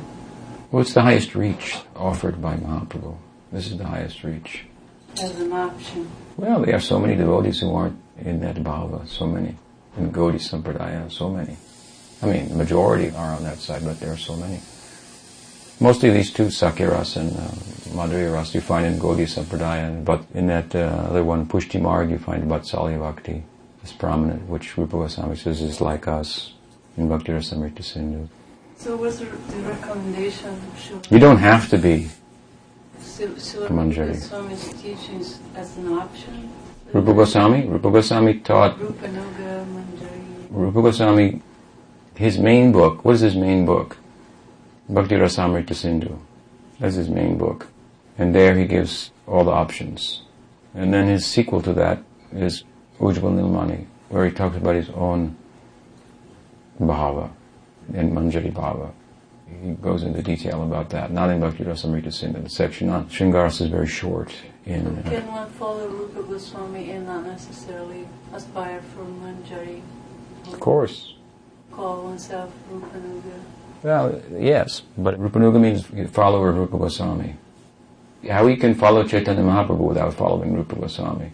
What's 0.71 0.95
the 0.95 1.03
highest 1.03 1.35
reach 1.35 1.77
offered 1.95 2.43
by 2.43 2.57
Mahaprabhu? 2.57 3.17
This 3.53 3.69
is 3.69 3.79
the 3.79 3.87
highest 3.87 4.25
reach. 4.25 4.65
As 5.23 5.39
an 5.41 5.53
option. 5.53 6.11
Well, 6.37 6.63
there 6.63 6.75
are 6.77 6.81
so 6.81 6.99
many 6.99 7.15
devotees 7.17 7.61
who 7.61 7.73
aren't 7.73 7.99
in 8.19 8.41
that 8.41 8.57
bhava, 8.57 9.07
so 9.09 9.27
many. 9.27 9.57
In 9.97 10.13
Gaudiya 10.13 10.41
Sampradaya, 10.41 11.11
so 11.11 11.31
many. 11.31 11.57
I 12.23 12.27
mean, 12.27 12.49
the 12.49 12.57
majority 12.57 13.11
are 13.11 13.35
on 13.35 13.45
that 13.45 13.59
side, 13.59 13.85
but 13.85 14.01
there 14.01 14.12
are 14.12 14.16
so 14.16 14.37
many. 14.37 14.61
Mostly 15.81 16.11
these 16.11 16.33
two, 16.33 16.47
Sakyaras 16.47 17.16
and 17.16 17.31
uh, 17.37 17.41
Madhurya 17.95 18.35
Ras, 18.35 18.53
you 18.55 18.61
find 18.61 18.85
in 18.85 18.99
Gaudiya 18.99 19.29
Sampradaya, 19.29 20.05
but 20.05 20.25
in 20.35 20.49
that 20.49 20.75
uh, 20.75 21.07
other 21.09 21.23
one, 21.23 21.47
Pushti 21.47 21.81
Marg, 21.81 22.11
you 22.11 22.19
find 22.19 22.43
Vatsalya 22.45 22.99
Bhakti 22.99 23.45
is 23.85 23.93
prominent, 23.93 24.49
which 24.49 24.77
Rupa 24.77 24.97
Goswami 24.97 25.37
says 25.37 25.62
is 25.62 25.81
like 25.81 26.09
us 26.09 26.55
in 26.97 27.09
Bhakti 27.09 27.31
Rasamrita 27.33 27.85
Sindhu. 27.85 28.29
So 28.77 28.97
what's 28.97 29.19
the, 29.19 29.27
recommendation? 29.27 30.61
Should 30.77 31.07
You 31.11 31.19
don't 31.19 31.39
have 31.39 31.69
to 31.71 31.79
be 31.79 32.09
Sil- 33.03 33.39
Srila 33.39 33.69
Manjari. 33.71 34.83
Teachings 34.83 35.39
as 35.55 35.77
an 35.77 35.93
option? 35.93 36.53
Rupa 36.93 37.12
Goswami. 37.12 37.66
Rupa 37.66 37.91
Goswami 37.91 38.41
taught 38.41 38.79
Rupa 38.79 39.07
Nuga, 39.09 39.64
Manjari. 39.66 40.47
Rupa 40.51 40.83
Goswami, 40.83 41.43
his 42.19 42.37
main 42.37 42.73
book, 42.73 43.05
what 43.05 43.14
is 43.14 43.21
his 43.21 43.37
main 43.37 43.64
book? 43.64 43.97
Bhakti 44.89 45.14
Rasamrita 45.14 45.73
Sindhu. 45.73 46.19
That's 46.81 46.97
his 46.97 47.09
main 47.09 47.39
book. 47.39 47.69
And 48.19 48.35
there 48.35 48.57
he 48.57 48.66
gives 48.66 49.12
all 49.29 49.45
the 49.45 49.53
options. 49.53 50.23
And 50.75 50.93
then 50.93 51.07
his 51.07 51.25
sequel 51.25 51.62
to 51.62 51.73
that 51.75 52.03
is 52.33 52.64
Ujjwal 52.99 53.35
Nilmani, 53.39 53.87
where 54.09 54.27
he 54.27 54.33
talks 54.33 54.57
about 54.57 54.75
his 54.75 54.91
own 54.91 55.37
bhava 56.81 57.31
and 57.95 58.12
Manjari 58.12 58.53
bhava. 58.53 58.91
He 59.62 59.71
goes 59.75 60.03
into 60.03 60.21
detail 60.21 60.64
about 60.64 60.91
that. 60.91 61.12
Not 61.12 61.31
in 61.31 61.41
Bhakti 61.41 61.62
Rasamrita 61.62 62.12
Sindhu. 62.12 62.43
The 62.43 62.51
section 62.51 62.89
on 62.91 63.07
Sringaras 63.07 63.61
is 63.61 63.69
very 63.69 63.87
short. 63.87 64.35
In, 64.66 64.87
uh, 64.87 65.09
Can 65.09 65.27
one 65.29 65.49
follow 65.51 65.87
Rupa 65.87 66.25
Goswami 66.25 66.91
and 66.91 67.07
not 67.07 67.25
necessarily 67.25 68.09
aspire 68.35 68.83
for 68.83 69.05
Manjari? 69.05 69.83
of 70.53 70.59
course, 70.61 71.14
Call 71.79 72.03
oneself 72.03 72.53
Rupa 72.68 72.99
Nuga? 72.99 73.41
Well, 73.85 74.20
yes, 74.37 74.83
but 74.97 75.14
Rupanuga 75.14 75.61
means 75.61 76.11
follower 76.11 76.49
of 76.49 76.57
Rupa 76.57 76.76
Goswami. 76.76 77.37
How 78.29 78.49
you 78.49 78.57
can 78.57 78.74
follow 78.74 79.07
Chaitanya 79.07 79.43
Mahaprabhu 79.43 79.87
without 79.87 80.12
following 80.14 80.57
Rupa 80.57 80.74
Goswami? 80.74 81.33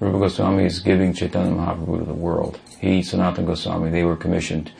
Rupa 0.00 0.18
Goswami 0.18 0.66
is 0.66 0.80
giving 0.80 1.14
Chaitanya 1.14 1.52
Mahaprabhu 1.52 2.00
to 2.00 2.04
the 2.04 2.12
world. 2.12 2.60
He, 2.78 3.00
Sanatana 3.00 3.46
Goswami, 3.46 3.88
they 3.88 4.04
were 4.04 4.16
commissioned 4.16 4.70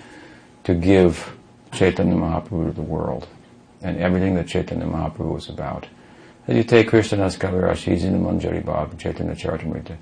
to 0.64 0.75
give 0.75 1.35
Chaitanya 1.73 2.16
Mahaprabhu 2.16 2.66
to 2.66 2.73
the 2.73 2.83
world 2.83 3.27
and 3.81 3.97
everything 3.97 4.35
that 4.35 4.49
Chaitanya 4.49 4.85
Mahaprabhu 4.85 5.33
was 5.33 5.49
about. 5.49 5.87
As 6.47 6.55
you 6.55 6.62
take 6.62 6.91
Krishnadas 6.91 7.39
Kaviraj, 7.39 7.79
he's 7.79 8.05
in 8.05 8.12
the 8.12 8.19
Manjari 8.19 8.62
Bhav, 8.62 8.99
Chaitanya 8.99 9.35
Charitamrita. 9.35 9.97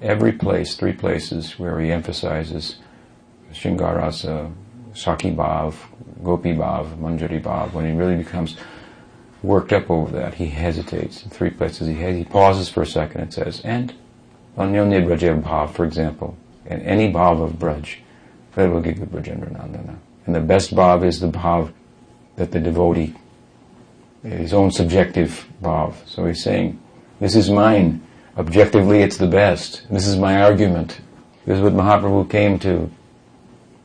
Every 0.00 0.30
place, 0.30 0.76
three 0.76 0.92
places 0.92 1.58
where 1.58 1.80
he 1.80 1.90
emphasizes 1.90 2.76
Shringarasa, 3.52 4.46
uh, 4.46 4.94
Saki 4.94 5.30
Bhav, 5.30 5.74
Gopi 6.22 6.52
Bhav, 6.52 6.96
Manjari 6.96 7.42
Bhav, 7.42 7.72
when 7.72 7.84
he 7.84 7.92
really 7.92 8.16
becomes 8.16 8.56
worked 9.42 9.72
up 9.72 9.90
over 9.90 10.16
that, 10.16 10.34
he 10.34 10.46
hesitates. 10.46 11.22
In 11.24 11.30
three 11.30 11.50
places 11.50 11.88
he, 11.88 11.94
he 11.94 12.24
pauses 12.24 12.68
for 12.68 12.82
a 12.82 12.86
second 12.86 13.20
and 13.22 13.34
says, 13.34 13.60
and 13.62 13.94
Anyonya 14.56 15.04
Braja 15.04 15.34
Bhav, 15.34 15.70
for 15.70 15.84
example, 15.84 16.36
and 16.66 16.82
any 16.82 17.12
Bhav 17.12 17.42
of 17.42 17.52
Braj, 17.52 17.96
that 18.54 18.70
will 18.70 18.80
give 18.80 18.98
you 18.98 19.06
Vrajendra 19.06 19.50
Nandana. 19.50 19.96
And 20.26 20.34
the 20.34 20.40
best 20.40 20.74
Bhav 20.74 21.04
is 21.04 21.20
the 21.20 21.28
Bhav 21.28 21.72
that 22.36 22.52
the 22.52 22.60
devotee, 22.60 23.14
his 24.22 24.52
own 24.52 24.70
subjective 24.70 25.48
Bhav. 25.62 25.94
So 26.06 26.26
he's 26.26 26.42
saying, 26.42 26.78
this 27.18 27.34
is 27.34 27.50
mine. 27.50 28.02
Objectively, 28.36 29.02
it's 29.02 29.16
the 29.16 29.26
best. 29.26 29.86
This 29.90 30.06
is 30.06 30.16
my 30.16 30.42
argument. 30.42 31.00
This 31.44 31.56
is 31.56 31.62
what 31.62 31.72
Mahaprabhu 31.72 32.30
came 32.30 32.58
to 32.60 32.90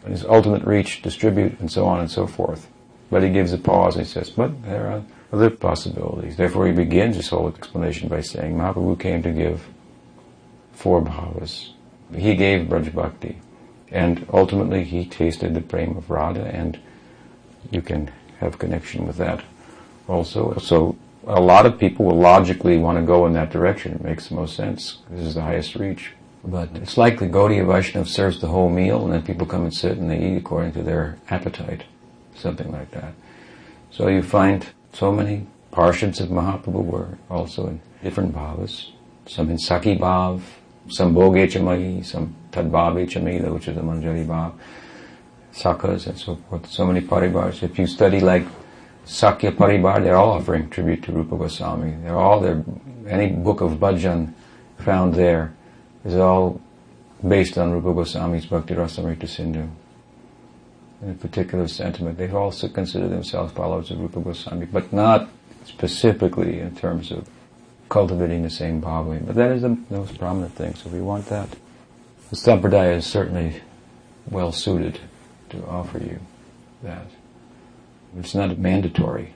his 0.09 0.25
ultimate 0.25 0.63
reach, 0.63 1.01
distribute, 1.01 1.59
and 1.59 1.71
so 1.71 1.85
on 1.85 1.99
and 1.99 2.09
so 2.09 2.27
forth. 2.27 2.69
But 3.09 3.23
he 3.23 3.29
gives 3.29 3.53
a 3.53 3.57
pause 3.57 3.95
and 3.95 4.05
he 4.05 4.11
says, 4.11 4.29
but 4.29 4.63
there 4.63 4.87
are 4.87 5.03
other 5.31 5.49
possibilities. 5.49 6.37
Therefore 6.37 6.67
he 6.67 6.73
begins 6.73 7.15
his 7.15 7.29
whole 7.29 7.47
explanation 7.47 8.09
by 8.09 8.21
saying 8.21 8.55
Mahaprabhu 8.55 8.99
came 8.99 9.23
to 9.23 9.31
give 9.31 9.67
four 10.73 11.01
bhavas. 11.01 11.71
He 12.15 12.35
gave 12.35 12.67
Braj 12.67 12.93
Bhakti. 12.93 13.39
And 13.91 14.25
ultimately 14.31 14.83
he 14.83 15.05
tasted 15.05 15.53
the 15.53 15.61
prema 15.61 15.97
of 15.97 16.09
Radha 16.09 16.45
and 16.45 16.79
you 17.71 17.81
can 17.81 18.11
have 18.39 18.59
connection 18.59 19.07
with 19.07 19.17
that 19.17 19.43
also. 20.07 20.57
So 20.59 20.97
a 21.25 21.41
lot 21.41 21.65
of 21.65 21.77
people 21.77 22.05
will 22.05 22.17
logically 22.17 22.77
want 22.77 22.97
to 22.97 23.05
go 23.05 23.25
in 23.25 23.33
that 23.33 23.49
direction. 23.49 23.93
It 23.93 24.03
makes 24.03 24.29
the 24.29 24.35
most 24.35 24.55
sense. 24.55 24.99
This 25.09 25.25
is 25.25 25.35
the 25.35 25.41
highest 25.41 25.75
reach. 25.75 26.13
But 26.47 26.69
it's 26.75 26.97
like 26.97 27.19
the 27.19 27.27
Gaudiya 27.27 27.65
Vaishnav 27.65 28.07
serves 28.07 28.39
the 28.39 28.47
whole 28.47 28.69
meal 28.69 29.03
and 29.03 29.13
then 29.13 29.21
people 29.21 29.45
come 29.45 29.63
and 29.63 29.73
sit 29.73 29.97
and 29.97 30.09
they 30.09 30.17
eat 30.17 30.37
according 30.37 30.71
to 30.73 30.81
their 30.81 31.17
appetite. 31.29 31.83
Something 32.35 32.71
like 32.71 32.89
that. 32.91 33.13
So 33.91 34.07
you 34.07 34.23
find 34.23 34.65
so 34.93 35.11
many 35.11 35.45
parshads 35.73 36.21
of 36.21 36.29
Mahaprabhu 36.29 36.85
were 36.85 37.17
also 37.29 37.67
in 37.67 37.81
different 38.01 38.33
bhavas. 38.33 38.91
Some 39.25 39.49
in 39.49 39.57
Saki 39.57 39.97
Bhav, 39.97 40.41
some 40.87 41.13
Bhoge 41.13 41.51
Chamayi, 41.51 42.05
some 42.05 42.33
Tadbhave 42.51 43.09
Chamila, 43.09 43.53
which 43.53 43.67
is 43.67 43.75
the 43.75 43.81
Manjari 43.81 44.25
Bhav, 44.25 44.53
Sakas 45.53 46.07
and 46.07 46.17
so 46.17 46.37
forth. 46.49 46.69
So 46.69 46.85
many 46.85 47.01
paribars. 47.01 47.61
If 47.61 47.77
you 47.77 47.87
study 47.87 48.21
like 48.21 48.45
Sakya 49.03 49.51
Paribar, 49.51 50.01
they're 50.01 50.15
all 50.15 50.31
offering 50.31 50.69
tribute 50.69 51.03
to 51.03 51.11
Rupa 51.11 51.35
Goswami. 51.35 51.97
They're 52.03 52.15
all 52.15 52.39
there. 52.39 52.63
Any 53.05 53.27
book 53.27 53.59
of 53.59 53.71
bhajan 53.73 54.33
found 54.77 55.13
there 55.13 55.56
is 56.07 56.15
all 56.15 56.61
based 57.27 57.57
on 57.57 57.71
Rupa 57.71 57.93
Goswami's 57.93 58.45
Bhakti 58.45 58.73
Rasamrita 58.73 59.27
Sindhu. 59.27 59.67
In 61.01 61.09
a 61.11 61.13
particular 61.13 61.67
sentiment, 61.67 62.17
they've 62.17 62.33
also 62.33 62.69
considered 62.69 63.09
themselves 63.09 63.51
followers 63.51 63.91
of 63.91 63.99
Rupa 63.99 64.21
Goswami, 64.21 64.65
but 64.65 64.91
not 64.93 65.29
specifically 65.65 66.59
in 66.59 66.75
terms 66.75 67.11
of 67.11 67.27
cultivating 67.89 68.43
the 68.43 68.49
same 68.49 68.81
bhava. 68.81 69.25
But 69.25 69.35
that 69.35 69.51
is 69.51 69.61
the 69.63 69.77
most 69.89 70.17
prominent 70.17 70.53
thing, 70.55 70.75
so 70.75 70.89
we 70.89 71.01
want 71.01 71.27
that. 71.27 71.49
The 72.29 72.35
Sampradaya 72.35 72.95
is 72.95 73.05
certainly 73.05 73.61
well 74.29 74.51
suited 74.51 74.99
to 75.49 75.65
offer 75.67 75.99
you 75.99 76.19
that. 76.83 77.05
It's 78.17 78.33
not 78.33 78.57
mandatory. 78.57 79.33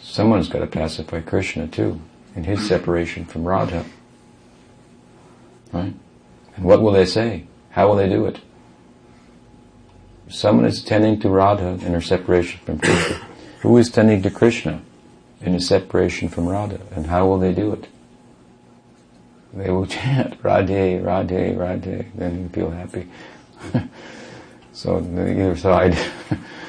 Someone's 0.00 0.48
got 0.48 0.60
to 0.60 0.66
pacify 0.66 1.20
Krishna 1.20 1.68
too, 1.68 2.00
in 2.34 2.44
his 2.44 2.66
separation 2.66 3.24
from 3.24 3.46
Radha. 3.46 3.84
Right? 5.72 5.94
And 6.56 6.64
what 6.64 6.80
will 6.80 6.92
they 6.92 7.06
say? 7.06 7.46
How 7.70 7.88
will 7.88 7.96
they 7.96 8.08
do 8.08 8.26
it? 8.26 8.40
Someone 10.28 10.64
is 10.64 10.82
tending 10.82 11.20
to 11.20 11.28
Radha 11.28 11.84
in 11.84 11.92
her 11.92 12.00
separation 12.00 12.60
from 12.64 12.78
Krishna. 12.78 13.20
Who 13.60 13.76
is 13.76 13.90
tending 13.90 14.22
to 14.22 14.30
Krishna 14.30 14.82
in 15.40 15.52
his 15.52 15.68
separation 15.68 16.28
from 16.28 16.48
Radha? 16.48 16.80
And 16.92 17.06
how 17.06 17.26
will 17.26 17.38
they 17.38 17.52
do 17.52 17.72
it? 17.72 17.88
They 19.52 19.70
will 19.70 19.86
chant 19.96 20.40
Radhe, 20.42 21.02
Radhe, 21.02 21.56
Radhe, 21.56 22.06
then 22.14 22.42
you 22.42 22.48
feel 22.48 22.70
happy. 22.70 23.08
so 24.72 24.96
other 24.96 25.56
side, 25.56 25.96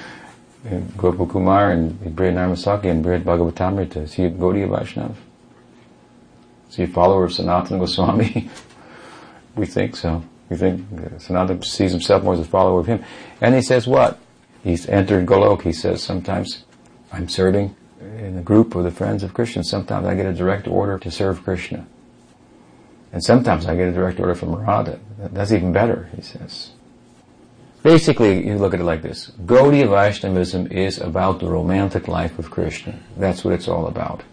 Gopal 0.98 1.28
Kumar 1.28 1.72
and 1.72 2.00
Brihad 2.00 2.36
Narmasaki 2.36 2.86
and 2.86 3.04
Brihad 3.04 3.24
Bhagavatamrita, 3.24 4.04
is 4.04 4.14
he 4.14 4.26
a 4.26 4.30
Gaudiya 4.30 4.70
Vaishnav? 4.70 5.16
Is 6.70 6.76
he 6.76 6.84
a 6.84 6.88
follower 6.88 7.26
of 7.26 7.32
Sanatana 7.32 7.80
Goswami? 7.80 8.50
We 9.58 9.66
think 9.66 9.95
so. 9.95 10.24
We 10.49 10.55
think 10.55 10.82
uh, 10.93 11.18
Sanatana 11.18 11.64
sees 11.66 11.91
himself 11.91 12.24
more 12.24 12.34
as 12.34 12.39
a 12.39 12.45
follower 12.45 12.80
of 12.80 12.88
him. 12.88 13.03
And 13.41 13.55
he 13.55 13.62
says 13.62 13.88
what? 13.88 14.20
He's 14.64 14.88
entered 14.88 15.26
Golok, 15.26 15.62
he 15.62 15.72
says, 15.72 16.03
sometimes 16.03 16.64
I'm 17.12 17.30
serving 17.30 17.76
in 18.01 18.36
the 18.36 18.41
group 18.41 18.76
of 18.76 18.84
the 18.84 18.91
friends 18.91 19.24
of 19.24 19.34
Krishna. 19.34 19.64
Sometimes 19.64 20.08
I 20.08 20.16
get 20.16 20.26
a 20.26 20.34
direct 20.34 20.68
order 20.68 20.99
to 20.99 21.12
serve 21.12 21.43
Krishna. 21.43 21.86
And 23.12 23.24
sometimes 23.24 23.66
I 23.66 23.76
get 23.76 23.88
a 23.88 23.91
direct 23.91 24.20
order 24.20 24.36
from 24.36 24.55
Radha. 24.55 24.99
That's 25.18 25.51
even 25.51 25.72
better, 25.72 26.10
he 26.16 26.22
says. 26.22 26.72
Basically, 27.84 28.45
you 28.45 28.58
look 28.58 28.74
at 28.74 28.82
it 28.82 28.84
like 28.84 29.01
this. 29.01 29.32
Gaudiya 29.45 29.89
Vaishnavism 29.89 30.72
is 30.72 30.99
about 30.99 31.39
the 31.39 31.47
romantic 31.47 32.08
life 32.08 32.38
of 32.38 32.51
Krishna. 32.51 32.99
That's 33.16 33.45
what 33.45 33.53
it's 33.53 33.68
all 33.68 33.88
about. 33.88 34.24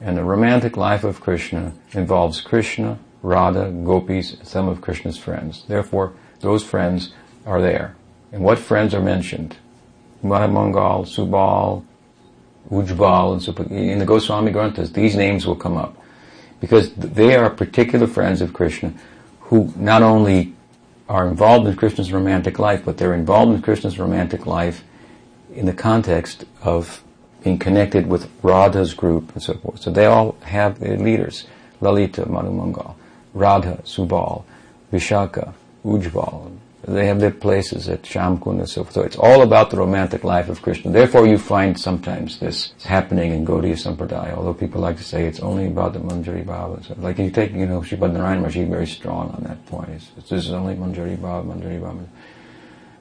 And 0.00 0.16
the 0.16 0.22
romantic 0.22 0.76
life 0.76 1.02
of 1.02 1.20
Krishna 1.20 1.72
involves 1.92 2.40
Krishna, 2.40 3.00
Radha, 3.22 3.70
gopis, 3.70 4.36
some 4.42 4.68
of 4.68 4.80
Krishna's 4.80 5.18
friends. 5.18 5.64
Therefore, 5.66 6.14
those 6.40 6.62
friends 6.62 7.12
are 7.46 7.60
there. 7.60 7.96
And 8.32 8.42
what 8.42 8.58
friends 8.58 8.94
are 8.94 9.02
mentioned? 9.02 9.56
Madhumangal, 10.22 11.06
Subal, 11.06 11.84
Ujbal, 12.70 13.70
in 13.70 13.98
the 13.98 14.04
Goswami 14.04 14.52
Granthas, 14.52 14.92
these 14.92 15.16
names 15.16 15.46
will 15.46 15.56
come 15.56 15.76
up. 15.76 15.96
Because 16.60 16.92
they 16.94 17.36
are 17.36 17.50
particular 17.50 18.06
friends 18.06 18.40
of 18.40 18.52
Krishna 18.52 18.92
who 19.40 19.72
not 19.76 20.02
only 20.02 20.54
are 21.08 21.26
involved 21.26 21.66
in 21.66 21.74
Krishna's 21.76 22.12
romantic 22.12 22.58
life, 22.58 22.84
but 22.84 22.98
they're 22.98 23.14
involved 23.14 23.54
in 23.54 23.62
Krishna's 23.62 23.98
romantic 23.98 24.44
life 24.44 24.84
in 25.54 25.64
the 25.64 25.72
context 25.72 26.44
of 26.62 27.02
being 27.42 27.58
connected 27.58 28.06
with 28.06 28.30
Radha's 28.42 28.92
group 28.92 29.32
and 29.32 29.42
so 29.42 29.54
forth. 29.54 29.80
So 29.80 29.90
they 29.90 30.04
all 30.04 30.36
have 30.42 30.80
their 30.80 30.98
leaders. 30.98 31.46
Lalita, 31.80 32.26
Madhumangal, 32.26 32.96
Radha, 33.38 33.80
Subal, 33.84 34.44
Vishaka, 34.92 35.54
Ujbal. 35.84 36.58
They 36.86 37.06
have 37.06 37.20
their 37.20 37.30
places 37.30 37.88
at 37.88 38.02
Shyamkund 38.02 38.60
and 38.60 38.68
so 38.68 38.82
forth. 38.82 38.94
So 38.94 39.02
it's 39.02 39.16
all 39.16 39.42
about 39.42 39.70
the 39.70 39.76
romantic 39.76 40.24
life 40.24 40.48
of 40.48 40.62
Krishna. 40.62 40.90
Therefore 40.90 41.26
you 41.26 41.36
find 41.36 41.78
sometimes 41.78 42.38
this 42.38 42.72
happening 42.84 43.32
in 43.32 43.44
Gaudiya 43.44 43.76
Sampradaya, 43.76 44.34
although 44.34 44.54
people 44.54 44.80
like 44.80 44.96
to 44.96 45.04
say 45.04 45.26
it's 45.26 45.40
only 45.40 45.66
about 45.66 45.92
the 45.92 45.98
Manjari 45.98 46.44
Bhava. 46.44 46.82
So 46.86 46.94
like 46.98 47.18
you 47.18 47.30
take, 47.30 47.52
you 47.52 47.66
know, 47.66 47.80
Sripad 47.80 48.12
Narayan 48.12 48.38
Maharaj, 48.38 48.54
he's 48.54 48.68
very 48.68 48.86
strong 48.86 49.30
on 49.32 49.42
that 49.44 49.64
point. 49.66 49.90
It's, 49.90 50.10
it's, 50.16 50.30
this 50.30 50.46
is 50.46 50.52
only 50.52 50.76
Manjari 50.76 51.18
Bhava, 51.18 51.44
Manjari 51.44 51.80
Bhava. 51.80 52.06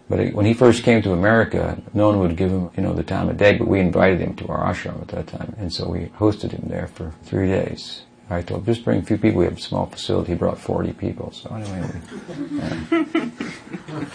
But 0.10 0.34
when 0.34 0.46
he 0.46 0.54
first 0.54 0.84
came 0.84 1.02
to 1.04 1.12
America, 1.12 1.82
no 1.94 2.10
one 2.10 2.20
would 2.20 2.36
give 2.36 2.50
him, 2.50 2.70
you 2.76 2.84
know, 2.84 2.94
the 2.94 3.04
time 3.04 3.30
of 3.30 3.38
day, 3.38 3.58
but 3.58 3.68
we 3.68 3.80
invited 3.80 4.20
him 4.20 4.36
to 4.38 4.48
our 4.48 4.74
ashram 4.74 5.02
at 5.02 5.10
that 5.10 5.28
time. 5.28 5.54
And 5.58 5.72
so 5.72 5.88
we 5.88 6.06
hosted 6.18 6.52
him 6.52 6.66
there 6.68 6.88
for 6.88 7.14
three 7.24 7.48
days. 7.48 8.04
I 8.30 8.42
told 8.42 8.66
just 8.66 8.84
bring 8.84 9.00
a 9.00 9.04
few 9.04 9.18
people. 9.18 9.40
We 9.40 9.46
have 9.46 9.58
a 9.58 9.62
small 9.62 9.86
facility. 9.86 10.34
He 10.34 10.38
brought 10.38 10.60
40 10.60 10.94
people. 10.94 11.32
So 11.32 11.50
anyway, 11.56 11.90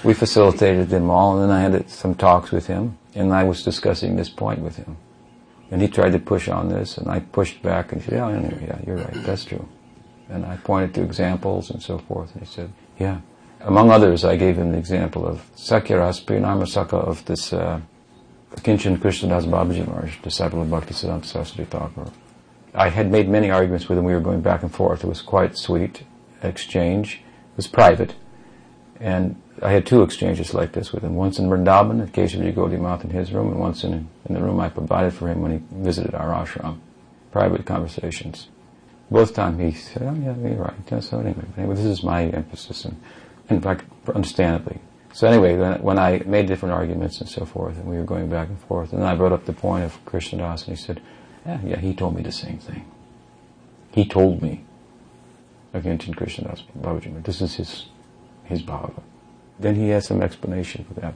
we, 0.05 0.11
we 0.11 0.15
facilitated 0.15 0.91
them 0.91 1.09
all. 1.11 1.41
And 1.41 1.51
then 1.51 1.57
I 1.57 1.61
had 1.61 1.89
some 1.89 2.15
talks 2.15 2.51
with 2.51 2.67
him. 2.67 2.99
And 3.15 3.33
I 3.33 3.45
was 3.45 3.63
discussing 3.63 4.17
this 4.17 4.29
point 4.29 4.61
with 4.61 4.77
him. 4.77 4.99
And 5.71 5.81
he 5.81 5.89
tried 5.89 6.13
to 6.13 6.19
push 6.19 6.49
on 6.49 6.69
this. 6.69 6.99
And 6.99 7.11
I 7.11 7.21
pushed 7.21 7.63
back 7.63 7.93
and 7.93 8.03
said, 8.03 8.15
yeah, 8.15 8.29
anyway, 8.29 8.67
yeah, 8.67 8.79
you're 8.87 8.99
right. 8.99 9.15
That's 9.25 9.47
true. 9.47 9.67
And 10.29 10.45
I 10.45 10.57
pointed 10.59 10.95
to 10.95 11.03
examples 11.03 11.71
and 11.71 11.83
so 11.83 11.99
forth. 11.99 12.35
And 12.35 12.45
he 12.45 12.53
said, 12.53 12.71
yeah. 12.99 13.21
Among 13.61 13.91
others, 13.91 14.25
I 14.25 14.37
gave 14.37 14.57
him 14.57 14.73
the 14.73 14.79
example 14.79 15.27
of 15.27 15.41
Sakyaras 15.57 16.23
Priyanarmasaka 16.25 16.95
of 16.95 17.25
this 17.25 17.53
uh, 17.53 17.81
Kinchan 18.57 18.99
Krishnadas 18.99 19.47
Babaji 19.47 19.87
Maharaj, 19.87 20.19
disciple 20.21 20.61
of 20.61 20.71
Bhakti 20.71 20.93
Siddhanta 20.93 21.25
Saraswati 21.25 21.65
Thakur. 21.65 22.11
I 22.75 22.89
had 22.89 23.11
made 23.11 23.29
many 23.29 23.51
arguments 23.51 23.89
with 23.89 23.99
him. 23.99 24.05
We 24.05 24.15
were 24.15 24.21
going 24.21 24.41
back 24.41 24.63
and 24.63 24.75
forth. 24.75 25.05
It 25.05 25.09
was 25.09 25.21
quite 25.21 25.59
sweet 25.59 26.05
exchange. 26.43 27.17
It 27.53 27.57
was 27.57 27.67
private. 27.67 28.15
And 28.99 29.41
I 29.61 29.73
had 29.73 29.85
two 29.85 30.03
exchanges 30.03 30.55
like 30.55 30.73
this 30.73 30.93
with 30.93 31.05
him. 31.05 31.15
Once 31.15 31.39
in 31.39 31.49
Vrindavan 31.49 32.03
at 32.03 32.13
Keshavji 32.13 32.55
Gaudiya 32.55 33.05
in 33.05 33.11
his 33.11 33.33
room, 33.33 33.49
and 33.49 33.61
once 33.61 33.85
in, 33.85 34.09
in 34.27 34.35
the 34.35 34.41
room 34.41 34.59
I 34.59 34.69
provided 34.69 35.13
for 35.13 35.29
him 35.29 35.43
when 35.43 35.53
he 35.53 35.61
visited 35.71 36.15
our 36.15 36.31
ashram. 36.31 36.79
Private 37.31 37.67
conversations. 37.67 38.49
Both 39.11 39.35
times 39.35 39.61
he 39.61 39.73
said, 39.73 40.03
oh 40.03 40.15
yeah, 40.15 40.35
you're 40.37 40.57
right. 40.57 40.75
Yeah, 40.91 41.01
so 41.01 41.21
anyway, 41.21 41.45
anyway, 41.59 41.75
this 41.75 41.85
is 41.85 42.03
my 42.03 42.25
emphasis. 42.25 42.87
And, 42.87 43.01
in 43.51 43.61
fact, 43.61 43.85
understandably. 44.15 44.79
So 45.13 45.29
anyway, 45.29 45.57
when 45.79 45.99
I 45.99 46.23
made 46.25 46.47
different 46.47 46.73
arguments 46.73 47.21
and 47.21 47.29
so 47.29 47.45
forth, 47.45 47.77
and 47.77 47.85
we 47.85 47.97
were 47.97 48.05
going 48.05 48.31
back 48.31 48.49
and 48.49 48.59
forth, 48.59 48.93
and 48.93 49.03
then 49.03 49.09
I 49.09 49.15
brought 49.15 49.33
up 49.33 49.45
the 49.45 49.53
point 49.53 49.85
of 49.85 50.03
Krishnadas, 50.07 50.67
and 50.67 50.77
he 50.77 50.83
said, 50.83 51.03
yeah, 51.47 51.61
yeah, 51.65 51.79
he 51.79 51.95
told 51.95 52.15
me 52.15 52.23
the 52.23 52.33
same 52.33 52.59
thing. 52.59 52.85
He 53.93 54.05
told 54.07 54.43
me, 54.43 54.65
again, 55.75 55.99
Chin 55.99 56.15
Krishnadas 56.15 56.63
Babaji, 56.79 57.23
this 57.25 57.41
is 57.41 57.57
his, 57.57 57.87
his 58.45 58.63
bhava. 58.63 59.03
Then 59.59 59.75
he 59.75 59.89
had 59.89 60.05
some 60.05 60.23
explanation 60.23 60.85
for 60.85 60.95
that, 61.01 61.15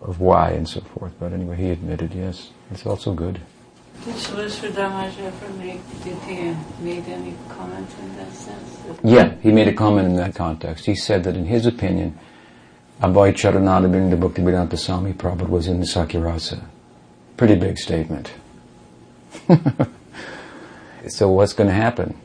of 0.00 0.20
why 0.20 0.50
and 0.50 0.68
so 0.68 0.80
forth. 0.80 1.12
But 1.18 1.32
anyway, 1.32 1.56
he 1.56 1.70
admitted, 1.70 2.14
yes, 2.14 2.50
it's 2.70 2.86
also 2.86 3.14
good. 3.14 3.40
Did 4.04 4.16
Shalishra 4.16 5.18
ever 5.18 5.52
make, 5.54 5.80
did 6.02 6.18
he 6.22 6.54
made 6.82 7.06
any 7.08 7.34
comment 7.48 7.88
in 8.00 8.16
that 8.16 8.32
sense? 8.32 8.78
Yeah, 9.02 9.34
he 9.40 9.52
made 9.52 9.68
a 9.68 9.72
comment 9.72 10.08
in 10.08 10.16
that 10.16 10.34
context. 10.34 10.86
He 10.86 10.94
said 10.94 11.24
that 11.24 11.36
in 11.36 11.46
his 11.46 11.64
opinion, 11.64 12.18
Abhay 13.00 13.32
Charanaravinda 13.32 14.18
Bhaktivedanta 14.18 14.78
Swami 14.78 15.12
Prabhupada 15.12 15.48
was 15.48 15.68
in 15.68 15.80
the 15.80 15.86
Sakyarasa. 15.86 16.64
Pretty 17.36 17.54
big 17.54 17.78
statement. 17.78 18.32
so 21.08 21.30
what's 21.30 21.52
going 21.52 21.68
to 21.68 21.74
happen? 21.74 22.16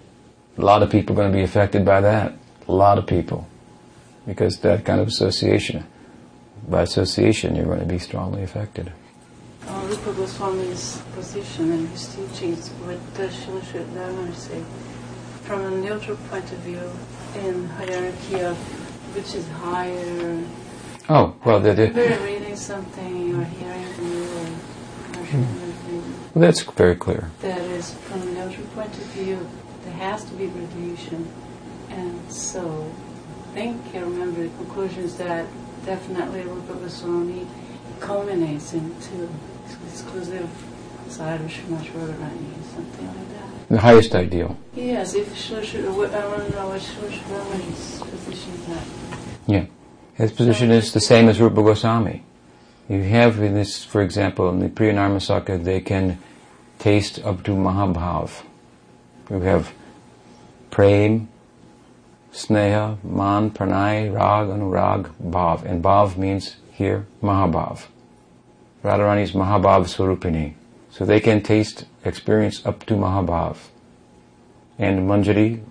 A 0.57 0.61
lot 0.61 0.83
of 0.83 0.89
people 0.89 1.13
are 1.13 1.21
going 1.21 1.31
to 1.31 1.37
be 1.37 1.43
affected 1.43 1.85
by 1.85 2.01
that. 2.01 2.33
A 2.67 2.71
lot 2.71 2.97
of 2.97 3.07
people. 3.07 3.47
Because 4.27 4.59
that 4.59 4.85
kind 4.85 4.99
of 4.99 5.07
association, 5.07 5.85
by 6.67 6.83
association, 6.83 7.55
you're 7.55 7.65
going 7.65 7.79
to 7.79 7.85
be 7.85 7.99
strongly 7.99 8.43
affected. 8.43 8.91
Uh, 9.67 9.85
Rupa 9.89 10.13
Goswami's 10.13 11.01
position 11.13 11.71
and 11.71 11.89
his 11.89 12.15
teachings, 12.15 12.69
what 12.69 12.97
does 13.15 13.33
Srila 13.35 13.93
Dharma 13.93 14.33
say? 14.33 14.63
From 15.43 15.61
a 15.61 15.71
neutral 15.71 16.17
point 16.29 16.51
of 16.51 16.59
view, 16.59 16.89
in 17.35 17.65
hierarchy 17.69 18.41
of 18.41 18.57
which 19.15 19.35
is 19.35 19.47
higher. 19.49 20.43
Oh, 21.09 21.35
well, 21.43 21.59
the, 21.59 21.73
the, 21.73 21.91
we're 21.93 22.25
reading 22.25 22.55
something 22.55 23.35
or 23.35 23.43
hearing 23.45 23.93
from 23.93 24.11
you 24.11 24.23
or, 24.23 24.45
or 25.17 25.25
well, 25.33 25.68
that's 26.39 26.61
very 26.61 26.95
clear. 26.95 27.31
That 27.41 27.59
is, 27.61 27.93
from 27.93 28.21
a 28.21 28.25
neutral 28.25 28.67
point 28.67 28.93
of 28.93 29.03
view, 29.13 29.47
there 29.83 29.93
has 29.93 30.25
to 30.25 30.33
be 30.33 30.47
graduation. 30.47 31.27
And 31.89 32.31
so, 32.31 32.91
I 33.51 33.53
think 33.53 33.81
I 33.95 33.99
remember 33.99 34.43
the 34.43 34.49
conclusions 34.49 35.17
that 35.17 35.45
definitely 35.85 36.43
Rupa 36.43 36.73
Goswami 36.75 37.47
culminates 37.99 38.73
into 38.73 39.29
exclusive 39.87 40.49
side 41.07 41.41
of 41.41 41.47
Srimad 41.47 41.85
Radharani, 41.85 42.63
something 42.75 43.07
like 43.07 43.29
that. 43.29 43.69
The 43.69 43.79
highest 43.79 44.15
ideal. 44.15 44.57
Yes, 44.75 45.15
if 45.15 45.33
Shlosh, 45.33 45.75
I 45.83 45.89
want 45.89 46.11
to 46.11 46.51
know 46.55 46.67
what 46.69 46.81
Shlosh 46.81 47.19
position 48.25 48.53
is 48.53 48.69
at. 48.69 48.87
Yeah. 49.47 49.65
His 50.15 50.31
position 50.31 50.71
is 50.71 50.91
the 50.91 50.99
same 50.99 51.29
as 51.29 51.39
Rupa 51.39 51.63
Goswami. 51.63 52.23
You 52.89 53.03
have 53.03 53.39
in 53.39 53.53
this, 53.53 53.85
for 53.85 54.01
example, 54.01 54.49
in 54.49 54.59
the 54.59 54.67
Priyanarmasaka, 54.67 55.63
they 55.63 55.79
can 55.79 56.17
taste 56.79 57.19
up 57.23 57.43
to 57.43 57.51
Mahabhav. 57.51 58.43
You 59.29 59.41
have 59.41 59.71
Prem, 60.71 61.29
Sneha, 62.33 63.03
Man, 63.03 63.51
Pranay, 63.51 64.11
Rag, 64.11 64.47
Anurag, 64.47 65.11
Bhav. 65.23 65.63
And 65.65 65.83
Bhav 65.83 66.17
means 66.17 66.55
here 66.71 67.05
Mahabhav. 67.21 67.85
Radharani's 68.83 69.33
Mahabhav 69.33 69.85
Surupini. 69.85 70.55
So 70.89 71.05
they 71.05 71.19
can 71.19 71.43
taste, 71.43 71.85
experience 72.03 72.65
up 72.65 72.87
to 72.87 72.95
Mahabhav. 72.95 73.57
And 74.79 75.07
Manjari, 75.07 75.61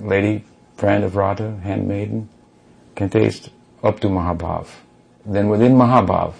lady, 0.00 0.44
friend 0.76 1.04
of 1.04 1.14
Radha, 1.14 1.56
handmaiden, 1.62 2.28
can 2.96 3.10
taste 3.10 3.50
up 3.84 4.00
to 4.00 4.08
Mahabhav. 4.08 4.68
Then 5.24 5.48
within 5.48 5.74
Mahabhav, 5.74 6.34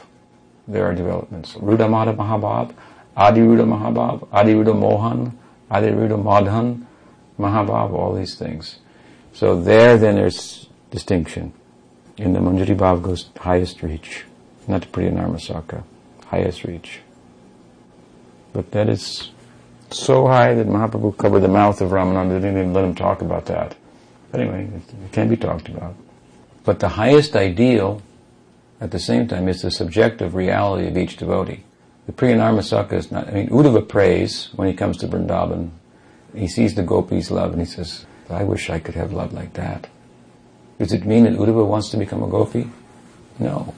there 0.66 0.86
are 0.86 0.94
developments. 0.94 1.54
Rudamada 1.54 2.16
Mahabhav, 2.16 2.74
Adiruda 3.16 3.64
Mahabhav, 3.66 4.28
Adiruda 4.28 4.78
Mohan, 4.78 5.38
Adiruda 5.70 6.22
Madhan, 6.22 6.84
Mahabhav, 7.38 7.92
all 7.92 8.14
these 8.14 8.36
things. 8.36 8.78
So 9.32 9.60
there 9.60 9.98
then 9.98 10.16
there's 10.16 10.68
distinction. 10.90 11.52
In 12.16 12.32
the 12.32 12.38
Manjari 12.38 12.76
Bhav 12.76 13.02
goes 13.02 13.30
highest 13.38 13.82
reach, 13.82 14.24
not 14.68 14.82
the 14.82 14.86
Priyanarmasaka, 14.86 15.82
highest 16.26 16.64
reach. 16.64 17.00
But 18.52 18.70
that 18.70 18.88
is 18.88 19.30
so 19.90 20.28
high 20.28 20.54
that 20.54 20.68
Mahaprabhu 20.68 21.16
covered 21.16 21.40
the 21.40 21.48
mouth 21.48 21.80
of 21.80 21.90
Ramananda, 21.90 22.40
didn't 22.40 22.58
even 22.58 22.72
let 22.72 22.84
him 22.84 22.94
talk 22.94 23.20
about 23.20 23.46
that. 23.46 23.76
Anyway, 24.32 24.68
it 25.04 25.12
can 25.12 25.28
be 25.28 25.36
talked 25.36 25.68
about. 25.68 25.94
But 26.64 26.78
the 26.78 26.88
highest 26.88 27.34
ideal 27.36 28.00
at 28.80 28.90
the 28.90 28.98
same 28.98 29.28
time 29.28 29.48
is 29.48 29.62
the 29.62 29.70
subjective 29.70 30.34
reality 30.34 30.88
of 30.88 30.96
each 30.96 31.16
devotee. 31.16 31.64
The 32.06 32.12
Priyanarmasaka 32.12 32.92
is 32.92 33.10
not, 33.10 33.28
I 33.28 33.30
mean, 33.32 33.48
Uddhava 33.48 33.88
prays 33.88 34.50
when 34.54 34.68
he 34.68 34.74
comes 34.74 34.98
to 34.98 35.08
Vrindavan. 35.08 35.70
He 36.34 36.48
sees 36.48 36.74
the 36.74 36.82
gopis' 36.82 37.30
love 37.30 37.52
and 37.52 37.60
he 37.60 37.66
says, 37.66 38.06
I 38.28 38.44
wish 38.44 38.68
I 38.68 38.78
could 38.78 38.94
have 38.94 39.12
love 39.12 39.32
like 39.32 39.54
that. 39.54 39.88
Does 40.78 40.92
it 40.92 41.06
mean 41.06 41.24
that 41.24 41.34
Uddhava 41.34 41.66
wants 41.66 41.88
to 41.90 41.96
become 41.96 42.22
a 42.22 42.28
gopi? 42.28 42.70
No. 43.38 43.74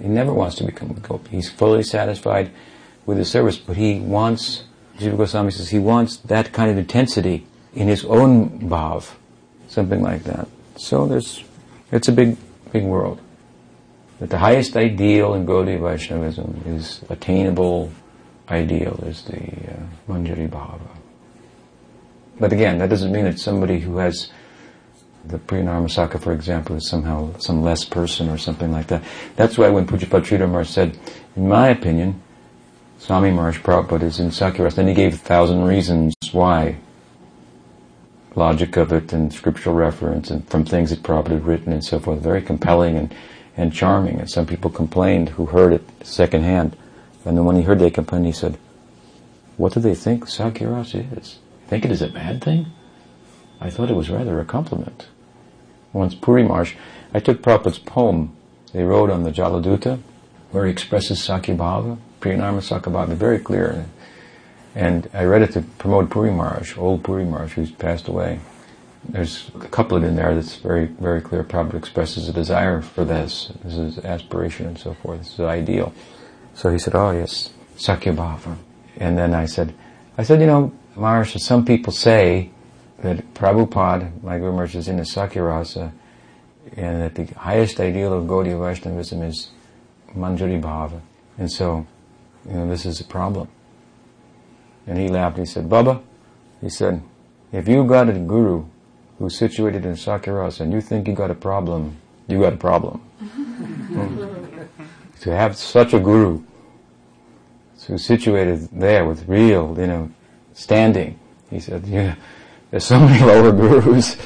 He 0.00 0.08
never 0.08 0.32
wants 0.32 0.56
to 0.56 0.64
become 0.64 0.90
a 0.90 0.94
gopi. 0.94 1.30
He's 1.30 1.50
fully 1.50 1.82
satisfied 1.82 2.50
with 3.04 3.18
his 3.18 3.30
service, 3.30 3.58
but 3.58 3.76
he 3.76 4.00
wants, 4.00 4.64
Jiva 4.98 5.16
Goswami 5.16 5.50
says, 5.50 5.70
he 5.70 5.78
wants 5.78 6.16
that 6.18 6.52
kind 6.52 6.70
of 6.70 6.78
intensity 6.78 7.46
in 7.74 7.88
his 7.88 8.04
own 8.04 8.68
bhav, 8.68 9.12
something 9.68 10.02
like 10.02 10.24
that. 10.24 10.48
So 10.76 11.06
there's, 11.06 11.44
it's 11.92 12.08
a 12.08 12.12
big, 12.12 12.36
big 12.72 12.84
world. 12.84 13.20
But 14.18 14.30
the 14.30 14.38
highest 14.38 14.76
ideal 14.76 15.34
in 15.34 15.44
Gaudiya 15.46 15.80
Vaishnavism 15.80 16.62
is 16.66 17.02
attainable 17.10 17.92
ideal 18.48 18.98
is 19.04 19.24
the 19.24 19.36
uh, 19.36 19.86
Manjari 20.08 20.48
Bhava. 20.48 20.80
But 22.38 22.52
again, 22.52 22.78
that 22.78 22.90
doesn't 22.90 23.12
mean 23.12 23.24
that 23.24 23.38
somebody 23.38 23.80
who 23.80 23.98
has 23.98 24.30
the 25.24 25.38
Priyanarmasaka, 25.38 26.20
for 26.20 26.32
example, 26.32 26.76
is 26.76 26.88
somehow 26.88 27.36
some 27.38 27.62
less 27.62 27.84
person 27.84 28.28
or 28.28 28.38
something 28.38 28.70
like 28.70 28.86
that. 28.88 29.02
That's 29.34 29.58
why 29.58 29.68
when 29.70 29.86
Pujyapad 29.86 30.22
Sridhar 30.22 30.66
said, 30.66 30.98
in 31.34 31.48
my 31.48 31.68
opinion, 31.68 32.22
Swami 32.98 33.30
Maharaj 33.30 33.58
Prabhupada 33.58 34.04
is 34.04 34.20
in 34.20 34.28
Sakyaras, 34.28 34.76
then 34.76 34.86
he 34.86 34.94
gave 34.94 35.14
a 35.14 35.18
thousand 35.18 35.64
reasons 35.64 36.14
why. 36.32 36.76
Logic 38.34 38.76
of 38.76 38.92
it 38.92 39.12
and 39.12 39.32
scriptural 39.32 39.74
reference 39.74 40.30
and 40.30 40.46
from 40.48 40.64
things 40.64 40.90
that 40.90 41.02
Prabhupada 41.02 41.30
had 41.30 41.46
written 41.46 41.72
and 41.72 41.84
so 41.84 41.98
forth. 41.98 42.20
Very 42.20 42.42
compelling 42.42 42.96
and, 42.96 43.14
and 43.56 43.72
charming. 43.72 44.20
And 44.20 44.30
some 44.30 44.46
people 44.46 44.70
complained 44.70 45.30
who 45.30 45.46
heard 45.46 45.72
it 45.72 45.84
secondhand. 46.02 46.76
And 47.24 47.36
then 47.36 47.44
when 47.44 47.56
he 47.56 47.62
heard 47.62 47.78
they 47.78 47.90
complained, 47.90 48.26
he 48.26 48.32
said, 48.32 48.58
what 49.56 49.72
do 49.72 49.80
they 49.80 49.94
think 49.94 50.26
Sakyaras 50.26 50.94
is? 51.18 51.38
Think 51.66 51.84
it 51.84 51.90
is 51.90 52.02
a 52.02 52.08
bad 52.08 52.44
thing? 52.44 52.66
I 53.60 53.70
thought 53.70 53.90
it 53.90 53.96
was 53.96 54.10
rather 54.10 54.38
a 54.38 54.44
compliment. 54.44 55.08
Once 55.92 56.14
Puri 56.14 56.42
Maharaj, 56.42 56.74
I 57.14 57.20
took 57.20 57.40
Prabhupada's 57.40 57.78
poem 57.78 58.36
they 58.72 58.84
wrote 58.84 59.10
on 59.10 59.22
the 59.22 59.30
Jaladuta, 59.30 60.00
where 60.50 60.66
he 60.66 60.70
expresses 60.70 61.18
Sakyabhava, 61.20 61.96
Priyanarmasaka 62.20 62.92
Bhava, 62.92 63.14
very 63.14 63.38
clear. 63.38 63.86
And 64.74 65.08
I 65.14 65.24
read 65.24 65.40
it 65.40 65.52
to 65.52 65.62
Pramod 65.62 66.10
Puri 66.10 66.30
Maharaj, 66.30 66.76
old 66.76 67.02
Puri 67.02 67.24
Maharaj, 67.24 67.52
who's 67.52 67.70
passed 67.70 68.08
away. 68.08 68.40
There's 69.08 69.50
a 69.54 69.68
couplet 69.68 70.04
in 70.04 70.16
there 70.16 70.34
that's 70.34 70.56
very, 70.56 70.86
very 70.86 71.20
clear. 71.20 71.44
Prabhupada 71.44 71.74
expresses 71.74 72.28
a 72.28 72.32
desire 72.32 72.82
for 72.82 73.04
this. 73.04 73.52
This 73.64 73.76
is 73.76 73.98
aspiration 73.98 74.66
and 74.66 74.78
so 74.78 74.94
forth. 74.94 75.20
This 75.20 75.34
is 75.34 75.40
ideal. 75.40 75.92
So 76.54 76.70
he 76.70 76.78
said, 76.78 76.94
oh 76.94 77.12
yes, 77.12 77.50
Sakyabhava. 77.76 78.56
And 78.96 79.16
then 79.16 79.34
I 79.34 79.46
said, 79.46 79.74
I 80.18 80.22
said, 80.22 80.40
you 80.40 80.46
know, 80.46 80.72
Maharaj, 80.96 81.36
some 81.36 81.64
people 81.64 81.92
say 81.92 82.50
that 82.98 83.34
Prabhupada, 83.34 84.22
my 84.22 84.38
Guru 84.38 84.52
Maharaj, 84.52 84.74
is 84.74 84.88
in 84.88 84.96
the 84.96 85.02
Sakyarasa, 85.02 85.92
and 86.76 87.02
that 87.02 87.14
the 87.14 87.26
highest 87.38 87.78
ideal 87.78 88.12
of 88.12 88.24
Gaudiya 88.24 88.58
Vaishnavism 88.58 89.22
is 89.22 89.50
Manjari 90.14 90.60
Bhava. 90.60 91.00
And 91.38 91.52
so, 91.52 91.86
you 92.46 92.54
know, 92.54 92.68
this 92.68 92.86
is 92.86 93.00
a 93.00 93.04
problem. 93.04 93.48
And 94.86 94.98
he 94.98 95.08
laughed. 95.08 95.36
He 95.36 95.44
said, 95.44 95.68
Baba, 95.68 96.02
he 96.60 96.70
said, 96.70 97.02
if 97.52 97.68
you 97.68 97.84
got 97.84 98.08
a 98.08 98.12
guru 98.12 98.64
who's 99.18 99.36
situated 99.36 99.84
in 99.84 99.92
Sakyarasa 99.92 100.60
and 100.60 100.72
you 100.72 100.80
think 100.80 101.08
you 101.08 101.14
got 101.14 101.30
a 101.30 101.34
problem, 101.34 101.96
you 102.28 102.40
got 102.40 102.52
a 102.52 102.56
problem. 102.56 103.02
to 105.20 105.34
have 105.34 105.56
such 105.56 105.94
a 105.94 106.00
guru 106.00 106.42
who's 107.86 108.04
situated 108.04 108.68
there 108.72 109.06
with 109.06 109.28
real, 109.28 109.76
you 109.78 109.86
know, 109.86 110.10
standing, 110.54 111.18
he 111.50 111.60
said, 111.60 111.86
yeah, 111.86 112.16
there's 112.70 112.84
so 112.84 112.98
many 112.98 113.24
lower 113.24 113.52
gurus, 113.52 114.16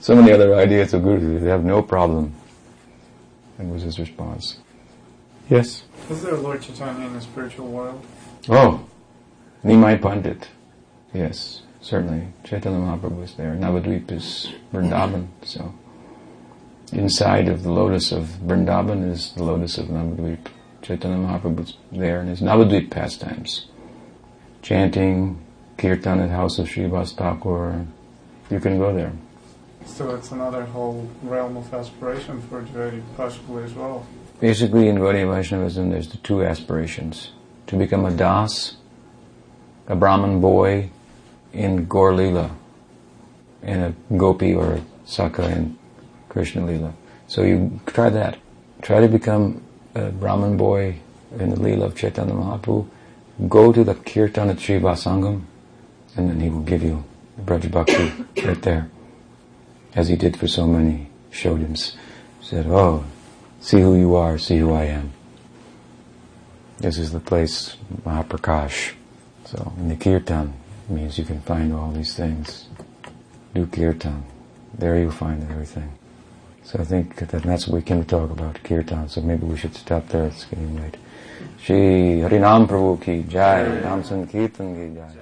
so 0.00 0.16
many 0.16 0.32
other 0.32 0.54
ideas 0.54 0.94
of 0.94 1.02
gurus, 1.02 1.42
they 1.42 1.48
have 1.48 1.64
no 1.64 1.82
problem. 1.82 2.34
And 3.58 3.70
was 3.70 3.82
his 3.82 3.98
response. 3.98 4.58
Yes? 5.50 5.82
Is 6.08 6.22
there 6.22 6.34
a 6.34 6.40
Lord 6.40 6.62
Chaitanya 6.62 7.06
in 7.06 7.12
the 7.12 7.20
spiritual 7.20 7.68
world? 7.68 8.02
Oh, 8.48 8.82
Nimai 9.62 10.00
Pandit. 10.00 10.48
Yes, 11.12 11.62
certainly. 11.80 12.28
Chaitanya 12.44 12.78
Mahaprabhu 12.78 13.24
is 13.24 13.34
there. 13.34 13.54
Navadvip 13.54 14.10
is 14.12 14.52
Vrindavan, 14.72 15.28
so. 15.42 15.74
Inside 16.92 17.48
of 17.48 17.62
the 17.62 17.70
lotus 17.70 18.12
of 18.12 18.24
Vrindavan 18.44 19.08
is 19.10 19.32
the 19.32 19.44
lotus 19.44 19.78
of 19.78 19.86
Navadvip. 19.86 20.46
Chaitanya 20.82 21.16
Mahaprabhu 21.16 21.60
is 21.60 21.76
there 21.92 22.20
in 22.20 22.28
his 22.28 22.40
Navadvip 22.40 22.90
pastimes. 22.90 23.66
Chanting, 24.62 25.40
kirtan 25.78 26.20
at 26.20 26.30
house 26.30 26.58
of 26.58 26.68
Srivas 26.68 27.14
Thakur. 27.14 27.86
You 28.50 28.60
can 28.60 28.78
go 28.78 28.92
there. 28.92 29.12
So 29.86 30.14
it's 30.14 30.32
another 30.32 30.64
whole 30.64 31.08
realm 31.22 31.56
of 31.56 31.72
aspiration 31.72 32.42
for 32.42 32.60
a 32.60 33.02
possibly 33.16 33.64
as 33.64 33.72
well. 33.74 34.06
Basically, 34.40 34.88
in 34.88 34.96
Gaudiya 34.96 35.30
Vaishnavism, 35.30 35.90
there's 35.90 36.08
the 36.08 36.16
two 36.18 36.44
aspirations. 36.44 37.30
To 37.68 37.76
become 37.76 38.04
a 38.04 38.10
das, 38.10 38.76
a 39.86 39.94
Brahmin 39.94 40.40
boy 40.40 40.90
in 41.52 41.86
Gaur 41.86 42.14
Lila, 42.14 42.56
and 43.62 43.82
a 43.82 44.14
gopi 44.16 44.54
or 44.54 44.74
a 44.74 44.84
saka 45.04 45.50
in 45.50 45.78
Krishna 46.28 46.64
Lila. 46.64 46.94
So 47.26 47.42
you 47.42 47.80
try 47.86 48.08
that. 48.10 48.38
Try 48.82 49.00
to 49.00 49.08
become 49.08 49.62
a 49.94 50.10
Brahmin 50.10 50.56
boy 50.56 50.96
in 51.38 51.50
the 51.50 51.60
Lila 51.60 51.86
of 51.86 51.96
Chaitanya 51.96 52.34
Mahaprabhu. 52.34 52.88
Go 53.48 53.72
to 53.72 53.84
the 53.84 53.94
Kirtan 53.94 54.50
at 54.50 54.60
Sri 54.60 54.76
and 54.76 56.28
then 56.28 56.40
he 56.40 56.50
will 56.50 56.62
give 56.62 56.82
you 56.82 57.04
the 57.36 57.42
Braj 57.42 57.70
Bhakti 57.70 58.12
right 58.46 58.60
there. 58.62 58.90
As 59.94 60.08
he 60.08 60.16
did 60.16 60.36
for 60.36 60.48
so 60.48 60.66
many 60.66 61.08
Shodyams. 61.30 61.94
Said, 62.42 62.66
oh, 62.66 63.04
see 63.60 63.80
who 63.80 63.96
you 63.96 64.16
are, 64.16 64.38
see 64.38 64.58
who 64.58 64.72
I 64.72 64.84
am. 64.84 65.12
This 66.78 66.98
is 66.98 67.12
the 67.12 67.20
place, 67.20 67.76
Mahaprakash. 68.04 68.92
So, 69.44 69.72
in 69.78 69.88
the 69.88 69.96
Kirtan 69.96 70.54
means 70.90 71.18
you 71.18 71.24
can 71.24 71.40
find 71.40 71.72
all 71.72 71.90
these 71.92 72.14
things. 72.14 72.66
Do 73.54 73.66
Kirtan. 73.66 74.24
There 74.78 74.98
you'll 74.98 75.10
find 75.10 75.42
everything. 75.50 75.90
So 76.62 76.78
I 76.78 76.84
think 76.84 77.16
that 77.16 77.42
that's 77.42 77.66
what 77.66 77.76
we 77.76 77.82
can 77.82 78.04
talk 78.04 78.30
about, 78.30 78.62
Kirtan. 78.62 79.08
So 79.08 79.20
maybe 79.20 79.44
we 79.44 79.56
should 79.56 79.74
stop 79.74 80.08
there, 80.08 80.26
it's 80.26 80.44
getting 80.44 80.80
late. 80.80 80.96
Shri 81.58 82.20
Harinam 82.22 82.66
Prabhu 82.68 83.02
ki 83.02 83.24
jai, 83.24 83.64
Ram 83.82 84.02
Sankirtan 84.02 84.74
ki 84.74 84.96
jai. 84.96 85.19